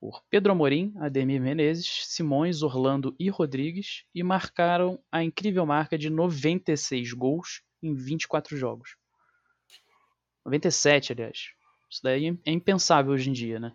por 0.00 0.22
Pedro 0.30 0.52
Amorim, 0.52 0.94
Ademir 0.98 1.40
Menezes, 1.40 2.06
Simões, 2.06 2.62
Orlando 2.62 3.14
e 3.18 3.28
Rodrigues 3.28 4.04
e 4.14 4.22
marcaram 4.22 4.98
a 5.10 5.22
incrível 5.22 5.66
marca 5.66 5.98
de 5.98 6.08
96 6.08 7.12
gols 7.12 7.62
em 7.82 7.94
24 7.94 8.56
jogos. 8.56 8.96
97, 10.44 11.12
aliás. 11.12 11.57
Isso 11.90 12.02
daí 12.02 12.38
é 12.44 12.50
impensável 12.50 13.12
hoje 13.12 13.30
em 13.30 13.32
dia, 13.32 13.58
né? 13.58 13.72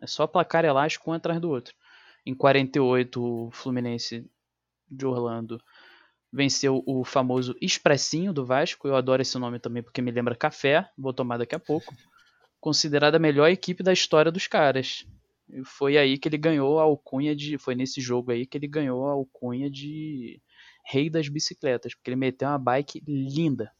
É 0.00 0.06
só 0.06 0.26
placar 0.26 0.64
elástico 0.64 1.10
um 1.10 1.14
atrás 1.14 1.40
do 1.40 1.50
outro. 1.50 1.74
Em 2.24 2.34
48, 2.34 3.22
o 3.22 3.50
Fluminense 3.50 4.28
de 4.90 5.06
Orlando 5.06 5.60
venceu 6.32 6.82
o 6.86 7.04
famoso 7.04 7.56
Expressinho 7.60 8.32
do 8.32 8.44
Vasco. 8.44 8.86
Eu 8.86 8.96
adoro 8.96 9.22
esse 9.22 9.38
nome 9.38 9.58
também 9.58 9.82
porque 9.82 10.02
me 10.02 10.10
lembra 10.10 10.34
café. 10.36 10.88
Vou 10.96 11.12
tomar 11.12 11.38
daqui 11.38 11.54
a 11.54 11.58
pouco. 11.58 11.94
Considerada 12.60 13.16
a 13.16 13.20
melhor 13.20 13.48
equipe 13.48 13.82
da 13.82 13.92
história 13.92 14.30
dos 14.30 14.46
caras. 14.46 15.06
E 15.48 15.64
foi 15.64 15.96
aí 15.96 16.18
que 16.18 16.28
ele 16.28 16.36
ganhou 16.36 16.78
a 16.78 16.82
alcunha 16.82 17.34
de. 17.34 17.56
Foi 17.56 17.74
nesse 17.74 18.00
jogo 18.00 18.30
aí 18.30 18.46
que 18.46 18.58
ele 18.58 18.68
ganhou 18.68 19.06
a 19.06 19.12
alcunha 19.12 19.70
de 19.70 20.40
Rei 20.84 21.08
das 21.08 21.28
Bicicletas, 21.28 21.94
porque 21.94 22.10
ele 22.10 22.16
meteu 22.16 22.48
uma 22.48 22.58
bike 22.58 23.02
linda. 23.06 23.72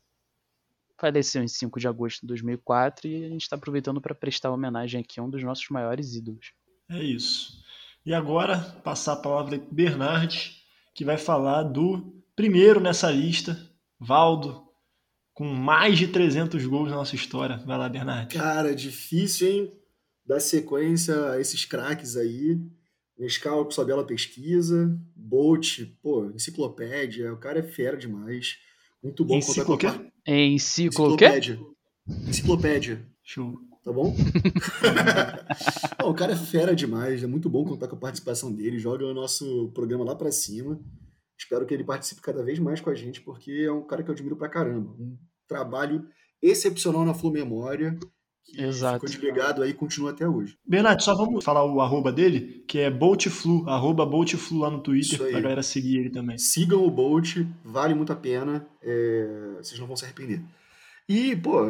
Faleceu 0.98 1.42
em 1.42 1.48
5 1.48 1.78
de 1.78 1.86
agosto 1.86 2.22
de 2.22 2.26
2004 2.26 3.06
e 3.08 3.24
a 3.24 3.28
gente 3.28 3.42
está 3.42 3.56
aproveitando 3.56 4.00
para 4.00 4.14
prestar 4.14 4.50
homenagem 4.50 5.00
aqui 5.00 5.20
a 5.20 5.22
um 5.22 5.30
dos 5.30 5.42
nossos 5.42 5.68
maiores 5.70 6.14
ídolos. 6.14 6.52
É 6.90 7.02
isso. 7.02 7.62
E 8.04 8.12
agora, 8.12 8.58
passar 8.82 9.12
a 9.12 9.16
palavra 9.16 9.58
para 9.58 9.68
Bernard, 9.70 10.56
que 10.94 11.04
vai 11.04 11.18
falar 11.18 11.62
do 11.62 12.22
primeiro 12.34 12.80
nessa 12.80 13.10
lista, 13.10 13.56
Valdo, 14.00 14.66
com 15.34 15.44
mais 15.44 15.98
de 15.98 16.08
300 16.08 16.64
gols 16.66 16.90
na 16.90 16.96
nossa 16.96 17.14
história. 17.14 17.58
Vai 17.58 17.78
lá, 17.78 17.88
Bernard. 17.88 18.34
Cara, 18.34 18.74
difícil, 18.74 19.48
hein? 19.48 19.72
Dar 20.26 20.40
sequência 20.40 21.30
a 21.30 21.40
esses 21.40 21.64
craques 21.64 22.16
aí. 22.16 22.60
Nescau 23.16 23.64
com 23.64 23.70
sua 23.70 23.84
bela 23.84 24.04
pesquisa. 24.04 24.98
Bolt, 25.14 25.80
pô, 26.02 26.30
enciclopédia. 26.30 27.32
O 27.32 27.36
cara 27.36 27.60
é 27.60 27.62
fera 27.62 27.96
demais. 27.96 28.58
Muito 29.02 29.24
bom 29.24 29.36
Enciclopédia? 29.36 29.90
contar 29.92 30.10
com 30.10 30.30
a... 30.30 30.34
Enciclopédia? 30.34 31.60
Enciclopédia. 32.26 33.06
Show. 33.22 33.58
Tá 33.84 33.92
bom? 33.92 34.14
Não, 35.98 36.10
o 36.10 36.14
cara 36.14 36.32
é 36.32 36.36
fera 36.36 36.74
demais. 36.74 37.22
É 37.22 37.26
muito 37.26 37.48
bom 37.48 37.64
contar 37.64 37.88
com 37.88 37.96
a 37.96 37.98
participação 37.98 38.52
dele. 38.52 38.78
Joga 38.78 39.06
o 39.06 39.14
nosso 39.14 39.70
programa 39.72 40.04
lá 40.04 40.14
pra 40.14 40.30
cima. 40.30 40.80
Espero 41.38 41.64
que 41.64 41.72
ele 41.72 41.84
participe 41.84 42.20
cada 42.20 42.42
vez 42.42 42.58
mais 42.58 42.80
com 42.80 42.90
a 42.90 42.94
gente, 42.94 43.20
porque 43.20 43.64
é 43.66 43.72
um 43.72 43.86
cara 43.86 44.02
que 44.02 44.10
eu 44.10 44.14
admiro 44.14 44.36
pra 44.36 44.48
caramba. 44.48 44.90
Um 44.98 45.16
trabalho 45.46 46.06
excepcional 46.42 47.04
na 47.04 47.14
Flu 47.14 47.30
Memória 47.30 47.98
que 48.52 48.62
Exato. 48.62 48.94
ficou 49.06 49.08
desligado 49.08 49.62
aí 49.62 49.70
e 49.70 49.74
continua 49.74 50.10
até 50.10 50.26
hoje. 50.28 50.56
Bernardo, 50.66 51.02
só 51.02 51.14
vamos 51.14 51.44
falar 51.44 51.64
o 51.64 51.80
arroba 51.80 52.10
dele, 52.10 52.64
que 52.66 52.78
é 52.78 52.90
Boltflu, 52.90 53.68
arroba 53.68 54.04
Boltflu 54.06 54.58
lá 54.58 54.70
no 54.70 54.80
Twitter, 54.80 55.18
pra 55.18 55.40
galera 55.40 55.62
seguir 55.62 55.98
ele 55.98 56.10
também. 56.10 56.38
Sigam 56.38 56.84
o 56.84 56.90
Bolt, 56.90 57.36
vale 57.64 57.94
muito 57.94 58.12
a 58.12 58.16
pena. 58.16 58.66
é, 58.82 59.54
Vocês 59.62 59.78
não 59.78 59.86
vão 59.86 59.96
se 59.96 60.04
arrepender. 60.04 60.40
E, 61.08 61.34
pô, 61.36 61.62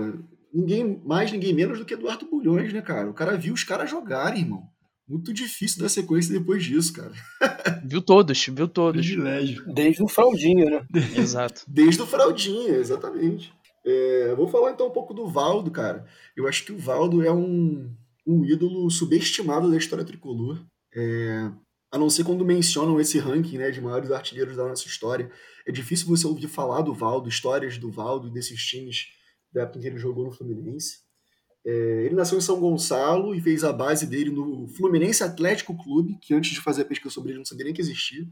ninguém 0.53 1.01
mais, 1.05 1.31
ninguém 1.33 1.53
menos 1.55 1.79
do 1.79 1.85
que 1.85 1.95
Eduardo 1.95 2.27
Bulhões, 2.27 2.73
né, 2.73 2.81
cara? 2.81 3.09
O 3.11 3.15
cara 3.15 3.37
viu 3.37 3.55
os 3.55 3.65
caras 3.65 3.91
jogarem, 3.91 4.41
irmão. 4.43 4.63
Muito 5.09 5.33
difícil 5.33 5.81
dar 5.81 5.89
sequência 5.89 6.39
depois 6.39 6.63
disso, 6.63 6.93
cara. 6.93 7.13
Viu 7.83 8.03
todos, 8.03 8.45
viu 8.49 8.69
todos. 8.69 9.07
Privilégio. 9.07 9.65
Desde 9.73 10.03
o 10.03 10.09
fraldinho, 10.09 10.69
né? 10.69 10.87
Exato. 11.17 11.63
Desde 11.67 12.03
o 12.03 12.07
Fraldinha, 12.07 12.75
exatamente. 12.75 13.51
É, 13.89 14.35
vou 14.35 14.49
falar 14.49 14.73
então 14.73 14.87
um 14.89 14.93
pouco 14.93 15.15
do 15.15 15.27
Valdo, 15.27 15.71
cara. 15.71 16.07
Eu 16.37 16.47
acho 16.47 16.65
que 16.65 16.73
o 16.73 16.79
Valdo 16.79 17.23
é 17.23 17.33
um, 17.33 17.91
um 18.27 18.45
ídolo 18.45 18.91
subestimado 18.91 19.71
da 19.71 19.77
história 19.77 20.05
tricolor. 20.05 20.63
É, 20.95 21.51
a 21.91 21.99
não 21.99 22.11
ser 22.11 22.25
quando 22.25 22.45
mencionam 22.45 23.01
esse 23.01 23.19
ranking 23.19 23.57
né, 23.57 23.71
de 23.71 23.81
maiores 23.81 24.11
artilheiros 24.11 24.57
da 24.57 24.69
nossa 24.69 24.87
história. 24.87 25.31
É 25.67 25.73
difícil 25.73 26.07
você 26.07 26.27
ouvir 26.27 26.49
falar 26.49 26.83
do 26.83 26.93
Valdo, 26.93 27.29
histórias 27.29 27.79
do 27.79 27.91
Valdo 27.91 28.31
desses 28.31 28.63
times 28.63 29.07
da 29.53 29.63
época 29.63 29.79
em 29.79 29.83
que 29.83 29.89
ele 29.89 29.99
jogou 29.99 30.25
no 30.25 30.33
Fluminense. 30.33 30.99
É, 31.67 32.05
ele 32.05 32.15
nasceu 32.15 32.39
em 32.39 32.43
São 32.43 32.61
Gonçalo 32.61 33.35
e 33.35 33.41
fez 33.41 33.65
a 33.65 33.73
base 33.73 34.07
dele 34.07 34.31
no 34.31 34.69
Fluminense 34.69 35.25
Atlético 35.25 35.77
Clube, 35.83 36.19
que 36.21 36.35
antes 36.35 36.51
de 36.51 36.61
fazer 36.61 36.83
a 36.83 36.85
pesquisa 36.85 37.13
sobre 37.13 37.31
ele 37.31 37.39
não 37.39 37.45
sabia 37.45 37.65
nem 37.65 37.75
que 37.75 37.81
existia. 37.81 38.27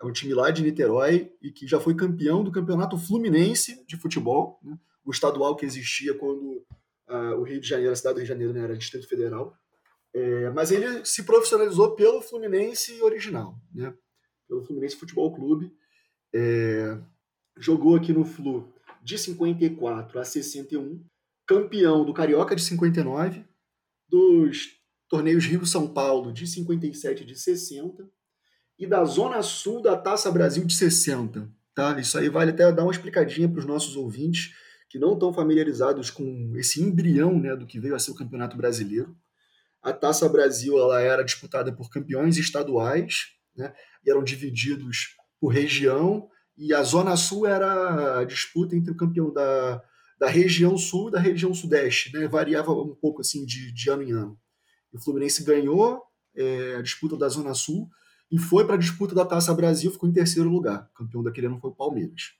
É 0.00 0.04
um 0.04 0.12
time 0.12 0.34
lá 0.34 0.50
de 0.50 0.62
Niterói 0.62 1.32
e 1.40 1.50
que 1.50 1.66
já 1.66 1.80
foi 1.80 1.94
campeão 1.94 2.44
do 2.44 2.52
Campeonato 2.52 2.98
Fluminense 2.98 3.84
de 3.86 3.96
futebol, 3.96 4.60
né? 4.62 4.78
o 5.04 5.10
estadual 5.10 5.56
que 5.56 5.64
existia 5.64 6.12
quando 6.14 6.64
ah, 7.06 7.34
o 7.36 7.44
Rio 7.44 7.60
de 7.60 7.68
Janeiro, 7.68 7.92
a 7.92 7.96
cidade 7.96 8.14
do 8.14 8.18
Rio 8.18 8.26
de 8.26 8.32
Janeiro, 8.32 8.52
né, 8.52 8.60
era 8.60 8.76
Distrito 8.76 9.08
Federal. 9.08 9.56
É, 10.14 10.50
mas 10.50 10.70
ele 10.70 11.04
se 11.04 11.24
profissionalizou 11.24 11.94
pelo 11.94 12.22
Fluminense 12.22 13.00
original, 13.02 13.54
né? 13.72 13.94
pelo 14.48 14.64
Fluminense 14.64 14.96
Futebol 14.96 15.34
Clube. 15.34 15.72
É, 16.34 16.98
jogou 17.58 17.96
aqui 17.96 18.12
no 18.12 18.24
Flu 18.24 18.72
de 19.02 19.18
54 19.18 20.18
a 20.18 20.24
61, 20.24 21.04
campeão 21.46 22.04
do 22.04 22.14
Carioca 22.14 22.56
de 22.56 22.62
59, 22.62 23.44
dos 24.08 24.80
torneios 25.08 25.44
Rio-São 25.44 25.92
Paulo 25.92 26.32
de 26.32 26.46
57 26.46 27.22
e 27.22 27.26
de 27.26 27.36
60, 27.36 28.08
e 28.78 28.86
da 28.86 29.04
Zona 29.04 29.42
Sul 29.42 29.80
da 29.80 29.96
Taça 29.96 30.30
Brasil 30.30 30.64
de 30.64 30.74
60. 30.74 31.48
Tá? 31.74 31.98
Isso 32.00 32.18
aí 32.18 32.28
vale 32.28 32.50
até 32.50 32.70
dar 32.72 32.82
uma 32.82 32.92
explicadinha 32.92 33.48
para 33.48 33.58
os 33.58 33.66
nossos 33.66 33.96
ouvintes 33.96 34.54
que 34.88 34.98
não 34.98 35.14
estão 35.14 35.32
familiarizados 35.32 36.10
com 36.10 36.52
esse 36.56 36.80
embrião 36.82 37.38
né, 37.38 37.56
do 37.56 37.66
que 37.66 37.80
veio 37.80 37.94
a 37.94 37.98
ser 37.98 38.12
o 38.12 38.14
Campeonato 38.14 38.56
Brasileiro. 38.56 39.16
A 39.82 39.92
Taça 39.92 40.28
Brasil 40.28 40.78
ela 40.78 41.00
era 41.00 41.22
disputada 41.22 41.72
por 41.72 41.90
campeões 41.90 42.36
estaduais, 42.38 43.26
né, 43.56 43.74
e 44.04 44.10
eram 44.10 44.22
divididos 44.22 45.16
por 45.40 45.48
região, 45.48 46.28
e 46.56 46.72
a 46.72 46.82
Zona 46.82 47.16
Sul 47.16 47.46
era 47.46 48.20
a 48.20 48.24
disputa 48.24 48.74
entre 48.74 48.92
o 48.92 48.96
campeão 48.96 49.32
da, 49.32 49.82
da 50.18 50.28
região 50.28 50.78
sul 50.78 51.08
e 51.08 51.12
da 51.12 51.20
região 51.20 51.52
sudeste, 51.52 52.12
né, 52.12 52.26
variava 52.26 52.72
um 52.72 52.94
pouco 52.94 53.20
assim 53.20 53.44
de, 53.44 53.72
de 53.72 53.90
ano 53.90 54.02
em 54.02 54.12
ano. 54.12 54.38
O 54.92 55.02
Fluminense 55.02 55.44
ganhou 55.44 56.02
é, 56.34 56.76
a 56.76 56.82
disputa 56.82 57.16
da 57.16 57.28
Zona 57.28 57.52
Sul 57.52 57.88
e 58.30 58.38
foi 58.38 58.64
para 58.64 58.74
a 58.74 58.78
disputa 58.78 59.14
da 59.14 59.24
Taça 59.24 59.54
Brasil, 59.54 59.90
ficou 59.90 60.08
em 60.08 60.12
terceiro 60.12 60.48
lugar. 60.48 60.88
O 60.92 60.98
campeão 60.98 61.22
daquele 61.22 61.46
ano 61.46 61.58
foi 61.60 61.70
o 61.70 61.74
Palmeiras. 61.74 62.32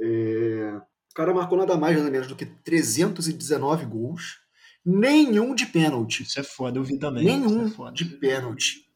É, 0.00 0.80
o 1.10 1.14
cara 1.14 1.32
marcou 1.34 1.56
nada 1.58 1.76
mais 1.76 1.96
nada 1.96 2.10
menos 2.10 2.26
do 2.26 2.36
que 2.36 2.44
319 2.46 3.86
gols, 3.86 4.40
nenhum 4.84 5.54
de 5.54 5.66
pênalti. 5.66 6.22
Isso 6.22 6.40
é 6.40 6.42
foda, 6.42 6.78
eu 6.78 6.84
vi 6.84 6.98
também. 6.98 7.24
Nenhum 7.24 7.66
é 7.86 7.92
de 7.92 8.04
pênalti. 8.04 8.86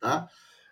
Tá? 0.00 0.28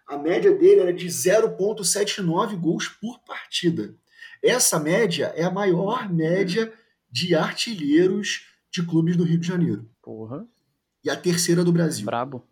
A 0.09 0.17
média 0.17 0.55
dele 0.55 0.81
era 0.81 0.93
de 0.93 1.07
0,79 1.07 2.57
gols 2.57 2.89
por 2.89 3.19
partida. 3.21 3.95
Essa 4.43 4.79
média 4.79 5.33
é 5.35 5.45
a 5.45 5.51
maior 5.51 6.13
média 6.13 6.73
de 7.11 7.35
artilheiros 7.35 8.47
de 8.71 8.85
clubes 8.85 9.17
do 9.17 9.25
Rio 9.25 9.39
de 9.39 9.47
Janeiro. 9.47 9.89
Porra, 10.03 10.47
E 11.03 11.11
a 11.11 11.17
terceira 11.17 11.65
do 11.65 11.73
Brasil. 11.73 12.05
brabo. 12.05 12.47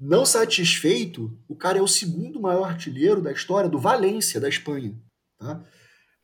Não 0.00 0.24
satisfeito, 0.24 1.30
o 1.46 1.54
cara 1.54 1.78
é 1.78 1.82
o 1.82 1.86
segundo 1.86 2.40
maior 2.40 2.64
artilheiro 2.64 3.20
da 3.20 3.30
história 3.30 3.68
do 3.68 3.78
Valência, 3.78 4.40
da 4.40 4.48
Espanha. 4.48 4.98
Tá? 5.38 5.62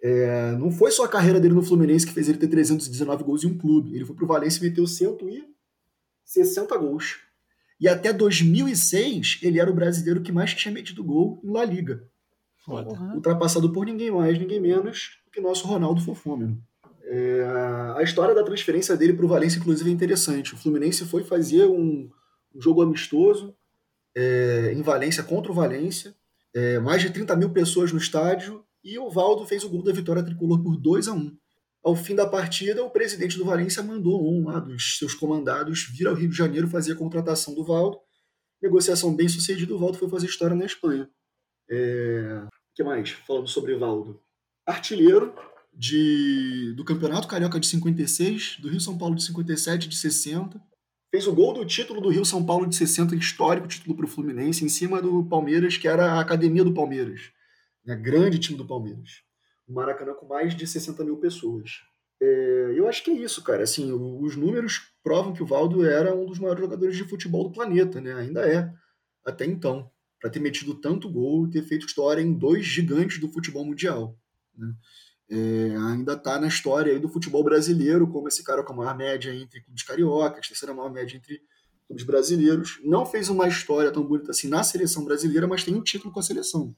É, 0.02 0.52
não 0.52 0.70
foi 0.70 0.90
só 0.90 1.04
a 1.04 1.08
carreira 1.08 1.38
dele 1.38 1.52
no 1.52 1.62
Fluminense 1.62 2.06
que 2.06 2.12
fez 2.14 2.26
ele 2.26 2.38
ter 2.38 2.48
319 2.48 3.22
gols 3.22 3.44
em 3.44 3.48
um 3.48 3.58
clube. 3.58 3.94
Ele 3.94 4.06
foi 4.06 4.16
pro 4.16 4.26
Valência 4.26 4.60
e 4.60 4.68
meteu 4.70 4.86
160 4.86 6.74
gols. 6.78 7.18
E 7.78 7.86
até 7.86 8.14
2006, 8.14 9.40
ele 9.42 9.60
era 9.60 9.70
o 9.70 9.74
brasileiro 9.74 10.22
que 10.22 10.32
mais 10.32 10.54
tinha 10.54 10.72
metido 10.72 11.04
gol 11.04 11.38
em 11.44 11.50
La 11.50 11.64
Liga. 11.64 12.08
Ultrapassado 13.14 13.70
por 13.70 13.84
ninguém 13.84 14.10
mais, 14.10 14.38
ninguém 14.38 14.58
menos 14.58 15.18
do 15.26 15.30
que 15.30 15.40
nosso 15.40 15.66
Ronaldo 15.66 16.00
Fofômeno. 16.00 16.58
É, 17.02 17.94
a 17.96 18.02
história 18.02 18.34
da 18.34 18.42
transferência 18.42 18.96
dele 18.96 19.12
para 19.12 19.26
o 19.26 19.28
Valência, 19.28 19.58
inclusive, 19.58 19.90
é 19.90 19.92
interessante. 19.92 20.54
O 20.54 20.56
Fluminense 20.56 21.04
foi 21.04 21.22
fazer 21.22 21.66
um, 21.66 22.10
um 22.54 22.60
jogo 22.60 22.80
amistoso 22.80 23.54
é, 24.16 24.72
em 24.72 24.80
Valência 24.80 25.22
contra 25.22 25.52
o 25.52 25.54
Valência. 25.54 26.14
É, 26.54 26.78
mais 26.78 27.02
de 27.02 27.10
30 27.10 27.36
mil 27.36 27.50
pessoas 27.50 27.92
no 27.92 27.98
estádio 27.98 28.64
e 28.82 28.98
o 28.98 29.10
Valdo 29.10 29.44
fez 29.44 29.62
o 29.62 29.68
gol 29.68 29.82
da 29.82 29.92
vitória 29.92 30.22
tricolor 30.22 30.62
por 30.62 30.76
2 30.76 31.08
a 31.08 31.12
1 31.12 31.36
Ao 31.84 31.94
fim 31.94 32.14
da 32.14 32.26
partida, 32.26 32.82
o 32.82 32.90
presidente 32.90 33.36
do 33.36 33.44
Valência 33.44 33.82
mandou 33.82 34.26
um 34.26 34.46
lá 34.46 34.58
dos 34.58 34.96
seus 34.96 35.14
comandados 35.14 35.86
vir 35.92 36.06
ao 36.06 36.14
Rio 36.14 36.30
de 36.30 36.36
Janeiro 36.36 36.66
fazer 36.66 36.92
a 36.92 36.96
contratação 36.96 37.54
do 37.54 37.62
Valdo. 37.62 37.98
negociação 38.62 39.14
bem 39.14 39.28
sucedida, 39.28 39.74
o 39.74 39.78
Valdo 39.78 39.98
foi 39.98 40.08
fazer 40.08 40.26
história 40.26 40.56
na 40.56 40.64
Espanha. 40.64 41.10
É... 41.68 42.42
O 42.44 42.74
que 42.74 42.82
mais? 42.82 43.10
Falando 43.10 43.48
sobre 43.48 43.76
Valdo. 43.76 44.18
Artilheiro 44.64 45.34
de... 45.74 46.72
do 46.74 46.84
Campeonato 46.84 47.28
Carioca 47.28 47.60
de 47.60 47.66
56, 47.66 48.60
do 48.60 48.68
Rio 48.68 48.80
São 48.80 48.96
Paulo 48.96 49.14
de 49.14 49.24
57, 49.24 49.88
de 49.88 49.96
60. 49.96 50.58
Fez 51.16 51.26
o 51.26 51.34
gol 51.34 51.54
do 51.54 51.64
título 51.64 51.98
do 51.98 52.10
Rio 52.10 52.26
São 52.26 52.44
Paulo 52.44 52.66
de 52.66 52.76
60, 52.76 53.16
histórico 53.16 53.66
título 53.66 53.96
para 53.96 54.04
o 54.04 54.08
Fluminense, 54.08 54.62
em 54.62 54.68
cima 54.68 55.00
do 55.00 55.24
Palmeiras, 55.24 55.78
que 55.78 55.88
era 55.88 56.12
a 56.12 56.20
academia 56.20 56.62
do 56.62 56.74
Palmeiras. 56.74 57.32
Né? 57.86 57.96
Grande 57.96 58.38
time 58.38 58.58
do 58.58 58.66
Palmeiras. 58.66 59.22
O 59.66 59.72
Maracanã 59.72 60.12
com 60.12 60.26
mais 60.26 60.54
de 60.54 60.66
60 60.66 61.02
mil 61.04 61.16
pessoas. 61.16 61.70
É, 62.20 62.74
eu 62.76 62.86
acho 62.86 63.02
que 63.02 63.10
é 63.10 63.14
isso, 63.14 63.42
cara. 63.42 63.62
Assim, 63.62 63.90
os 63.92 64.36
números 64.36 64.92
provam 65.02 65.32
que 65.32 65.42
o 65.42 65.46
Valdo 65.46 65.86
era 65.86 66.14
um 66.14 66.26
dos 66.26 66.38
maiores 66.38 66.60
jogadores 66.60 66.94
de 66.94 67.04
futebol 67.04 67.44
do 67.44 67.50
planeta, 67.50 67.98
né? 67.98 68.12
Ainda 68.12 68.46
é, 68.46 68.70
até 69.24 69.46
então. 69.46 69.90
Para 70.20 70.28
ter 70.28 70.40
metido 70.40 70.74
tanto 70.74 71.10
gol 71.10 71.46
e 71.46 71.50
ter 71.50 71.62
feito 71.62 71.86
história 71.86 72.20
em 72.20 72.34
dois 72.34 72.66
gigantes 72.66 73.18
do 73.18 73.32
futebol 73.32 73.64
mundial. 73.64 74.18
Né? 74.54 74.70
É, 75.28 75.76
ainda 75.90 76.12
está 76.12 76.40
na 76.40 76.46
história 76.46 76.98
do 77.00 77.08
futebol 77.08 77.42
brasileiro, 77.42 78.06
como 78.06 78.28
esse 78.28 78.44
cara 78.44 78.62
com 78.62 78.72
a 78.72 78.76
maior 78.76 78.96
média 78.96 79.34
entre 79.34 79.60
clubes 79.60 79.82
cariocas, 79.82 80.46
terceira 80.48 80.72
maior 80.72 80.92
média 80.92 81.16
entre 81.16 81.40
clubes 81.86 82.04
brasileiros. 82.04 82.80
Não 82.84 83.04
fez 83.04 83.28
uma 83.28 83.48
história 83.48 83.90
tão 83.90 84.04
bonita 84.04 84.30
assim 84.30 84.48
na 84.48 84.62
seleção 84.62 85.04
brasileira, 85.04 85.46
mas 85.46 85.64
tem 85.64 85.74
um 85.74 85.82
título 85.82 86.12
com 86.12 86.20
a 86.20 86.22
seleção, 86.22 86.74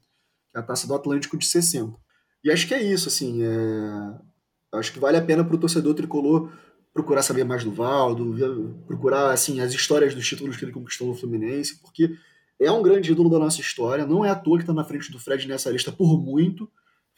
que 0.51 0.57
é 0.57 0.61
a 0.61 0.63
Taça 0.63 0.87
do 0.87 0.95
Atlântico 0.95 1.37
de 1.37 1.47
60. 1.47 1.95
E 2.43 2.51
acho 2.51 2.67
que 2.67 2.75
é 2.75 2.83
isso, 2.83 3.09
assim. 3.09 3.43
É... 3.43 4.79
Acho 4.79 4.93
que 4.93 4.99
vale 4.99 5.17
a 5.17 5.23
pena 5.23 5.45
para 5.45 5.55
o 5.55 5.59
torcedor 5.59 5.95
tricolor 5.95 6.51
procurar 6.93 7.23
saber 7.23 7.45
mais 7.45 7.63
do 7.63 7.71
Valdo, 7.71 8.83
procurar 8.87 9.31
assim 9.31 9.61
as 9.61 9.73
histórias 9.73 10.15
dos 10.15 10.27
títulos 10.27 10.57
que 10.57 10.65
ele 10.65 10.73
conquistou 10.73 11.07
no 11.07 11.15
Fluminense, 11.15 11.79
porque 11.81 12.17
é 12.61 12.71
um 12.73 12.83
grande 12.83 13.13
ídolo 13.13 13.31
da 13.31 13.39
nossa 13.39 13.61
história. 13.61 14.05
Não 14.05 14.25
é 14.25 14.31
à 14.31 14.35
toa 14.35 14.59
que 14.59 14.65
está 14.65 14.73
na 14.73 14.85
frente 14.85 15.13
do 15.13 15.19
Fred 15.19 15.47
nessa 15.47 15.71
lista 15.71 15.93
por 15.93 16.21
muito. 16.21 16.69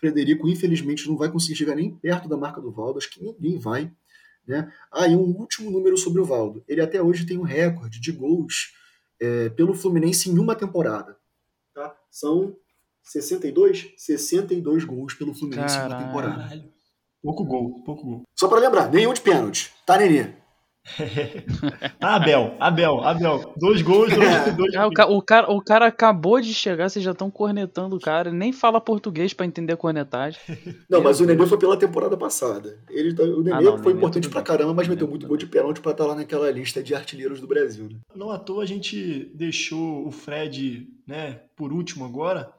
Frederico, 0.00 0.48
infelizmente, 0.48 1.06
não 1.06 1.16
vai 1.16 1.30
conseguir 1.30 1.56
chegar 1.56 1.76
nem 1.76 1.94
perto 1.94 2.28
da 2.28 2.36
marca 2.36 2.60
do 2.60 2.72
Valdo. 2.72 2.98
Acho 2.98 3.10
que 3.10 3.22
ninguém 3.22 3.58
vai. 3.58 3.92
Né? 4.48 4.72
Ah, 4.90 5.06
e 5.06 5.14
um 5.14 5.36
último 5.36 5.70
número 5.70 5.96
sobre 5.96 6.20
o 6.20 6.24
Valdo. 6.24 6.64
Ele 6.66 6.80
até 6.80 7.00
hoje 7.02 7.26
tem 7.26 7.38
um 7.38 7.42
recorde 7.42 8.00
de 8.00 8.10
gols 8.10 8.72
é, 9.20 9.50
pelo 9.50 9.74
Fluminense 9.74 10.30
em 10.30 10.38
uma 10.38 10.56
temporada. 10.56 11.16
Tá? 11.74 11.94
São 12.10 12.56
62? 13.04 13.92
62 13.96 14.84
gols 14.84 15.14
pelo 15.14 15.34
Fluminense 15.34 15.76
Caralho. 15.76 15.92
em 15.92 15.96
uma 15.96 16.06
temporada. 16.06 16.70
Pouco 17.22 17.44
gol, 17.44 17.84
pouco 17.84 18.02
gol. 18.02 18.22
Só 18.34 18.48
para 18.48 18.60
lembrar, 18.60 18.90
nenhum 18.90 19.12
de 19.12 19.20
pênalti. 19.20 19.70
Tá, 19.84 19.98
Nenê? 19.98 20.39
Ah, 22.00 22.16
Abel, 22.16 22.56
Abel, 22.58 23.00
Abel. 23.00 23.54
Dois 23.56 23.82
gols, 23.82 24.12
dois, 24.12 24.28
é. 24.28 24.50
dois 24.52 24.74
é, 24.74 24.84
o, 24.84 24.88
o, 24.88 25.22
cara, 25.22 25.50
o 25.50 25.62
cara 25.62 25.86
acabou 25.86 26.40
de 26.40 26.52
chegar, 26.54 26.88
vocês 26.88 27.04
já 27.04 27.12
estão 27.12 27.30
cornetando 27.30 27.96
o 27.96 28.00
cara. 28.00 28.30
Nem 28.30 28.52
fala 28.52 28.80
português 28.80 29.32
para 29.32 29.46
entender 29.46 29.74
a 29.74 29.76
cornetagem. 29.76 30.40
Não, 30.88 31.02
mas 31.02 31.20
o 31.20 31.26
Nenê 31.26 31.46
foi 31.46 31.58
pela 31.58 31.76
temporada 31.76 32.16
passada. 32.16 32.78
Ele, 32.88 33.14
tá, 33.14 33.22
o 33.22 33.42
Nenê 33.42 33.56
ah, 33.56 33.60
não, 33.60 33.78
foi 33.78 33.92
Nenê 33.92 33.98
importante 33.98 34.28
pra 34.28 34.42
caramba, 34.42 34.74
mas 34.74 34.88
meteu 34.88 35.06
muito 35.06 35.26
gol 35.26 35.36
de 35.36 35.46
pênalti 35.46 35.80
pra 35.80 35.92
estar 35.92 36.04
tá 36.04 36.10
lá 36.10 36.16
naquela 36.16 36.50
lista 36.50 36.82
de 36.82 36.94
artilheiros 36.94 37.40
do 37.40 37.46
Brasil. 37.46 37.88
Né? 37.88 37.98
Não 38.14 38.30
à 38.30 38.38
toa 38.38 38.62
a 38.62 38.66
gente 38.66 39.30
deixou 39.34 40.06
o 40.06 40.10
Fred 40.10 40.88
né, 41.06 41.40
por 41.56 41.72
último 41.72 42.04
agora, 42.04 42.52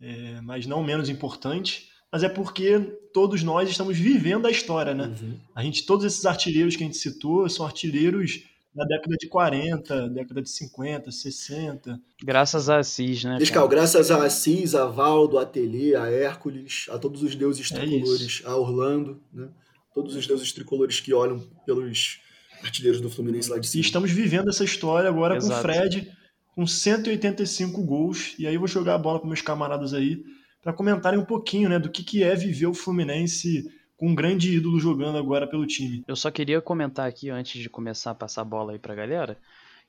é, 0.00 0.40
mas 0.42 0.66
não 0.66 0.82
menos 0.82 1.08
importante 1.08 1.88
mas 2.16 2.22
é 2.22 2.30
porque 2.30 2.80
todos 3.12 3.42
nós 3.42 3.68
estamos 3.68 3.98
vivendo 3.98 4.46
a 4.46 4.50
história, 4.50 4.94
né? 4.94 5.14
Uhum. 5.20 5.38
A 5.54 5.62
gente, 5.62 5.84
todos 5.84 6.02
esses 6.02 6.24
artilheiros 6.24 6.74
que 6.74 6.82
a 6.82 6.86
gente 6.86 6.96
citou 6.96 7.46
são 7.46 7.66
artilheiros 7.66 8.42
da 8.74 8.86
década 8.86 9.16
de 9.20 9.28
40, 9.28 10.08
década 10.08 10.40
de 10.40 10.48
50, 10.48 11.10
60. 11.10 12.00
Graças 12.22 12.70
a 12.70 12.78
Assis, 12.78 13.22
né? 13.22 13.36
Descal, 13.36 13.68
graças 13.68 14.10
a 14.10 14.24
Assis, 14.24 14.74
a 14.74 14.86
Valdo, 14.86 15.38
a 15.38 15.42
Ateliê, 15.42 15.94
a 15.94 16.10
Hércules, 16.10 16.86
a 16.88 16.98
todos 16.98 17.22
os 17.22 17.34
deuses 17.34 17.70
é 17.70 17.74
tricolores, 17.74 18.42
é 18.42 18.48
a 18.48 18.56
Orlando, 18.56 19.20
né? 19.30 19.50
Todos 19.94 20.16
os 20.16 20.26
deuses 20.26 20.50
tricolores 20.52 20.98
que 20.98 21.12
olham 21.12 21.38
pelos 21.66 22.22
artilheiros 22.62 23.02
do 23.02 23.10
Fluminense 23.10 23.50
lá 23.50 23.58
de 23.58 23.68
cima. 23.68 23.82
E 23.82 23.84
estamos 23.84 24.10
vivendo 24.10 24.48
essa 24.48 24.64
história 24.64 25.10
agora 25.10 25.36
Exato. 25.36 25.52
com 25.52 25.58
o 25.58 25.60
Fred, 25.60 26.12
com 26.54 26.66
185 26.66 27.82
gols. 27.82 28.34
E 28.38 28.46
aí 28.46 28.54
eu 28.54 28.60
vou 28.60 28.68
jogar 28.68 28.94
a 28.94 28.98
bola 28.98 29.18
para 29.18 29.28
meus 29.28 29.42
camaradas 29.42 29.92
aí 29.92 30.24
para 30.66 30.72
comentarem 30.72 31.16
um 31.16 31.24
pouquinho 31.24 31.68
né, 31.68 31.78
do 31.78 31.88
que, 31.88 32.02
que 32.02 32.24
é 32.24 32.34
viver 32.34 32.66
o 32.66 32.74
Fluminense 32.74 33.72
com 33.96 34.08
um 34.08 34.14
grande 34.16 34.56
ídolo 34.56 34.80
jogando 34.80 35.16
agora 35.16 35.46
pelo 35.46 35.64
time. 35.64 36.02
Eu 36.08 36.16
só 36.16 36.28
queria 36.28 36.60
comentar 36.60 37.08
aqui, 37.08 37.30
antes 37.30 37.62
de 37.62 37.70
começar 37.70 38.10
a 38.10 38.14
passar 38.16 38.42
a 38.42 38.44
bola 38.44 38.72
aí 38.72 38.78
para 38.80 38.92
a 38.92 38.96
galera, 38.96 39.38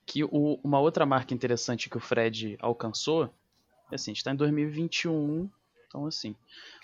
que 0.06 0.24
o, 0.24 0.60
uma 0.64 0.80
outra 0.80 1.04
marca 1.04 1.34
interessante 1.34 1.90
que 1.90 1.98
o 1.98 2.00
Fred 2.00 2.58
alcançou, 2.60 3.24
é 3.92 3.96
assim, 3.96 4.12
está 4.12 4.32
em 4.32 4.36
2021, 4.36 5.50
então 5.88 6.06
assim, 6.06 6.36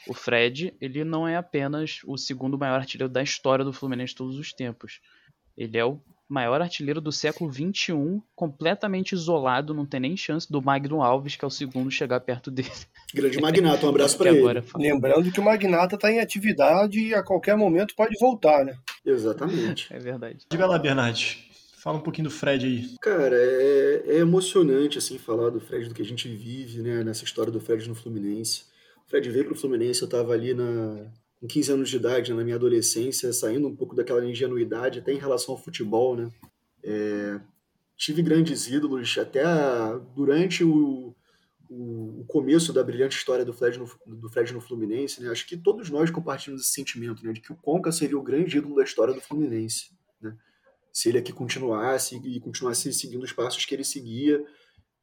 o 0.08 0.14
Fred, 0.16 0.76
ele 0.82 1.04
não 1.04 1.28
é 1.28 1.36
apenas 1.36 2.00
o 2.08 2.18
segundo 2.18 2.58
maior 2.58 2.80
artilheiro 2.80 3.14
da 3.14 3.22
história 3.22 3.64
do 3.64 3.72
Fluminense 3.72 4.14
de 4.14 4.18
todos 4.18 4.40
os 4.40 4.52
tempos. 4.52 5.02
Ele 5.56 5.78
é 5.78 5.86
o 5.86 6.02
maior 6.28 6.62
artilheiro 6.62 7.02
do 7.02 7.12
século 7.12 7.52
XXI, 7.52 8.22
completamente 8.36 9.14
isolado, 9.14 9.74
não 9.74 9.86
tem 9.86 10.00
nem 10.00 10.18
chance 10.18 10.52
do 10.52 10.62
Magno 10.62 11.02
Alves, 11.02 11.36
que 11.36 11.46
é 11.46 11.48
o 11.48 11.52
segundo, 11.52 11.92
chegar 11.92 12.20
perto 12.22 12.50
dele. 12.50 12.70
Grande 13.14 13.40
Magnata, 13.40 13.86
um 13.86 13.90
abraço 13.90 14.18
para 14.18 14.32
ele. 14.32 14.64
Lembrando 14.76 15.32
que 15.32 15.40
o 15.40 15.44
Magnata 15.44 15.96
está 15.96 16.12
em 16.12 16.20
atividade 16.20 17.00
e 17.00 17.14
a 17.14 17.24
qualquer 17.24 17.56
momento 17.56 17.96
pode 17.96 18.18
voltar, 18.20 18.66
né? 18.66 18.76
Exatamente. 19.06 19.94
É 19.94 20.00
verdade. 20.00 20.46
Diga 20.50 20.66
lá, 20.66 20.80
Bernardes. 20.80 21.38
Fala 21.84 21.98
um 21.98 22.02
pouquinho 22.02 22.30
do 22.30 22.34
Fred 22.34 22.66
aí. 22.66 22.96
Cara, 23.02 23.36
é, 23.36 24.04
é, 24.08 24.18
emocionante 24.20 24.98
assim 24.98 25.18
falar 25.18 25.50
do 25.50 25.60
Fred, 25.60 25.90
do 25.90 25.94
que 25.94 26.02
a 26.02 26.06
gente 26.06 26.30
vive, 26.30 26.82
né, 26.82 27.04
nessa 27.04 27.26
história 27.26 27.52
do 27.52 27.60
Fred 27.60 27.88
no 27.90 27.96
Fluminense. 27.96 28.64
O 29.06 29.10
Fred 29.10 29.30
veio 29.30 29.44
pro 29.44 29.56
Fluminense, 29.56 30.02
eu 30.02 30.08
tava 30.08 30.32
ali 30.32 30.54
na, 30.54 31.12
com 31.44 31.48
15 31.48 31.72
anos 31.74 31.90
de 31.90 31.98
idade, 31.98 32.34
na 32.34 32.42
minha 32.42 32.56
adolescência, 32.56 33.34
saindo 33.34 33.68
um 33.68 33.76
pouco 33.76 33.94
daquela 33.94 34.26
ingenuidade, 34.26 35.00
até 35.00 35.12
em 35.12 35.18
relação 35.18 35.54
ao 35.54 35.62
futebol, 35.62 36.16
né? 36.16 36.32
É, 36.82 37.38
tive 37.98 38.22
grandes 38.22 38.66
ídolos, 38.70 39.18
até 39.18 39.44
durante 40.16 40.64
o, 40.64 41.14
o, 41.70 42.22
o, 42.22 42.26
começo 42.30 42.72
da 42.72 42.82
brilhante 42.82 43.18
história 43.18 43.44
do 43.44 43.52
Fred, 43.52 43.78
no, 43.78 43.90
do 44.08 44.30
Fred 44.30 44.54
no 44.54 44.62
Fluminense, 44.62 45.22
né? 45.22 45.30
Acho 45.30 45.46
que 45.46 45.58
todos 45.58 45.90
nós 45.90 46.10
compartilhamos 46.10 46.64
esse 46.64 46.72
sentimento, 46.72 47.26
né? 47.26 47.34
De 47.34 47.42
que 47.42 47.52
o 47.52 47.58
Conca 47.58 47.92
seria 47.92 48.18
o 48.18 48.24
grande 48.24 48.58
ídolo 48.58 48.76
da 48.76 48.84
história 48.84 49.14
do 49.14 49.20
Fluminense, 49.20 49.92
né? 50.22 50.38
Se 50.94 51.10
ele 51.10 51.18
aqui 51.18 51.34
continuasse 51.34 52.16
e 52.24 52.40
continuasse 52.40 52.94
seguindo 52.94 53.24
os 53.24 53.34
passos 53.34 53.66
que 53.66 53.76
ele 53.76 53.84
seguia 53.84 54.42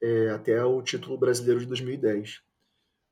é, 0.02 0.30
até 0.30 0.64
o 0.64 0.80
título 0.80 1.18
brasileiro 1.18 1.60
de 1.60 1.66
2010. 1.66 2.40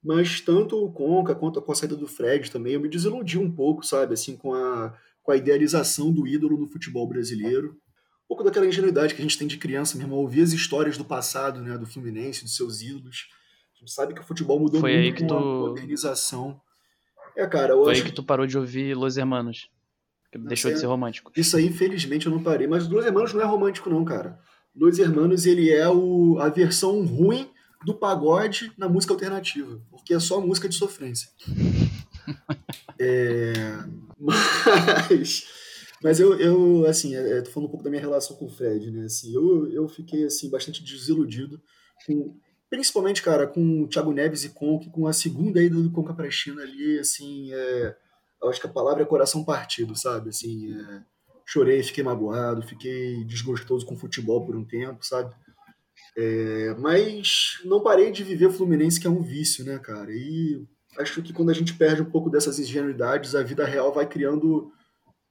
Mas 0.02 0.40
tanto 0.40 0.82
o 0.82 0.92
Conca 0.92 1.34
quanto 1.34 1.60
com 1.60 1.72
a 1.72 1.74
saída 1.74 1.96
do 1.96 2.06
Fred 2.06 2.50
também, 2.50 2.74
eu 2.74 2.80
me 2.80 2.88
desiludi 2.88 3.36
um 3.38 3.50
pouco, 3.50 3.84
sabe, 3.84 4.14
assim, 4.14 4.36
com 4.36 4.54
a, 4.54 4.94
com 5.22 5.32
a 5.32 5.36
idealização 5.36 6.12
do 6.12 6.26
ídolo 6.26 6.56
no 6.56 6.68
futebol 6.68 7.06
brasileiro. 7.06 7.70
Um 8.24 8.28
pouco 8.28 8.44
daquela 8.44 8.66
ingenuidade 8.66 9.14
que 9.14 9.20
a 9.20 9.22
gente 9.22 9.38
tem 9.38 9.48
de 9.48 9.56
criança 9.56 9.98
mesmo, 9.98 10.14
ouvir 10.14 10.42
as 10.42 10.52
histórias 10.52 10.96
do 10.96 11.04
passado, 11.04 11.60
né, 11.60 11.76
do 11.76 11.86
Fluminense, 11.86 12.44
dos 12.44 12.54
seus 12.54 12.80
ídolos. 12.80 13.26
A 13.74 13.78
gente 13.80 13.92
sabe 13.92 14.14
que 14.14 14.20
o 14.20 14.24
futebol 14.24 14.60
mudou 14.60 14.80
Foi 14.80 14.96
muito 14.96 15.20
com 15.22 15.26
tu... 15.26 15.34
a 15.34 15.40
modernização. 15.40 16.60
É, 17.36 17.46
cara, 17.46 17.74
Foi 17.74 17.92
acho... 17.92 18.02
aí 18.02 18.08
que 18.08 18.14
tu 18.14 18.22
parou 18.22 18.46
de 18.46 18.58
ouvir 18.58 18.94
Los 18.96 19.16
Hermanos. 19.16 19.70
Que 20.30 20.38
deixou 20.38 20.70
de 20.70 20.78
ser 20.78 20.86
romântico. 20.86 21.32
Isso 21.34 21.56
aí, 21.56 21.66
infelizmente, 21.66 22.26
eu 22.26 22.32
não 22.32 22.42
parei. 22.42 22.66
Mas 22.66 22.88
Los 22.88 23.06
Hermanos 23.06 23.32
não 23.32 23.40
é 23.40 23.44
romântico, 23.44 23.88
não, 23.88 24.04
cara. 24.04 24.38
Los 24.74 24.98
Hermanos, 24.98 25.46
ele 25.46 25.70
é 25.70 25.88
o, 25.88 26.38
a 26.38 26.48
versão 26.48 27.04
ruim 27.04 27.50
do 27.84 27.94
pagode 27.94 28.72
na 28.76 28.88
música 28.88 29.12
alternativa, 29.12 29.80
porque 29.90 30.14
é 30.14 30.20
só 30.20 30.40
música 30.40 30.68
de 30.68 30.74
sofrência. 30.74 31.30
é, 32.98 33.52
mas, 34.18 35.46
mas 36.02 36.20
eu, 36.20 36.38
eu 36.38 36.86
assim, 36.86 37.14
é, 37.14 37.40
tô 37.42 37.50
falando 37.50 37.68
um 37.68 37.70
pouco 37.70 37.84
da 37.84 37.90
minha 37.90 38.02
relação 38.02 38.36
com 38.36 38.46
o 38.46 38.50
Fred, 38.50 38.90
né? 38.90 39.04
Assim, 39.04 39.34
eu, 39.34 39.70
eu 39.70 39.88
fiquei 39.88 40.24
assim 40.24 40.50
bastante 40.50 40.82
desiludido 40.82 41.60
com 42.06 42.36
principalmente, 42.70 43.22
cara, 43.22 43.46
com 43.46 43.82
o 43.82 43.88
Thiago 43.88 44.12
Neves 44.12 44.44
e 44.44 44.50
Conk, 44.50 44.90
com 44.90 45.06
a 45.06 45.12
segunda 45.12 45.62
ida 45.62 45.76
do 45.76 45.90
Conca 45.90 46.12
pra 46.12 46.30
China 46.30 46.62
ali, 46.62 46.98
assim, 46.98 47.52
é, 47.52 47.96
eu 48.42 48.48
acho 48.48 48.60
que 48.60 48.66
a 48.66 48.70
palavra 48.70 49.02
é 49.02 49.06
coração 49.06 49.44
partido, 49.44 49.96
sabe? 49.96 50.28
Assim, 50.28 50.74
é, 50.74 51.02
chorei, 51.46 51.82
fiquei 51.82 52.04
magoado, 52.04 52.62
fiquei 52.62 53.24
desgostoso 53.24 53.86
com 53.86 53.94
o 53.94 53.98
futebol 53.98 54.44
por 54.44 54.54
um 54.54 54.64
tempo, 54.64 55.04
sabe? 55.04 55.34
É, 56.20 56.74
mas 56.80 57.60
não 57.64 57.80
parei 57.80 58.10
de 58.10 58.24
viver 58.24 58.50
Fluminense, 58.50 58.98
que 58.98 59.06
é 59.06 59.10
um 59.10 59.22
vício, 59.22 59.64
né, 59.64 59.78
cara? 59.78 60.10
E 60.10 60.66
acho 60.98 61.22
que 61.22 61.32
quando 61.32 61.50
a 61.50 61.54
gente 61.54 61.74
perde 61.74 62.02
um 62.02 62.10
pouco 62.10 62.28
dessas 62.28 62.58
ingenuidades, 62.58 63.36
a 63.36 63.42
vida 63.44 63.64
real 63.64 63.94
vai 63.94 64.04
criando 64.04 64.72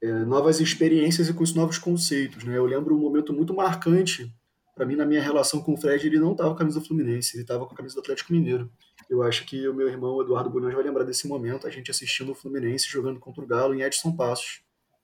é, 0.02 0.10
novas 0.24 0.62
experiências 0.62 1.28
e 1.28 1.34
com 1.34 1.44
os 1.44 1.54
novos 1.54 1.78
conceitos, 1.78 2.46
né? 2.46 2.58
Eu 2.58 2.66
lembro 2.66 2.96
um 2.96 3.02
momento 3.02 3.34
muito 3.34 3.54
marcante 3.54 4.34
para 4.74 4.86
mim 4.86 4.96
na 4.96 5.06
minha 5.06 5.22
relação 5.22 5.60
com 5.60 5.74
o 5.74 5.78
Fred, 5.78 6.06
ele 6.06 6.20
não 6.20 6.32
estava 6.32 6.52
com 6.52 6.56
a 6.56 6.60
camisa 6.60 6.80
do 6.80 6.86
Fluminense, 6.86 7.36
ele 7.36 7.42
estava 7.42 7.66
com 7.66 7.74
a 7.74 7.76
camisa 7.78 7.96
do 7.96 8.02
Atlético 8.02 8.32
Mineiro. 8.32 8.72
Eu 9.10 9.24
acho 9.24 9.44
que 9.46 9.68
o 9.68 9.74
meu 9.74 9.90
irmão 9.90 10.22
Eduardo 10.22 10.52
Bulhões 10.52 10.74
vai 10.74 10.84
lembrar 10.84 11.04
desse 11.04 11.28
momento, 11.28 11.68
a 11.68 11.70
gente 11.70 11.92
assistindo 11.92 12.32
o 12.32 12.36
Fluminense 12.36 12.88
jogando 12.88 13.20
contra 13.20 13.44
o 13.44 13.48
Galo 13.48 13.74
em 13.74 13.82
Edson 13.82 14.16
Passos. 14.16 14.62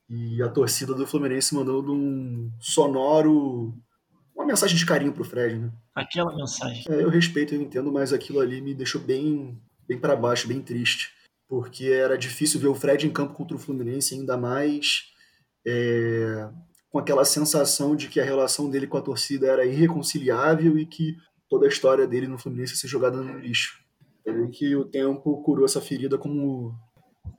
E 0.07 0.41
a 0.43 0.47
torcida 0.47 0.93
do 0.93 1.07
Fluminense 1.07 1.55
mandando 1.55 1.91
um 1.91 2.51
sonoro 2.61 3.73
uma 4.35 4.45
mensagem 4.45 4.75
de 4.75 4.85
carinho 4.85 5.13
pro 5.13 5.23
Fred, 5.23 5.57
né? 5.57 5.71
Aquela 5.93 6.35
mensagem. 6.35 6.85
É, 6.89 7.03
eu 7.03 7.09
respeito, 7.09 7.53
eu 7.53 7.61
entendo, 7.61 7.91
mas 7.91 8.11
aquilo 8.11 8.39
ali 8.39 8.61
me 8.61 8.73
deixou 8.73 8.99
bem, 8.99 9.59
bem 9.87 9.97
para 9.97 10.15
baixo, 10.15 10.47
bem 10.47 10.61
triste. 10.61 11.13
Porque 11.47 11.85
era 11.85 12.17
difícil 12.17 12.59
ver 12.59 12.67
o 12.67 12.75
Fred 12.75 13.05
em 13.05 13.11
campo 13.11 13.33
contra 13.33 13.55
o 13.55 13.59
Fluminense, 13.59 14.15
ainda 14.15 14.35
mais 14.35 15.11
é, 15.65 16.49
com 16.89 16.99
aquela 16.99 17.25
sensação 17.25 17.95
de 17.95 18.07
que 18.07 18.19
a 18.19 18.23
relação 18.23 18.69
dele 18.69 18.87
com 18.87 18.97
a 18.97 19.01
torcida 19.01 19.47
era 19.47 19.65
irreconciliável 19.65 20.77
e 20.77 20.85
que 20.85 21.17
toda 21.49 21.65
a 21.65 21.69
história 21.69 22.07
dele 22.07 22.27
no 22.27 22.37
Fluminense 22.37 22.73
ia 22.73 22.77
ser 22.77 22.87
jogada 22.87 23.17
no 23.17 23.37
lixo. 23.39 23.81
É 24.25 24.47
que 24.47 24.75
o 24.75 24.85
tempo 24.85 25.41
curou 25.43 25.65
essa 25.65 25.81
ferida 25.81 26.17
como 26.17 26.73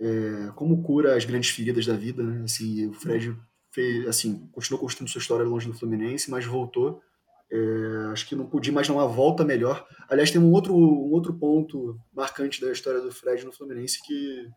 é, 0.01 0.51
como 0.55 0.83
cura 0.83 1.17
as 1.17 1.25
grandes 1.25 1.51
feridas 1.51 1.87
da 1.87 1.97
vida, 1.97 2.23
né? 2.23 2.43
Assim, 2.45 2.87
o 2.87 2.93
Fred 2.93 3.37
fez, 3.75 4.07
assim, 4.07 4.49
continuou 4.53 4.81
construindo 4.81 5.11
sua 5.11 5.19
história 5.19 5.45
longe 5.45 5.67
do 5.67 5.75
Fluminense, 5.75 6.31
mas 6.31 6.47
voltou. 6.47 7.03
É, 7.51 8.13
acho 8.13 8.27
que 8.29 8.37
não 8.37 8.47
podia 8.47 8.73
mais 8.73 8.87
dar 8.87 8.95
uma 8.95 9.07
volta 9.07 9.45
melhor. 9.45 9.87
Aliás, 10.09 10.31
tem 10.31 10.41
um 10.41 10.53
outro, 10.53 10.75
um 10.75 11.11
outro 11.13 11.35
ponto 11.35 11.99
marcante 12.15 12.61
da 12.61 12.71
história 12.71 13.01
do 13.01 13.13
Fred 13.13 13.45
no 13.45 13.53
Fluminense 13.53 14.01
que, 14.03 14.49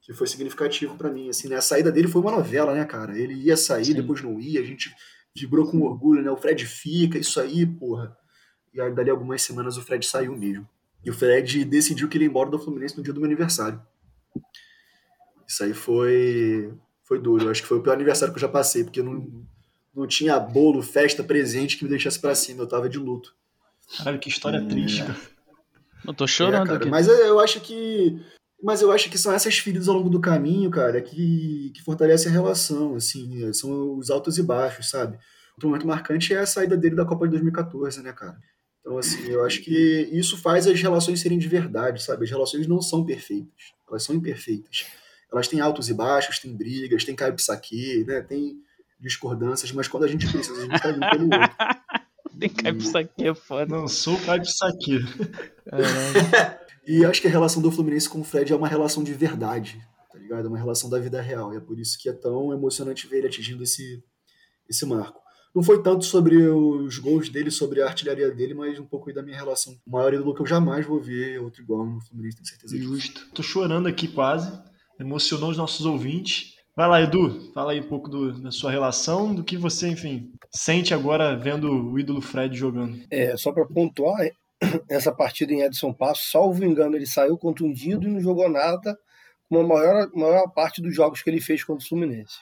que 0.00 0.12
foi 0.14 0.26
significativo 0.26 0.96
para 0.96 1.10
mim. 1.10 1.28
Assim, 1.28 1.48
né? 1.48 1.56
A 1.56 1.60
saída 1.60 1.90
dele 1.90 2.08
foi 2.08 2.22
uma 2.22 2.30
novela, 2.30 2.72
né, 2.72 2.84
cara? 2.84 3.18
Ele 3.18 3.34
ia 3.34 3.56
sair, 3.56 3.86
Sim. 3.86 3.94
depois 3.94 4.22
não 4.22 4.40
ia, 4.40 4.60
a 4.60 4.64
gente 4.64 4.94
vibrou 5.34 5.68
com 5.68 5.82
orgulho, 5.82 6.22
né? 6.22 6.30
O 6.30 6.36
Fred 6.36 6.64
fica, 6.64 7.18
isso 7.18 7.40
aí, 7.40 7.66
porra. 7.66 8.16
E 8.72 8.80
aí, 8.80 8.94
dali 8.94 9.10
algumas 9.10 9.42
semanas, 9.42 9.76
o 9.76 9.82
Fred 9.82 10.06
saiu 10.06 10.36
mesmo. 10.36 10.68
E 11.04 11.10
o 11.10 11.14
Fred 11.14 11.64
decidiu 11.64 12.08
que 12.08 12.16
ele 12.16 12.24
ia 12.24 12.30
embora 12.30 12.48
do 12.48 12.58
Fluminense 12.58 12.96
no 12.96 13.02
dia 13.02 13.12
do 13.12 13.20
meu 13.20 13.26
aniversário. 13.26 13.80
Isso 15.46 15.64
aí 15.64 15.74
foi, 15.74 16.72
foi 17.04 17.20
duro. 17.20 17.44
Eu 17.44 17.50
acho 17.50 17.62
que 17.62 17.68
foi 17.68 17.78
o 17.78 17.82
pior 17.82 17.94
aniversário 17.94 18.32
que 18.32 18.38
eu 18.38 18.42
já 18.42 18.48
passei, 18.48 18.84
porque 18.84 19.02
não, 19.02 19.44
não 19.94 20.06
tinha 20.06 20.38
bolo, 20.38 20.82
festa, 20.82 21.22
presente 21.22 21.76
que 21.76 21.84
me 21.84 21.90
deixasse 21.90 22.18
para 22.18 22.34
cima. 22.34 22.62
Eu 22.62 22.68
tava 22.68 22.88
de 22.88 22.98
luto. 22.98 23.34
Caralho, 23.96 24.18
que 24.18 24.28
história 24.28 24.58
é... 24.58 24.64
triste, 24.64 25.02
cara. 25.02 25.18
Eu 26.06 26.14
tô 26.14 26.26
chorando 26.26 26.72
é, 26.72 26.76
aqui. 26.76 26.88
Mas 26.88 27.06
eu 27.08 27.38
acho 27.38 27.60
que. 27.60 28.18
Mas 28.62 28.80
eu 28.80 28.92
acho 28.92 29.10
que 29.10 29.18
são 29.18 29.32
essas 29.32 29.58
feridas 29.58 29.88
ao 29.88 29.96
longo 29.96 30.08
do 30.08 30.20
caminho, 30.20 30.70
cara, 30.70 31.00
que, 31.00 31.72
que 31.74 31.82
fortalecem 31.82 32.30
a 32.30 32.32
relação, 32.32 32.94
assim, 32.94 33.52
são 33.52 33.98
os 33.98 34.08
altos 34.08 34.38
e 34.38 34.42
baixos, 34.42 34.88
sabe? 34.88 35.18
Outro 35.54 35.68
momento 35.68 35.86
marcante 35.86 36.32
é 36.32 36.38
a 36.38 36.46
saída 36.46 36.76
dele 36.76 36.94
da 36.94 37.04
Copa 37.04 37.26
de 37.26 37.32
2014, 37.32 38.00
né, 38.02 38.12
cara? 38.12 38.38
Então, 38.80 38.96
assim, 38.98 39.28
eu 39.28 39.44
acho 39.44 39.62
que 39.62 40.08
isso 40.12 40.36
faz 40.36 40.68
as 40.68 40.80
relações 40.80 41.20
serem 41.20 41.38
de 41.38 41.48
verdade, 41.48 42.04
sabe? 42.04 42.22
As 42.22 42.30
relações 42.30 42.68
não 42.68 42.80
são 42.80 43.04
perfeitas, 43.04 43.72
elas 43.88 44.04
são 44.04 44.14
imperfeitas 44.14 44.86
elas 45.32 45.48
têm 45.48 45.60
altos 45.60 45.88
e 45.88 45.94
baixos, 45.94 46.38
tem 46.38 46.54
brigas, 46.54 47.04
tem 47.04 47.16
caipsaque, 47.16 48.04
né? 48.04 48.20
Tem 48.20 48.56
discordâncias, 49.00 49.72
mas 49.72 49.88
quando 49.88 50.04
a 50.04 50.08
gente 50.08 50.30
precisa, 50.30 50.58
a 50.58 50.62
gente 50.62 50.80
tá 50.80 50.92
junto 50.92 51.10
pelo 51.10 51.24
outro. 51.24 51.56
tem 52.38 52.48
caipsaque, 52.50 53.26
é 53.26 53.34
foda. 53.34 53.74
Não 53.74 53.88
sou 53.88 54.18
caipsaque. 54.20 55.00
e 56.86 57.04
acho 57.04 57.20
que 57.20 57.28
a 57.28 57.30
relação 57.30 57.62
do 57.62 57.72
Fluminense 57.72 58.08
com 58.08 58.20
o 58.20 58.24
Fred 58.24 58.52
é 58.52 58.56
uma 58.56 58.68
relação 58.68 59.02
de 59.02 59.14
verdade, 59.14 59.80
tá 60.12 60.18
ligado? 60.18 60.46
É 60.46 60.48
uma 60.48 60.58
relação 60.58 60.90
da 60.90 60.98
vida 60.98 61.20
real. 61.20 61.54
E 61.54 61.56
é 61.56 61.60
por 61.60 61.78
isso 61.80 61.98
que 61.98 62.08
é 62.08 62.12
tão 62.12 62.52
emocionante 62.52 63.06
ver 63.06 63.18
ele 63.18 63.28
atingindo 63.28 63.62
esse, 63.62 64.04
esse 64.68 64.84
marco. 64.84 65.20
Não 65.54 65.62
foi 65.62 65.82
tanto 65.82 66.04
sobre 66.04 66.36
os 66.46 66.98
gols 66.98 67.28
dele, 67.28 67.50
sobre 67.50 67.82
a 67.82 67.86
artilharia 67.86 68.30
dele, 68.30 68.54
mas 68.54 68.78
um 68.78 68.86
pouco 68.86 69.12
da 69.12 69.22
minha 69.22 69.36
relação. 69.36 69.78
O 69.86 69.90
maior 69.90 70.12
ídolo 70.12 70.34
que 70.34 70.40
eu 70.40 70.46
jamais 70.46 70.86
vou 70.86 71.00
ver 71.00 71.40
outro 71.40 71.62
igual 71.62 71.84
no 71.84 72.00
Fluminense, 72.00 72.36
tenho 72.36 72.48
certeza 72.48 72.74
disso. 72.74 72.88
Justo. 72.88 73.28
Tô 73.34 73.42
chorando 73.42 73.86
aqui 73.86 74.08
quase 74.08 74.50
emocionou 75.02 75.50
os 75.50 75.56
nossos 75.56 75.84
ouvintes. 75.84 76.54
Vai 76.74 76.88
lá, 76.88 77.02
Edu, 77.02 77.52
fala 77.52 77.72
aí 77.72 77.80
um 77.80 77.88
pouco 77.88 78.08
do, 78.08 78.32
da 78.40 78.50
sua 78.50 78.70
relação, 78.70 79.34
do 79.34 79.44
que 79.44 79.58
você, 79.58 79.88
enfim, 79.88 80.32
sente 80.50 80.94
agora 80.94 81.36
vendo 81.36 81.70
o 81.70 81.98
ídolo 81.98 82.22
Fred 82.22 82.56
jogando. 82.56 82.98
É, 83.10 83.36
só 83.36 83.52
para 83.52 83.66
pontuar, 83.66 84.30
essa 84.88 85.12
partida 85.12 85.52
em 85.52 85.60
Edson 85.60 85.92
Passo, 85.92 86.30
salvo 86.30 86.64
engano, 86.64 86.96
ele 86.96 87.06
saiu 87.06 87.36
contundido 87.36 88.06
e 88.06 88.10
não 88.10 88.20
jogou 88.20 88.48
nada, 88.48 88.96
como 89.48 89.60
a 89.60 89.66
maior, 89.66 90.10
maior 90.14 90.48
parte 90.48 90.80
dos 90.80 90.94
jogos 90.94 91.20
que 91.20 91.28
ele 91.28 91.40
fez 91.40 91.62
contra 91.62 91.84
o 91.84 91.88
Fluminense. 91.88 92.36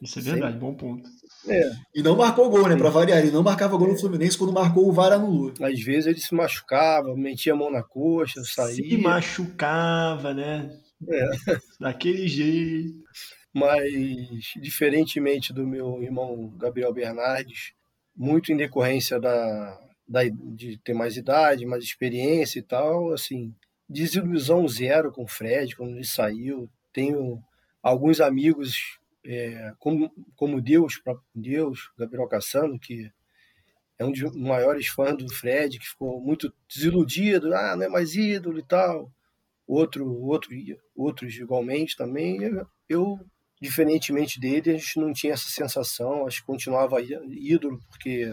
Isso 0.00 0.18
é 0.20 0.22
verdade, 0.22 0.58
bom 0.58 0.74
ponto. 0.74 1.08
É. 1.48 1.72
E 1.92 2.02
não 2.02 2.16
marcou 2.16 2.48
gol, 2.48 2.68
né? 2.68 2.76
Pra 2.76 2.88
variar, 2.88 3.18
ele 3.18 3.32
não 3.32 3.42
marcava 3.42 3.76
gol 3.76 3.88
no 3.88 3.98
Fluminense 3.98 4.38
quando 4.38 4.52
marcou 4.52 4.88
o 4.88 4.92
VAR 4.92 5.12
anulou. 5.12 5.52
Às 5.60 5.80
vezes 5.80 6.06
ele 6.06 6.20
se 6.20 6.32
machucava, 6.32 7.16
metia 7.16 7.52
a 7.52 7.56
mão 7.56 7.70
na 7.70 7.82
coxa, 7.82 8.44
saía. 8.44 8.76
Se 8.76 8.96
machucava, 8.96 10.32
né? 10.32 10.70
É. 11.08 11.30
Daquele 11.80 12.28
jeito. 12.28 13.02
Mas, 13.52 14.54
diferentemente 14.56 15.52
do 15.52 15.66
meu 15.66 16.02
irmão 16.02 16.48
Gabriel 16.56 16.92
Bernardes, 16.92 17.74
muito 18.16 18.50
em 18.50 18.56
decorrência 18.56 19.20
da, 19.20 19.78
da, 20.08 20.20
de 20.26 20.78
ter 20.78 20.94
mais 20.94 21.16
idade, 21.16 21.66
mais 21.66 21.84
experiência 21.84 22.58
e 22.58 22.62
tal, 22.62 23.12
assim, 23.12 23.54
desilusão 23.88 24.66
zero 24.66 25.12
com 25.12 25.24
o 25.24 25.28
Fred 25.28 25.76
quando 25.76 25.96
ele 25.96 26.04
saiu. 26.04 26.68
Tenho 26.92 27.42
alguns 27.82 28.22
amigos, 28.22 28.98
é, 29.26 29.74
como, 29.78 30.10
como 30.34 30.60
Deus, 30.60 30.96
próprio 30.96 31.26
Deus, 31.34 31.90
Gabriel 31.98 32.28
Cassano, 32.28 32.78
que 32.78 33.10
é 33.98 34.04
um 34.04 34.12
dos 34.12 34.34
maiores 34.34 34.86
fãs 34.88 35.16
do 35.16 35.32
Fred, 35.32 35.78
que 35.78 35.88
ficou 35.88 36.22
muito 36.22 36.52
desiludido, 36.66 37.54
ah, 37.54 37.76
não 37.76 37.84
é 37.84 37.88
mais 37.88 38.14
ídolo 38.14 38.58
e 38.58 38.64
tal 38.64 39.12
outro, 39.66 40.06
outro, 40.22 40.52
outros 41.02 41.34
igualmente 41.34 41.96
também. 41.96 42.38
Eu, 42.88 43.18
diferentemente 43.60 44.40
dele, 44.40 44.70
a 44.70 44.74
gente 44.74 44.98
não 44.98 45.12
tinha 45.12 45.32
essa 45.32 45.48
sensação, 45.48 46.26
acho 46.26 46.40
que 46.40 46.46
continuava 46.46 47.00
ídolo, 47.00 47.80
porque. 47.88 48.30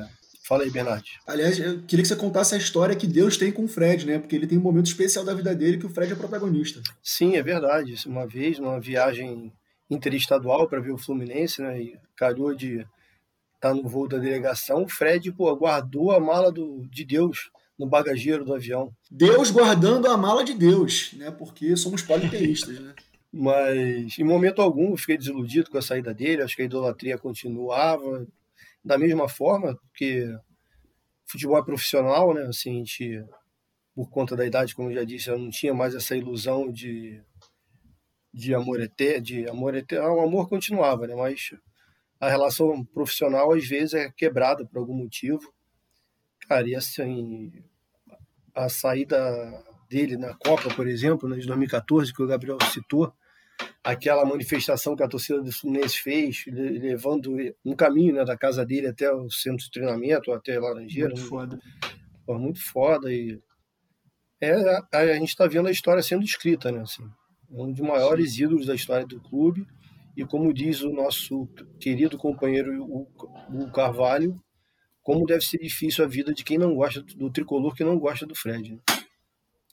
Fala 0.47 0.63
aí, 0.63 0.71
Bernardo. 0.71 1.05
Aliás, 1.27 1.59
eu 1.59 1.83
queria 1.83 2.01
que 2.01 2.07
você 2.07 2.15
contasse 2.15 2.55
a 2.55 2.57
história 2.57 2.95
que 2.95 3.05
Deus 3.05 3.37
tem 3.37 3.51
com 3.51 3.65
o 3.65 3.67
Fred, 3.67 4.07
né? 4.07 4.17
Porque 4.17 4.35
ele 4.35 4.47
tem 4.47 4.57
um 4.57 4.61
momento 4.61 4.87
especial 4.87 5.23
da 5.23 5.35
vida 5.35 5.53
dele 5.53 5.77
que 5.77 5.85
o 5.85 5.89
Fred 5.89 6.11
é 6.11 6.15
protagonista. 6.15 6.81
Sim, 7.03 7.35
é 7.35 7.43
verdade. 7.43 7.93
Uma 8.07 8.25
vez, 8.25 8.57
numa 8.57 8.79
viagem 8.79 9.53
interestadual 9.91 10.67
para 10.67 10.79
ver 10.79 10.91
o 10.91 10.97
Fluminense, 10.97 11.61
né? 11.61 11.79
E 11.79 11.99
calhou 12.15 12.55
de 12.55 12.79
estar 12.79 12.89
tá 13.59 13.73
no 13.73 13.87
voo 13.87 14.07
da 14.07 14.17
delegação, 14.17 14.83
o 14.83 14.89
Fred, 14.89 15.31
pô, 15.33 15.53
guardou 15.55 16.11
a 16.11 16.19
mala 16.19 16.51
do, 16.51 16.87
de 16.89 17.05
Deus 17.05 17.51
no 17.79 17.87
bagageiro 17.87 18.43
do 18.43 18.53
avião. 18.53 18.93
Deus 19.09 19.49
guardando 19.49 20.07
a 20.07 20.17
mala 20.17 20.43
de 20.43 20.53
Deus, 20.53 21.13
né? 21.13 21.31
Porque 21.31 21.77
somos 21.77 22.01
politeístas, 22.01 22.77
né? 22.77 22.93
Mas 23.31 24.17
em 24.17 24.23
momento 24.23 24.61
algum 24.61 24.91
eu 24.91 24.97
fiquei 24.97 25.17
desiludido 25.17 25.69
com 25.69 25.77
a 25.77 25.81
saída 25.81 26.13
dele, 26.13 26.41
acho 26.41 26.55
que 26.55 26.63
a 26.63 26.65
idolatria 26.65 27.17
continuava 27.17 28.27
da 28.83 28.97
mesma 28.97 29.29
forma, 29.29 29.75
porque 29.75 30.27
futebol 31.25 31.57
é 31.57 31.63
profissional, 31.63 32.33
né? 32.33 32.47
Assim, 32.47 32.71
a 32.71 32.77
gente, 32.79 33.23
por 33.95 34.09
conta 34.09 34.35
da 34.35 34.45
idade, 34.45 34.75
como 34.75 34.89
eu 34.89 34.95
já 34.95 35.03
disse, 35.03 35.29
eu 35.29 35.37
não 35.37 35.49
tinha 35.49 35.73
mais 35.73 35.93
essa 35.93 36.15
ilusão 36.15 36.71
de, 36.71 37.21
de 38.33 38.53
amor 38.53 38.81
eterno, 38.81 39.21
de 39.21 39.47
amor 39.47 39.75
eterno. 39.75 40.07
Ah, 40.07 40.13
o 40.15 40.21
amor 40.21 40.49
continuava, 40.49 41.05
né? 41.05 41.15
Mas 41.15 41.51
a 42.19 42.27
relação 42.27 42.83
profissional 42.83 43.53
às 43.53 43.65
vezes 43.65 43.93
é 43.93 44.11
quebrada 44.11 44.65
por 44.65 44.79
algum 44.79 44.95
motivo. 44.95 45.53
Cara, 46.49 46.67
e 46.67 46.73
assim, 46.75 47.51
a 48.55 48.67
saída 48.69 49.15
dele 49.87 50.17
na 50.17 50.33
Copa, 50.33 50.73
por 50.73 50.87
exemplo, 50.87 51.29
né, 51.29 51.37
de 51.37 51.45
2014, 51.45 52.11
que 52.11 52.23
o 52.23 52.27
Gabriel 52.27 52.57
citou, 52.73 53.13
aquela 53.83 54.25
manifestação 54.25 54.95
que 54.95 55.03
a 55.03 55.07
torcida 55.07 55.43
do 55.43 55.51
Fluminense 55.51 55.99
fez, 55.99 56.43
levando 56.47 57.35
um 57.63 57.75
caminho 57.75 58.15
né, 58.15 58.25
da 58.25 58.35
casa 58.35 58.65
dele 58.65 58.87
até 58.87 59.13
o 59.13 59.29
centro 59.29 59.63
de 59.63 59.69
treinamento, 59.69 60.31
até 60.31 60.59
Laranjeira. 60.59 61.09
Muito 61.09 61.29
foda. 61.29 61.59
Foi 62.25 62.37
muito 62.39 62.59
foda. 62.59 63.13
E 63.13 63.39
é, 64.41 64.51
a, 64.51 64.87
a 64.91 65.13
gente 65.13 65.29
está 65.29 65.45
vendo 65.45 65.67
a 65.67 65.71
história 65.71 66.01
sendo 66.01 66.23
escrita, 66.23 66.71
né? 66.71 66.81
Assim, 66.81 67.07
um 67.47 67.71
dos 67.71 67.81
maiores 67.81 68.33
Sim. 68.33 68.45
ídolos 68.45 68.65
da 68.65 68.73
história 68.73 69.05
do 69.05 69.21
clube. 69.21 69.67
E 70.17 70.25
como 70.25 70.51
diz 70.51 70.81
o 70.81 70.89
nosso 70.89 71.47
querido 71.79 72.17
companheiro 72.17 72.83
o, 72.83 73.07
o 73.53 73.71
Carvalho, 73.71 74.41
como 75.09 75.25
deve 75.25 75.43
ser 75.43 75.57
difícil 75.57 76.05
a 76.05 76.07
vida 76.07 76.31
de 76.31 76.43
quem 76.43 76.59
não 76.59 76.75
gosta 76.75 77.01
do 77.01 77.31
tricolor, 77.31 77.73
que 77.73 77.83
não 77.83 77.97
gosta 77.97 78.27
do 78.27 78.35
Fred. 78.35 78.73
Né? 78.73 78.79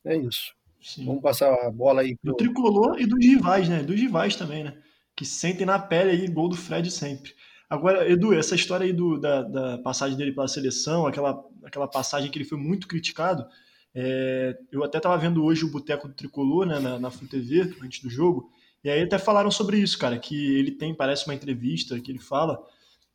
É 0.03 0.17
isso. 0.17 0.55
Sim. 0.81 1.05
Vamos 1.05 1.21
passar 1.21 1.53
a 1.53 1.71
bola 1.71 2.01
aí. 2.01 2.17
Pro... 2.17 2.33
Do 2.33 2.37
tricolor 2.39 2.99
e 2.99 3.05
dos 3.05 3.23
rivais, 3.23 3.69
né? 3.69 3.83
Dos 3.83 4.01
rivais 4.01 4.35
também, 4.35 4.65
né? 4.65 4.79
Que 5.15 5.27
sentem 5.27 5.67
na 5.67 5.79
pele 5.79 6.13
aí 6.13 6.27
gol 6.27 6.49
do 6.49 6.57
Fred 6.57 6.91
sempre. 6.91 7.35
Agora, 7.69 8.11
Edu, 8.11 8.33
essa 8.33 8.55
história 8.55 8.87
aí 8.87 8.95
do, 8.95 9.21
da, 9.21 9.43
da 9.43 9.79
passagem 9.79 10.17
dele 10.17 10.33
pela 10.33 10.49
seleção, 10.49 11.07
aquela, 11.07 11.45
aquela 11.65 11.87
passagem 11.87 12.31
que 12.31 12.39
ele 12.39 12.49
foi 12.49 12.57
muito 12.57 12.89
criticado, 12.89 13.47
é, 13.95 14.57
eu 14.73 14.83
até 14.85 14.97
estava 14.97 15.19
vendo 15.19 15.45
hoje 15.45 15.67
o 15.67 15.71
Boteco 15.71 16.09
do 16.09 16.15
Tricolor, 16.15 16.65
né, 16.65 16.79
na, 16.79 16.99
na 16.99 17.11
TV, 17.11 17.75
antes 17.83 18.01
do 18.01 18.09
jogo, 18.09 18.51
e 18.83 18.89
aí 18.89 19.03
até 19.03 19.19
falaram 19.19 19.51
sobre 19.51 19.77
isso, 19.77 19.99
cara, 19.99 20.19
que 20.19 20.57
ele 20.57 20.71
tem, 20.71 20.95
parece 20.95 21.27
uma 21.27 21.35
entrevista 21.35 22.01
que 22.01 22.11
ele 22.11 22.21
fala 22.21 22.59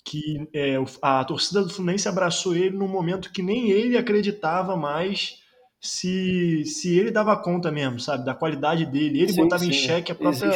que 0.03 0.47
é, 0.53 0.75
a 1.01 1.23
torcida 1.23 1.61
do 1.61 1.69
Fluminense 1.69 2.07
abraçou 2.07 2.55
ele 2.55 2.75
num 2.75 2.87
momento 2.87 3.31
que 3.31 3.41
nem 3.41 3.69
ele 3.69 3.97
acreditava 3.97 4.75
mais 4.75 5.39
se, 5.79 6.63
se 6.65 6.97
ele 6.97 7.11
dava 7.11 7.35
conta 7.35 7.71
mesmo, 7.71 7.99
sabe, 7.99 8.25
da 8.25 8.35
qualidade 8.35 8.85
dele. 8.85 9.21
Ele 9.21 9.33
sim, 9.33 9.41
botava 9.41 9.63
sim. 9.63 9.69
em 9.69 9.73
xeque 9.73 10.11
a 10.11 10.15
própria, 10.15 10.49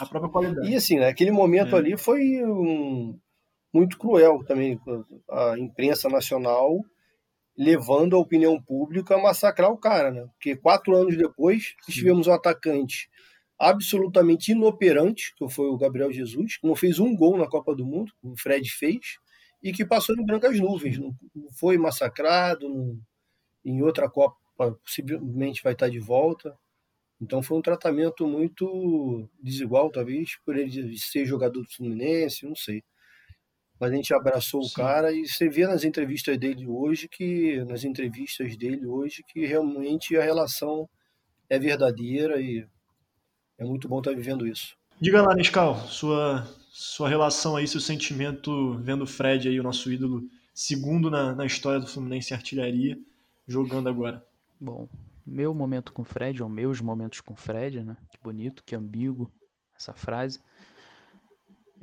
a 0.00 0.06
própria 0.06 0.30
qualidade. 0.30 0.70
E 0.70 0.74
assim, 0.74 0.98
naquele 0.98 1.30
momento 1.30 1.76
é. 1.76 1.78
ali 1.78 1.96
foi 1.96 2.42
um, 2.44 3.18
muito 3.72 3.98
cruel 3.98 4.42
também 4.44 4.80
a 5.30 5.58
imprensa 5.58 6.08
nacional 6.08 6.80
levando 7.58 8.16
a 8.16 8.18
opinião 8.18 8.60
pública 8.60 9.14
a 9.14 9.22
massacrar 9.22 9.70
o 9.70 9.78
cara, 9.78 10.10
né? 10.10 10.26
Porque 10.32 10.56
quatro 10.56 10.94
anos 10.94 11.16
depois 11.16 11.74
tivemos 11.88 12.26
um 12.26 12.32
atacante 12.32 13.08
absolutamente 13.58 14.52
inoperante, 14.52 15.34
que 15.36 15.48
foi 15.48 15.68
o 15.68 15.76
Gabriel 15.76 16.12
Jesus, 16.12 16.58
que 16.58 16.66
não 16.66 16.76
fez 16.76 16.98
um 16.98 17.14
gol 17.16 17.38
na 17.38 17.48
Copa 17.48 17.74
do 17.74 17.86
Mundo, 17.86 18.12
o 18.22 18.36
Fred 18.36 18.68
fez, 18.70 19.18
e 19.62 19.72
que 19.72 19.84
passou 19.84 20.14
em 20.16 20.24
brancas 20.24 20.60
nuvens, 20.60 20.98
não 20.98 21.16
foi 21.58 21.78
massacrado, 21.78 22.68
não, 22.68 23.00
em 23.64 23.82
outra 23.82 24.08
Copa 24.08 24.36
possivelmente 24.82 25.62
vai 25.62 25.72
estar 25.72 25.88
de 25.88 25.98
volta. 25.98 26.56
Então 27.20 27.42
foi 27.42 27.58
um 27.58 27.62
tratamento 27.62 28.26
muito 28.26 29.28
desigual, 29.42 29.90
talvez, 29.90 30.36
por 30.44 30.56
ele 30.56 30.96
ser 30.98 31.24
jogador 31.24 31.62
do 31.62 31.70
Fluminense, 31.70 32.46
não 32.46 32.54
sei. 32.54 32.84
Mas 33.78 33.92
a 33.92 33.94
gente 33.94 34.14
abraçou 34.14 34.62
Sim. 34.62 34.68
o 34.68 34.74
cara 34.74 35.12
e 35.12 35.26
você 35.26 35.48
vê 35.48 35.66
nas 35.66 35.84
entrevistas 35.84 36.38
dele 36.38 36.66
hoje 36.66 37.08
que 37.08 37.62
nas 37.64 37.84
entrevistas 37.84 38.56
dele 38.56 38.86
hoje 38.86 39.22
que 39.26 39.44
realmente 39.44 40.16
a 40.16 40.22
relação 40.22 40.88
é 41.48 41.58
verdadeira 41.58 42.40
e 42.40 42.66
é 43.58 43.64
muito 43.64 43.88
bom 43.88 43.98
estar 43.98 44.14
vivendo 44.14 44.46
isso. 44.46 44.76
Diga 45.00 45.22
lá, 45.22 45.34
Nescau, 45.34 45.76
sua 45.88 46.46
sua 46.78 47.08
relação 47.08 47.56
aí, 47.56 47.66
seu 47.66 47.80
sentimento 47.80 48.74
vendo 48.74 49.04
o 49.04 49.06
Fred 49.06 49.48
aí, 49.48 49.58
o 49.58 49.62
nosso 49.62 49.90
ídolo, 49.90 50.28
segundo 50.52 51.10
na, 51.10 51.34
na 51.34 51.46
história 51.46 51.80
do 51.80 51.86
Fluminense 51.86 52.34
Artilharia, 52.34 52.98
jogando 53.48 53.88
agora. 53.88 54.22
Bom, 54.60 54.86
meu 55.26 55.54
momento 55.54 55.90
com 55.90 56.02
o 56.02 56.04
Fred, 56.04 56.42
ou 56.42 56.50
meus 56.50 56.82
momentos 56.82 57.22
com 57.22 57.32
o 57.32 57.36
Fred, 57.36 57.82
né? 57.82 57.96
Que 58.10 58.18
bonito, 58.22 58.62
que 58.62 58.76
ambíguo 58.76 59.32
essa 59.74 59.94
frase. 59.94 60.38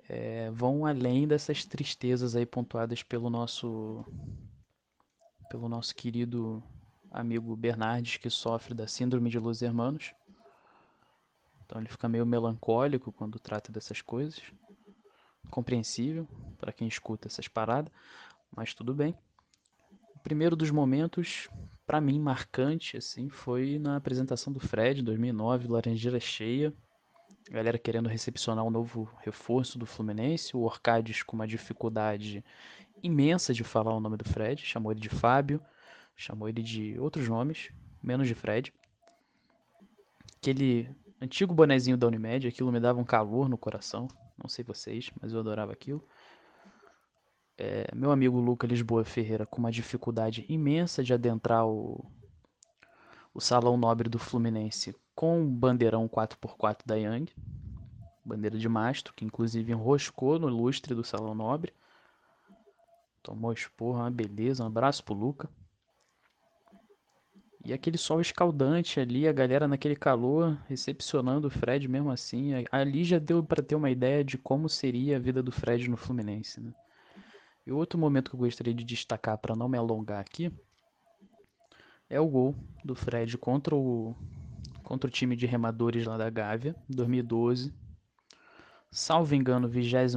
É, 0.07 0.51
vão 0.51 0.85
além 0.85 1.27
dessas 1.27 1.65
tristezas 1.65 2.35
aí 2.35 2.45
pontuadas 2.45 3.01
pelo 3.01 3.29
nosso 3.29 4.05
pelo 5.49 5.67
nosso 5.67 5.95
querido 5.95 6.63
amigo 7.09 7.55
Bernardes 7.55 8.17
que 8.17 8.29
sofre 8.29 8.73
da 8.73 8.87
síndrome 8.87 9.29
de 9.29 9.39
Los 9.39 9.61
Hermanos. 9.61 10.13
Então 11.73 11.81
ele 11.81 11.89
fica 11.89 12.07
meio 12.07 12.23
melancólico 12.23 13.11
quando 13.11 13.39
trata 13.39 13.71
dessas 13.71 13.99
coisas. 13.99 14.39
Compreensível 15.49 16.27
para 16.59 16.71
quem 16.71 16.87
escuta 16.87 17.27
essas 17.27 17.47
paradas, 17.47 17.91
mas 18.55 18.75
tudo 18.75 18.93
bem. 18.93 19.17
O 20.15 20.19
primeiro 20.19 20.55
dos 20.55 20.69
momentos 20.69 21.49
para 21.83 21.99
mim 21.99 22.19
marcante 22.19 22.95
assim 22.95 23.27
foi 23.27 23.79
na 23.79 23.95
apresentação 23.95 24.53
do 24.53 24.59
Fred 24.59 25.01
em 25.01 25.03
2009, 25.03 25.67
Laranjeira 25.67 26.19
cheia, 26.19 26.71
a 27.49 27.53
galera 27.53 27.79
querendo 27.79 28.07
recepcionar 28.07 28.63
um 28.63 28.69
novo 28.69 29.09
reforço 29.23 29.79
do 29.79 29.87
Fluminense, 29.87 30.55
o 30.55 30.61
Orcades 30.61 31.23
com 31.23 31.35
uma 31.35 31.47
dificuldade 31.47 32.45
imensa 33.01 33.51
de 33.51 33.63
falar 33.63 33.95
o 33.95 33.99
nome 33.99 34.17
do 34.17 34.29
Fred, 34.29 34.61
chamou 34.63 34.91
ele 34.91 35.01
de 35.01 35.09
Fábio, 35.09 35.59
chamou 36.15 36.47
ele 36.47 36.61
de 36.61 36.99
outros 36.99 37.27
nomes, 37.27 37.71
menos 37.99 38.27
de 38.27 38.35
Fred. 38.35 38.71
Aquele 40.37 40.95
antigo 41.23 41.53
bonezinho 41.53 41.97
da 41.97 42.05
Unimed, 42.07 42.47
aquilo 42.47 42.71
me 42.71 42.79
dava 42.79 42.99
um 42.99 43.05
calor 43.05 43.47
no 43.47 43.57
coração, 43.57 44.07
não 44.37 44.49
sei 44.49 44.63
vocês, 44.65 45.09
mas 45.21 45.31
eu 45.31 45.39
adorava 45.39 45.71
aquilo. 45.71 46.05
É, 47.57 47.87
meu 47.95 48.11
amigo 48.11 48.39
Luca 48.39 48.67
Lisboa 48.67 49.05
Ferreira 49.05 49.45
com 49.45 49.59
uma 49.59 49.71
dificuldade 49.71 50.45
imensa 50.49 51.03
de 51.03 51.13
adentrar 51.13 51.65
o, 51.65 52.03
o 53.33 53.39
salão 53.39 53.77
nobre 53.77 54.09
do 54.09 54.19
Fluminense 54.19 54.95
com 55.15 55.43
o 55.43 55.47
bandeirão 55.47 56.09
4x4 56.09 56.79
da 56.85 56.95
Yang, 56.95 57.33
bandeira 58.25 58.57
de 58.57 58.67
mastro, 58.67 59.13
que 59.13 59.23
inclusive 59.23 59.71
enroscou 59.71 60.37
no 60.39 60.47
lustre 60.47 60.93
do 60.93 61.03
salão 61.03 61.35
nobre. 61.35 61.73
Tomou 63.21 63.53
esporra, 63.53 64.09
beleza, 64.09 64.63
um 64.63 64.67
abraço 64.67 65.03
pro 65.03 65.13
Luca. 65.13 65.49
E 67.65 67.71
aquele 67.71 67.97
sol 67.97 68.19
escaldante 68.19 68.99
ali, 68.99 69.25
a 69.25 69.31
galera 69.31 69.67
naquele 69.67 69.95
calor, 69.95 70.57
recepcionando 70.67 71.47
o 71.47 71.51
Fred 71.51 71.87
mesmo 71.87 72.11
assim. 72.11 72.51
Ali 72.69 73.05
já 73.05 73.19
deu 73.19 73.41
para 73.41 73.63
ter 73.63 73.75
uma 73.75 73.89
ideia 73.89 74.23
de 74.23 74.37
como 74.37 74.67
seria 74.67 75.15
a 75.15 75.19
vida 75.19 75.41
do 75.41 75.51
Fred 75.51 75.89
no 75.89 75.95
Fluminense, 75.95 76.59
né? 76.59 76.73
E 77.65 77.71
outro 77.71 77.97
momento 77.97 78.29
que 78.29 78.35
eu 78.35 78.39
gostaria 78.39 78.73
de 78.73 78.83
destacar 78.83 79.37
para 79.37 79.55
não 79.55 79.69
me 79.69 79.77
alongar 79.77 80.19
aqui 80.19 80.51
é 82.09 82.19
o 82.19 82.27
gol 82.27 82.53
do 82.83 82.93
Fred 82.93 83.37
contra 83.37 83.73
o 83.73 84.13
contra 84.83 85.07
o 85.07 85.11
time 85.11 85.33
de 85.35 85.45
remadores 85.45 86.05
lá 86.05 86.17
da 86.17 86.29
Gávea, 86.29 86.75
2012. 86.89 87.73
Salvo 88.91 89.33
engano, 89.33 89.67
26 89.67 90.13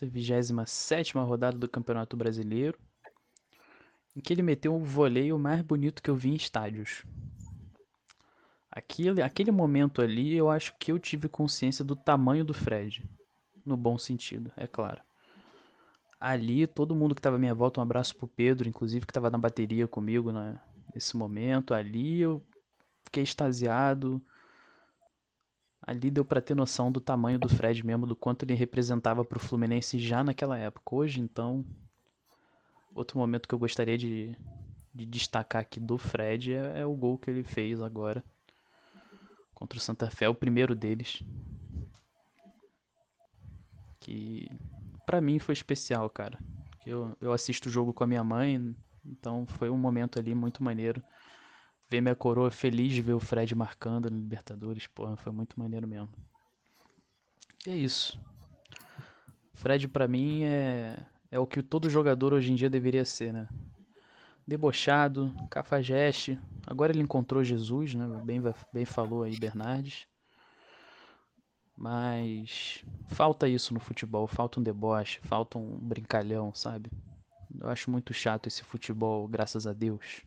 27 0.00 1.18
rodada 1.18 1.58
do 1.58 1.68
Campeonato 1.68 2.16
Brasileiro, 2.16 2.78
em 4.18 4.20
que 4.20 4.32
ele 4.32 4.42
meteu 4.42 4.74
o 4.74 4.84
voleio 4.84 5.38
mais 5.38 5.62
bonito 5.62 6.02
que 6.02 6.10
eu 6.10 6.16
vi 6.16 6.30
em 6.30 6.34
estádios. 6.34 7.04
Aquele, 8.70 9.22
aquele 9.22 9.50
momento 9.50 10.02
ali, 10.02 10.36
eu 10.36 10.50
acho 10.50 10.74
que 10.78 10.92
eu 10.92 10.98
tive 10.98 11.28
consciência 11.28 11.84
do 11.84 11.96
tamanho 11.96 12.44
do 12.44 12.52
Fred. 12.52 13.08
No 13.64 13.76
bom 13.76 13.96
sentido, 13.96 14.52
é 14.56 14.66
claro 14.66 15.00
ali, 16.20 16.66
todo 16.66 16.94
mundo 16.94 17.14
que 17.14 17.20
estava 17.20 17.36
à 17.36 17.38
minha 17.38 17.54
volta, 17.54 17.80
um 17.80 17.82
abraço 17.82 18.16
pro 18.16 18.26
Pedro, 18.26 18.68
inclusive, 18.68 19.06
que 19.06 19.10
estava 19.10 19.30
na 19.30 19.38
bateria 19.38 19.86
comigo 19.86 20.32
né, 20.32 20.58
nesse 20.94 21.16
momento. 21.16 21.72
Ali 21.72 22.20
eu 22.20 22.44
fiquei 23.04 23.22
extasiado. 23.22 24.20
Ali 25.80 26.10
deu 26.10 26.24
para 26.24 26.40
ter 26.40 26.54
noção 26.54 26.92
do 26.92 27.00
tamanho 27.00 27.38
do 27.38 27.48
Fred 27.48 27.84
mesmo, 27.86 28.06
do 28.06 28.16
quanto 28.16 28.44
ele 28.44 28.54
representava 28.54 29.24
para 29.24 29.38
o 29.38 29.40
Fluminense 29.40 29.98
já 29.98 30.22
naquela 30.24 30.58
época. 30.58 30.94
Hoje, 30.94 31.20
então, 31.20 31.64
outro 32.98 33.18
momento 33.18 33.48
que 33.48 33.54
eu 33.54 33.58
gostaria 33.58 33.96
de, 33.96 34.36
de 34.94 35.06
destacar 35.06 35.62
aqui 35.62 35.78
do 35.78 35.96
Fred 35.96 36.52
é, 36.52 36.80
é, 36.80 36.86
o 36.86 36.94
gol 36.94 37.16
que 37.16 37.30
ele 37.30 37.44
fez 37.44 37.80
agora 37.80 38.24
contra 39.54 39.78
o 39.78 39.80
Santa 39.80 40.10
Fé, 40.10 40.28
o 40.28 40.34
primeiro 40.34 40.74
deles. 40.74 41.22
Que 44.00 44.48
para 45.06 45.20
mim 45.20 45.38
foi 45.38 45.52
especial, 45.52 46.08
cara. 46.10 46.38
Eu, 46.86 47.16
eu 47.20 47.32
assisto 47.32 47.68
o 47.68 47.72
jogo 47.72 47.92
com 47.92 48.04
a 48.04 48.06
minha 48.06 48.24
mãe, 48.24 48.74
então 49.04 49.46
foi 49.46 49.70
um 49.70 49.78
momento 49.78 50.18
ali 50.18 50.34
muito 50.34 50.62
maneiro. 50.62 51.02
Ver 51.90 52.00
minha 52.00 52.14
coroa 52.14 52.50
feliz 52.50 52.92
de 52.92 53.02
ver 53.02 53.14
o 53.14 53.20
Fred 53.20 53.54
marcando 53.54 54.10
no 54.10 54.18
Libertadores, 54.18 54.86
porra, 54.86 55.16
foi 55.16 55.32
muito 55.32 55.58
maneiro 55.58 55.88
mesmo. 55.88 56.10
E 57.66 57.70
é 57.70 57.76
isso. 57.76 58.20
Fred 59.54 59.88
para 59.88 60.06
mim 60.06 60.44
é 60.44 60.96
é 61.30 61.38
o 61.38 61.46
que 61.46 61.62
todo 61.62 61.90
jogador 61.90 62.32
hoje 62.32 62.52
em 62.52 62.54
dia 62.54 62.70
deveria 62.70 63.04
ser, 63.04 63.32
né? 63.32 63.48
Debochado, 64.46 65.34
cafajeste. 65.50 66.38
Agora 66.66 66.92
ele 66.92 67.02
encontrou 67.02 67.44
Jesus, 67.44 67.94
né? 67.94 68.06
Bem, 68.24 68.42
bem 68.72 68.84
falou 68.84 69.22
aí 69.22 69.38
Bernardes. 69.38 70.06
Mas 71.76 72.82
falta 73.08 73.48
isso 73.48 73.72
no 73.72 73.78
futebol, 73.78 74.26
falta 74.26 74.58
um 74.58 74.62
deboche, 74.62 75.20
falta 75.22 75.58
um 75.58 75.78
brincalhão, 75.78 76.52
sabe? 76.52 76.90
Eu 77.60 77.68
acho 77.68 77.90
muito 77.90 78.12
chato 78.12 78.48
esse 78.48 78.64
futebol, 78.64 79.28
graças 79.28 79.66
a 79.66 79.72
Deus. 79.72 80.22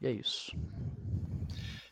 E 0.00 0.06
é 0.06 0.10
isso. 0.10 0.54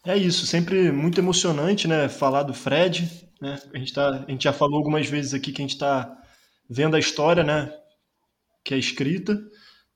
É 0.05 0.17
isso, 0.17 0.47
sempre 0.47 0.93
muito 0.93 1.19
emocionante, 1.19 1.89
né? 1.89 2.09
Falar 2.09 2.43
do 2.43 2.53
Fred, 2.53 3.09
né? 3.41 3.59
A 3.73 3.79
gente, 3.79 3.95
tá, 3.95 4.25
a 4.27 4.31
gente 4.31 4.45
já 4.45 4.53
falou 4.53 4.77
algumas 4.77 5.09
vezes 5.09 5.33
aqui 5.33 5.51
que 5.51 5.63
a 5.63 5.65
gente 5.65 5.75
está 5.75 6.24
vendo 6.69 6.97
a 6.97 6.99
história, 6.99 7.43
né? 7.43 7.73
Que 8.65 8.75
é 8.75 8.79
escrita. 8.79 9.41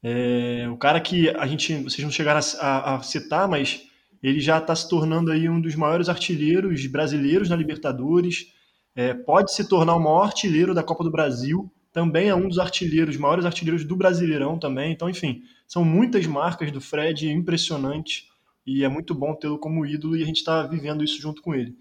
É, 0.03 0.69
o 0.71 0.77
cara 0.77 1.01
que 1.01 1.29
a 1.31 1.47
gente, 1.47 1.75
vocês 1.83 2.05
não 2.05 2.11
chegaram 2.11 2.41
a, 2.61 2.67
a, 2.67 2.97
a 2.97 3.03
citar, 3.03 3.49
mas 3.49 3.83
ele 4.23 4.41
já 4.41 4.59
está 4.59 4.75
se 4.75 4.89
tornando 4.89 5.31
aí 5.31 5.49
um 5.49 5.61
dos 5.61 5.75
maiores 5.75 6.09
artilheiros 6.09 6.87
brasileiros 6.87 7.49
na 7.49 7.57
Libertadores. 7.57 8.53
É, 8.95 9.15
pode 9.15 9.55
se 9.55 9.69
tornar 9.69 9.95
o 9.95 10.01
maior 10.01 10.25
artilheiro 10.25 10.75
da 10.75 10.83
Copa 10.83 11.05
do 11.05 11.11
Brasil. 11.11 11.73
Também 11.93 12.29
é 12.29 12.35
um 12.35 12.49
dos 12.49 12.59
artilheiros, 12.59 13.17
maiores 13.17 13.45
artilheiros 13.45 13.85
do 13.85 13.97
Brasileirão 13.97 14.59
também. 14.59 14.93
Então, 14.93 15.09
enfim, 15.09 15.43
são 15.67 15.85
muitas 15.85 16.27
marcas 16.27 16.71
do 16.71 16.81
Fred 16.81 17.31
impressionantes 17.31 18.29
e 18.67 18.85
é 18.85 18.89
muito 18.89 19.15
bom 19.15 19.35
tê-lo 19.35 19.59
como 19.59 19.87
ídolo 19.87 20.17
e 20.17 20.23
a 20.23 20.27
gente 20.27 20.37
está 20.37 20.63
vivendo 20.65 21.03
isso 21.03 21.21
junto 21.21 21.41
com 21.41 21.55
ele. 21.55 21.75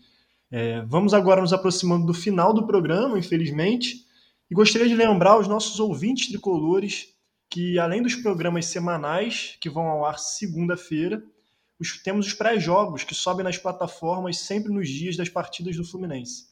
É, 0.49 0.81
vamos 0.83 1.13
agora 1.13 1.41
nos 1.41 1.51
aproximando 1.51 2.05
do 2.05 2.13
final 2.13 2.53
do 2.53 2.65
programa, 2.65 3.19
infelizmente, 3.19 4.05
e 4.49 4.55
gostaria 4.55 4.87
de 4.87 4.95
lembrar 4.95 5.37
os 5.37 5.47
nossos 5.47 5.79
ouvintes 5.79 6.29
tricolores 6.29 7.13
que, 7.49 7.77
além 7.79 8.01
dos 8.01 8.15
programas 8.15 8.65
semanais 8.65 9.57
que 9.59 9.69
vão 9.69 9.87
ao 9.87 10.05
ar 10.05 10.19
segunda-feira, 10.19 11.23
os, 11.79 12.01
temos 12.01 12.27
os 12.27 12.33
pré-jogos 12.33 13.03
que 13.03 13.13
sobem 13.13 13.43
nas 13.43 13.57
plataformas 13.57 14.39
sempre 14.39 14.71
nos 14.71 14.89
dias 14.89 15.15
das 15.15 15.29
partidas 15.29 15.75
do 15.75 15.85
Fluminense. 15.85 16.47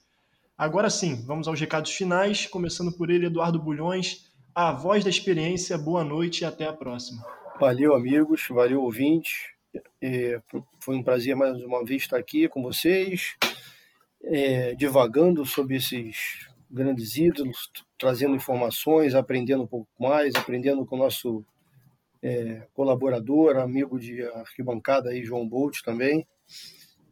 Agora 0.58 0.90
sim, 0.90 1.26
vamos 1.26 1.48
aos 1.48 1.60
recados 1.60 1.92
finais, 1.92 2.46
começando 2.48 2.92
por 2.92 3.10
ele, 3.10 3.26
Eduardo 3.26 3.60
Bulhões, 3.60 4.32
a 4.54 4.72
voz 4.72 5.04
da 5.04 5.10
experiência. 5.10 5.78
Boa 5.78 6.04
noite 6.04 6.42
e 6.42 6.46
até 6.46 6.66
a 6.66 6.74
próxima. 6.74 7.26
Valeu, 7.60 7.94
amigos, 7.94 8.48
valeu, 8.50 8.82
ouvintes. 8.82 9.50
É, 10.02 10.42
foi 10.80 10.96
um 10.96 11.04
prazer 11.04 11.36
mais 11.36 11.62
uma 11.62 11.84
vez 11.84 12.04
estar 12.04 12.18
aqui 12.18 12.48
com 12.48 12.62
vocês, 12.62 13.36
é, 14.24 14.74
divagando 14.76 15.46
sobre 15.46 15.76
esses 15.76 16.48
grandes 16.76 17.16
ídolos, 17.16 17.72
trazendo 17.98 18.36
informações, 18.36 19.16
aprendendo 19.16 19.64
um 19.64 19.68
pouco 19.68 19.90
mais, 19.98 20.36
aprendendo 20.36 20.86
com 20.86 20.96
o 20.96 21.00
nosso 21.00 21.44
é, 22.22 22.68
colaborador, 22.74 23.58
amigo 23.58 23.98
de 23.98 24.22
arquibancada 24.24 25.10
aí, 25.10 25.24
João 25.24 25.48
Bolt 25.48 25.82
também. 25.84 26.28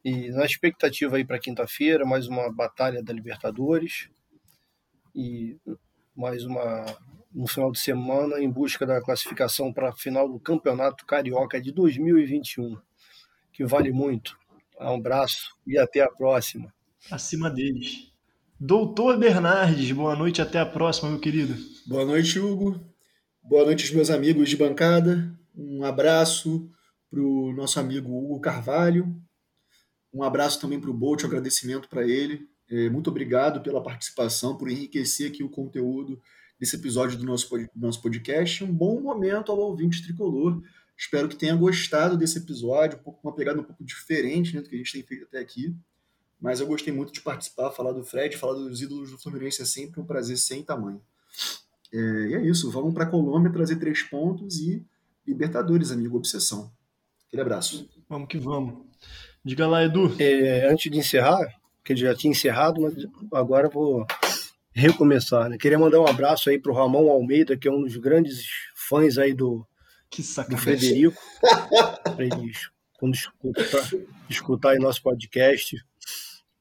E 0.03 0.29
na 0.31 0.45
expectativa 0.45 1.15
aí 1.15 1.25
para 1.25 1.39
quinta-feira, 1.39 2.05
mais 2.05 2.27
uma 2.27 2.51
batalha 2.51 3.01
da 3.01 3.13
Libertadores 3.13 4.09
e 5.15 5.57
mais 6.15 6.45
uma 6.45 6.85
no 7.33 7.47
final 7.47 7.71
de 7.71 7.79
semana 7.79 8.39
em 8.39 8.51
busca 8.51 8.85
da 8.85 9.01
classificação 9.01 9.73
para 9.73 9.89
a 9.89 9.93
final 9.93 10.29
do 10.29 10.39
Campeonato 10.39 11.05
Carioca 11.05 11.59
de 11.59 11.71
2021, 11.71 12.77
que 13.51 13.65
vale 13.65 13.91
muito. 13.91 14.37
Um 14.79 14.95
abraço 14.95 15.55
e 15.65 15.77
até 15.77 16.01
a 16.01 16.09
próxima. 16.09 16.71
Acima 17.09 17.49
deles. 17.49 18.12
Doutor 18.65 19.19
Bernardes, 19.19 19.91
boa 19.91 20.15
noite, 20.15 20.41
até 20.41 20.57
a 20.57 20.65
próxima, 20.65 21.09
meu 21.09 21.19
querido. 21.19 21.53
Boa 21.85 22.05
noite, 22.05 22.39
Hugo. 22.39 22.79
Boa 23.43 23.65
noite, 23.65 23.93
meus 23.93 24.09
amigos 24.09 24.49
de 24.49 24.55
bancada. 24.55 25.37
Um 25.53 25.83
abraço 25.83 26.71
para 27.11 27.19
o 27.19 27.51
nosso 27.51 27.77
amigo 27.77 28.09
Hugo 28.09 28.39
Carvalho. 28.39 29.21
Um 30.13 30.23
abraço 30.23 30.61
também 30.61 30.79
para 30.79 30.89
o 30.89 30.93
Bolt, 30.93 31.23
um 31.23 31.27
agradecimento 31.27 31.89
para 31.89 32.07
ele. 32.07 32.47
É, 32.69 32.89
muito 32.89 33.09
obrigado 33.09 33.61
pela 33.61 33.83
participação, 33.83 34.57
por 34.57 34.69
enriquecer 34.69 35.29
aqui 35.29 35.43
o 35.43 35.49
conteúdo 35.49 36.21
desse 36.57 36.77
episódio 36.77 37.17
do 37.17 37.25
nosso, 37.25 37.49
nosso 37.75 38.01
podcast. 38.01 38.63
Um 38.63 38.73
bom 38.73 39.01
momento 39.01 39.51
ao 39.51 39.59
ouvinte 39.59 40.01
tricolor. 40.01 40.63
Espero 40.97 41.27
que 41.27 41.35
tenha 41.35 41.53
gostado 41.53 42.15
desse 42.15 42.37
episódio, 42.37 42.97
um 42.97 43.03
pouco, 43.03 43.19
uma 43.27 43.35
pegada 43.35 43.59
um 43.59 43.65
pouco 43.65 43.83
diferente 43.83 44.55
né, 44.55 44.61
do 44.61 44.69
que 44.69 44.75
a 44.75 44.77
gente 44.77 44.93
tem 44.93 45.03
feito 45.03 45.25
até 45.25 45.39
aqui. 45.39 45.75
Mas 46.43 46.59
eu 46.59 46.67
gostei 46.67 46.93
muito 46.93 47.13
de 47.13 47.21
participar, 47.21 47.71
falar 47.71 47.93
do 47.93 48.03
Fred, 48.03 48.35
falar 48.35 48.55
dos 48.55 48.81
ídolos 48.81 49.11
do 49.11 49.17
Fluminense 49.17 49.61
é 49.61 49.65
sempre 49.65 50.01
um 50.01 50.05
prazer 50.05 50.37
sem 50.37 50.61
tamanho. 50.61 51.01
É, 51.93 51.97
e 51.97 52.35
é 52.35 52.41
isso, 52.41 52.69
vamos 52.69 52.93
para 52.93 53.05
a 53.05 53.09
Colômbia 53.09 53.49
trazer 53.49 53.77
três 53.77 54.03
pontos 54.03 54.59
e 54.59 54.85
Libertadores, 55.25 55.89
amigo, 55.89 56.17
obsessão. 56.17 56.69
Aquele 57.27 57.43
abraço. 57.43 57.89
Vamos 58.09 58.27
que 58.27 58.37
vamos. 58.37 58.85
Diga 59.41 59.65
lá, 59.65 59.85
Edu. 59.85 60.13
É, 60.19 60.69
antes 60.69 60.91
de 60.91 60.97
encerrar, 60.97 61.39
que 61.81 61.95
já 61.95 62.13
tinha 62.13 62.31
encerrado, 62.31 62.81
mas 62.81 62.93
agora 63.31 63.69
vou 63.69 64.05
recomeçar. 64.73 65.49
Né? 65.49 65.57
Queria 65.57 65.79
mandar 65.79 66.01
um 66.01 66.07
abraço 66.07 66.49
aí 66.49 66.59
para 66.59 66.73
o 66.73 66.75
Ramon 66.75 67.09
Almeida, 67.09 67.55
que 67.55 67.69
é 67.69 67.71
um 67.71 67.83
dos 67.83 67.95
grandes 67.95 68.45
fãs 68.75 69.17
aí 69.17 69.33
do, 69.33 69.65
do 70.49 70.57
Frederico, 70.57 71.21
para 72.03 72.25
ele 72.25 72.51
quando 72.99 73.15
escutar, 73.15 73.89
escutar 74.29 74.69
aí 74.71 74.79
nosso 74.79 75.01
podcast, 75.01 75.77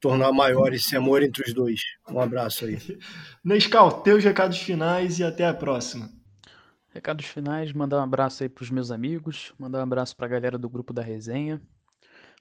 tornar 0.02 0.32
maior 0.32 0.74
esse 0.74 0.96
amor 0.96 1.22
entre 1.22 1.44
os 1.46 1.54
dois. 1.54 1.80
Um 2.10 2.20
abraço 2.20 2.64
aí. 2.64 2.76
Nescal, 3.42 4.02
teus 4.02 4.22
recados 4.22 4.58
finais 4.58 5.20
e 5.20 5.24
até 5.24 5.46
a 5.46 5.54
próxima. 5.54 6.10
Recados 6.88 7.24
finais, 7.24 7.72
mandar 7.72 8.00
um 8.00 8.02
abraço 8.02 8.42
aí 8.42 8.48
para 8.48 8.64
os 8.64 8.70
meus 8.70 8.90
amigos, 8.90 9.54
mandar 9.56 9.78
um 9.78 9.84
abraço 9.84 10.14
para 10.16 10.26
a 10.26 10.28
galera 10.28 10.58
do 10.58 10.68
grupo 10.68 10.92
da 10.92 11.00
resenha, 11.00 11.62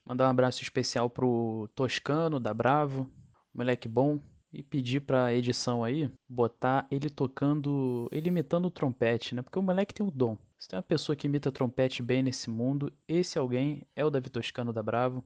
mandar 0.03 0.25
um 0.27 0.31
abraço 0.31 0.63
especial 0.63 1.09
pro 1.09 1.69
Toscano 1.75 2.39
da 2.39 2.53
Bravo, 2.53 3.09
moleque 3.53 3.87
bom, 3.87 4.19
e 4.51 4.61
pedir 4.63 5.01
pra 5.01 5.33
edição 5.33 5.83
aí 5.83 6.11
botar 6.27 6.85
ele 6.91 7.09
tocando, 7.09 8.09
ele 8.11 8.27
imitando 8.27 8.65
o 8.65 8.71
trompete, 8.71 9.35
né? 9.35 9.41
Porque 9.41 9.57
o 9.57 9.63
moleque 9.63 9.93
tem 9.93 10.05
o 10.05 10.11
dom. 10.11 10.37
Se 10.59 10.67
tem 10.67 10.77
uma 10.77 10.83
pessoa 10.83 11.15
que 11.15 11.27
imita 11.27 11.51
trompete 11.51 12.03
bem 12.03 12.21
nesse 12.21 12.49
mundo, 12.49 12.91
esse 13.07 13.37
alguém 13.39 13.87
é 13.95 14.03
o 14.03 14.09
Davi 14.09 14.29
Toscano 14.29 14.73
da 14.73 14.83
Bravo. 14.83 15.23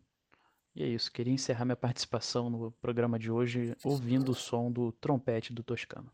E 0.75 0.83
é 0.83 0.87
isso, 0.87 1.09
queria 1.09 1.33
encerrar 1.33 1.63
minha 1.63 1.75
participação 1.75 2.49
no 2.49 2.71
programa 2.81 3.17
de 3.17 3.31
hoje 3.31 3.73
ouvindo 3.83 4.33
o 4.33 4.35
som 4.35 4.69
do 4.69 4.91
trompete 4.91 5.53
do 5.53 5.63
Toscano. 5.63 6.11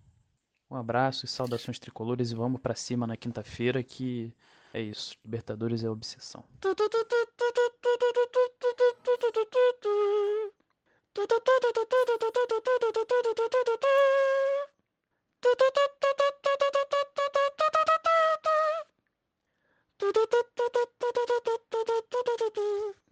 Um 0.69 0.75
abraço 0.75 1.25
e 1.25 1.27
saudações 1.27 1.79
tricolores 1.79 2.31
e 2.31 2.35
vamos 2.35 2.61
para 2.61 2.75
cima 2.75 3.07
na 3.07 3.17
quinta-feira 3.17 3.83
que 3.83 4.31
é 4.71 4.79
isso, 4.79 5.17
Libertadores 5.25 5.83
é 5.83 5.89
obsessão. 5.89 6.45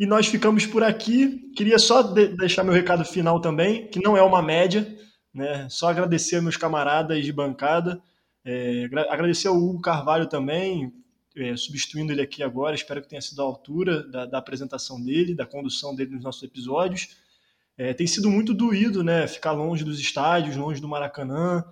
E 0.00 0.06
nós 0.06 0.26
ficamos 0.26 0.64
por 0.64 0.82
aqui. 0.82 1.52
Queria 1.54 1.78
só 1.78 2.00
de 2.00 2.28
deixar 2.28 2.64
meu 2.64 2.72
recado 2.72 3.04
final 3.04 3.38
também, 3.38 3.86
que 3.88 4.00
não 4.02 4.16
é 4.16 4.22
uma 4.22 4.40
média, 4.40 4.96
né? 5.32 5.68
Só 5.68 5.90
agradecer 5.90 6.36
aos 6.36 6.42
meus 6.42 6.56
camaradas 6.56 7.22
de 7.22 7.30
bancada, 7.30 8.00
é, 8.42 8.88
agradecer 9.10 9.48
ao 9.48 9.58
Hugo 9.58 9.82
Carvalho 9.82 10.26
também, 10.26 10.90
é, 11.36 11.54
substituindo 11.54 12.12
ele 12.12 12.22
aqui 12.22 12.42
agora. 12.42 12.74
Espero 12.74 13.02
que 13.02 13.08
tenha 13.10 13.20
sido 13.20 13.42
à 13.42 13.44
altura 13.44 14.02
da, 14.08 14.24
da 14.24 14.38
apresentação 14.38 14.98
dele, 15.04 15.34
da 15.34 15.44
condução 15.44 15.94
dele 15.94 16.12
nos 16.12 16.24
nossos 16.24 16.42
episódios. 16.42 17.18
É, 17.76 17.92
tem 17.92 18.06
sido 18.06 18.30
muito 18.30 18.54
doído, 18.54 19.04
né? 19.04 19.26
Ficar 19.26 19.52
longe 19.52 19.84
dos 19.84 20.00
estádios, 20.00 20.56
longe 20.56 20.80
do 20.80 20.88
Maracanã. 20.88 21.62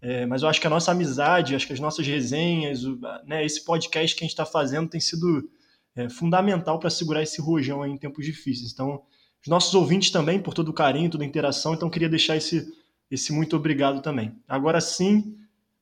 É, 0.00 0.24
mas 0.24 0.42
eu 0.42 0.48
acho 0.48 0.60
que 0.60 0.68
a 0.68 0.70
nossa 0.70 0.92
amizade, 0.92 1.56
acho 1.56 1.66
que 1.66 1.72
as 1.72 1.80
nossas 1.80 2.06
resenhas, 2.06 2.84
o, 2.84 2.96
né, 3.26 3.44
esse 3.44 3.64
podcast 3.64 4.14
que 4.14 4.22
a 4.22 4.24
gente 4.24 4.34
está 4.34 4.46
fazendo 4.46 4.88
tem 4.88 5.00
sido 5.00 5.50
é, 5.96 6.08
fundamental 6.08 6.78
para 6.78 6.90
segurar 6.90 7.22
esse 7.22 7.40
rojão 7.40 7.86
em 7.86 7.96
tempos 7.96 8.24
difíceis. 8.24 8.72
Então, 8.72 9.02
os 9.42 9.48
nossos 9.48 9.74
ouvintes 9.74 10.10
também, 10.10 10.40
por 10.40 10.54
todo 10.54 10.68
o 10.68 10.72
carinho, 10.72 11.10
toda 11.10 11.24
a 11.24 11.26
interação, 11.26 11.74
então 11.74 11.90
queria 11.90 12.08
deixar 12.08 12.36
esse, 12.36 12.72
esse 13.10 13.32
muito 13.32 13.56
obrigado 13.56 14.00
também. 14.00 14.36
Agora 14.48 14.80
sim, 14.80 15.36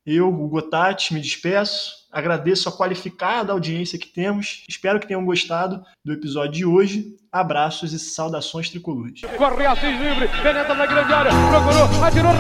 eu, 0.04 0.28
o 0.28 0.48
Gotati, 0.48 1.12
me 1.12 1.20
despeço. 1.20 2.00
Agradeço 2.10 2.68
a 2.68 2.72
qualificada 2.72 3.52
audiência 3.52 3.98
que 3.98 4.08
temos. 4.08 4.64
Espero 4.68 4.98
que 4.98 5.06
tenham 5.06 5.24
gostado 5.24 5.84
do 6.04 6.12
episódio 6.12 6.52
de 6.52 6.64
hoje. 6.64 7.16
Abraços 7.30 7.92
e 7.92 7.98
saudações 7.98 8.68
tricolores. 8.68 9.20
Corre 9.20 9.68
livre, 9.92 10.26
penetra 10.42 10.74
na 10.74 10.86
grande 10.86 11.12
área, 11.12 11.30
procurou, 11.30 12.04
atirou. 12.04 12.32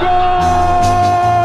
Gol! 0.00 1.37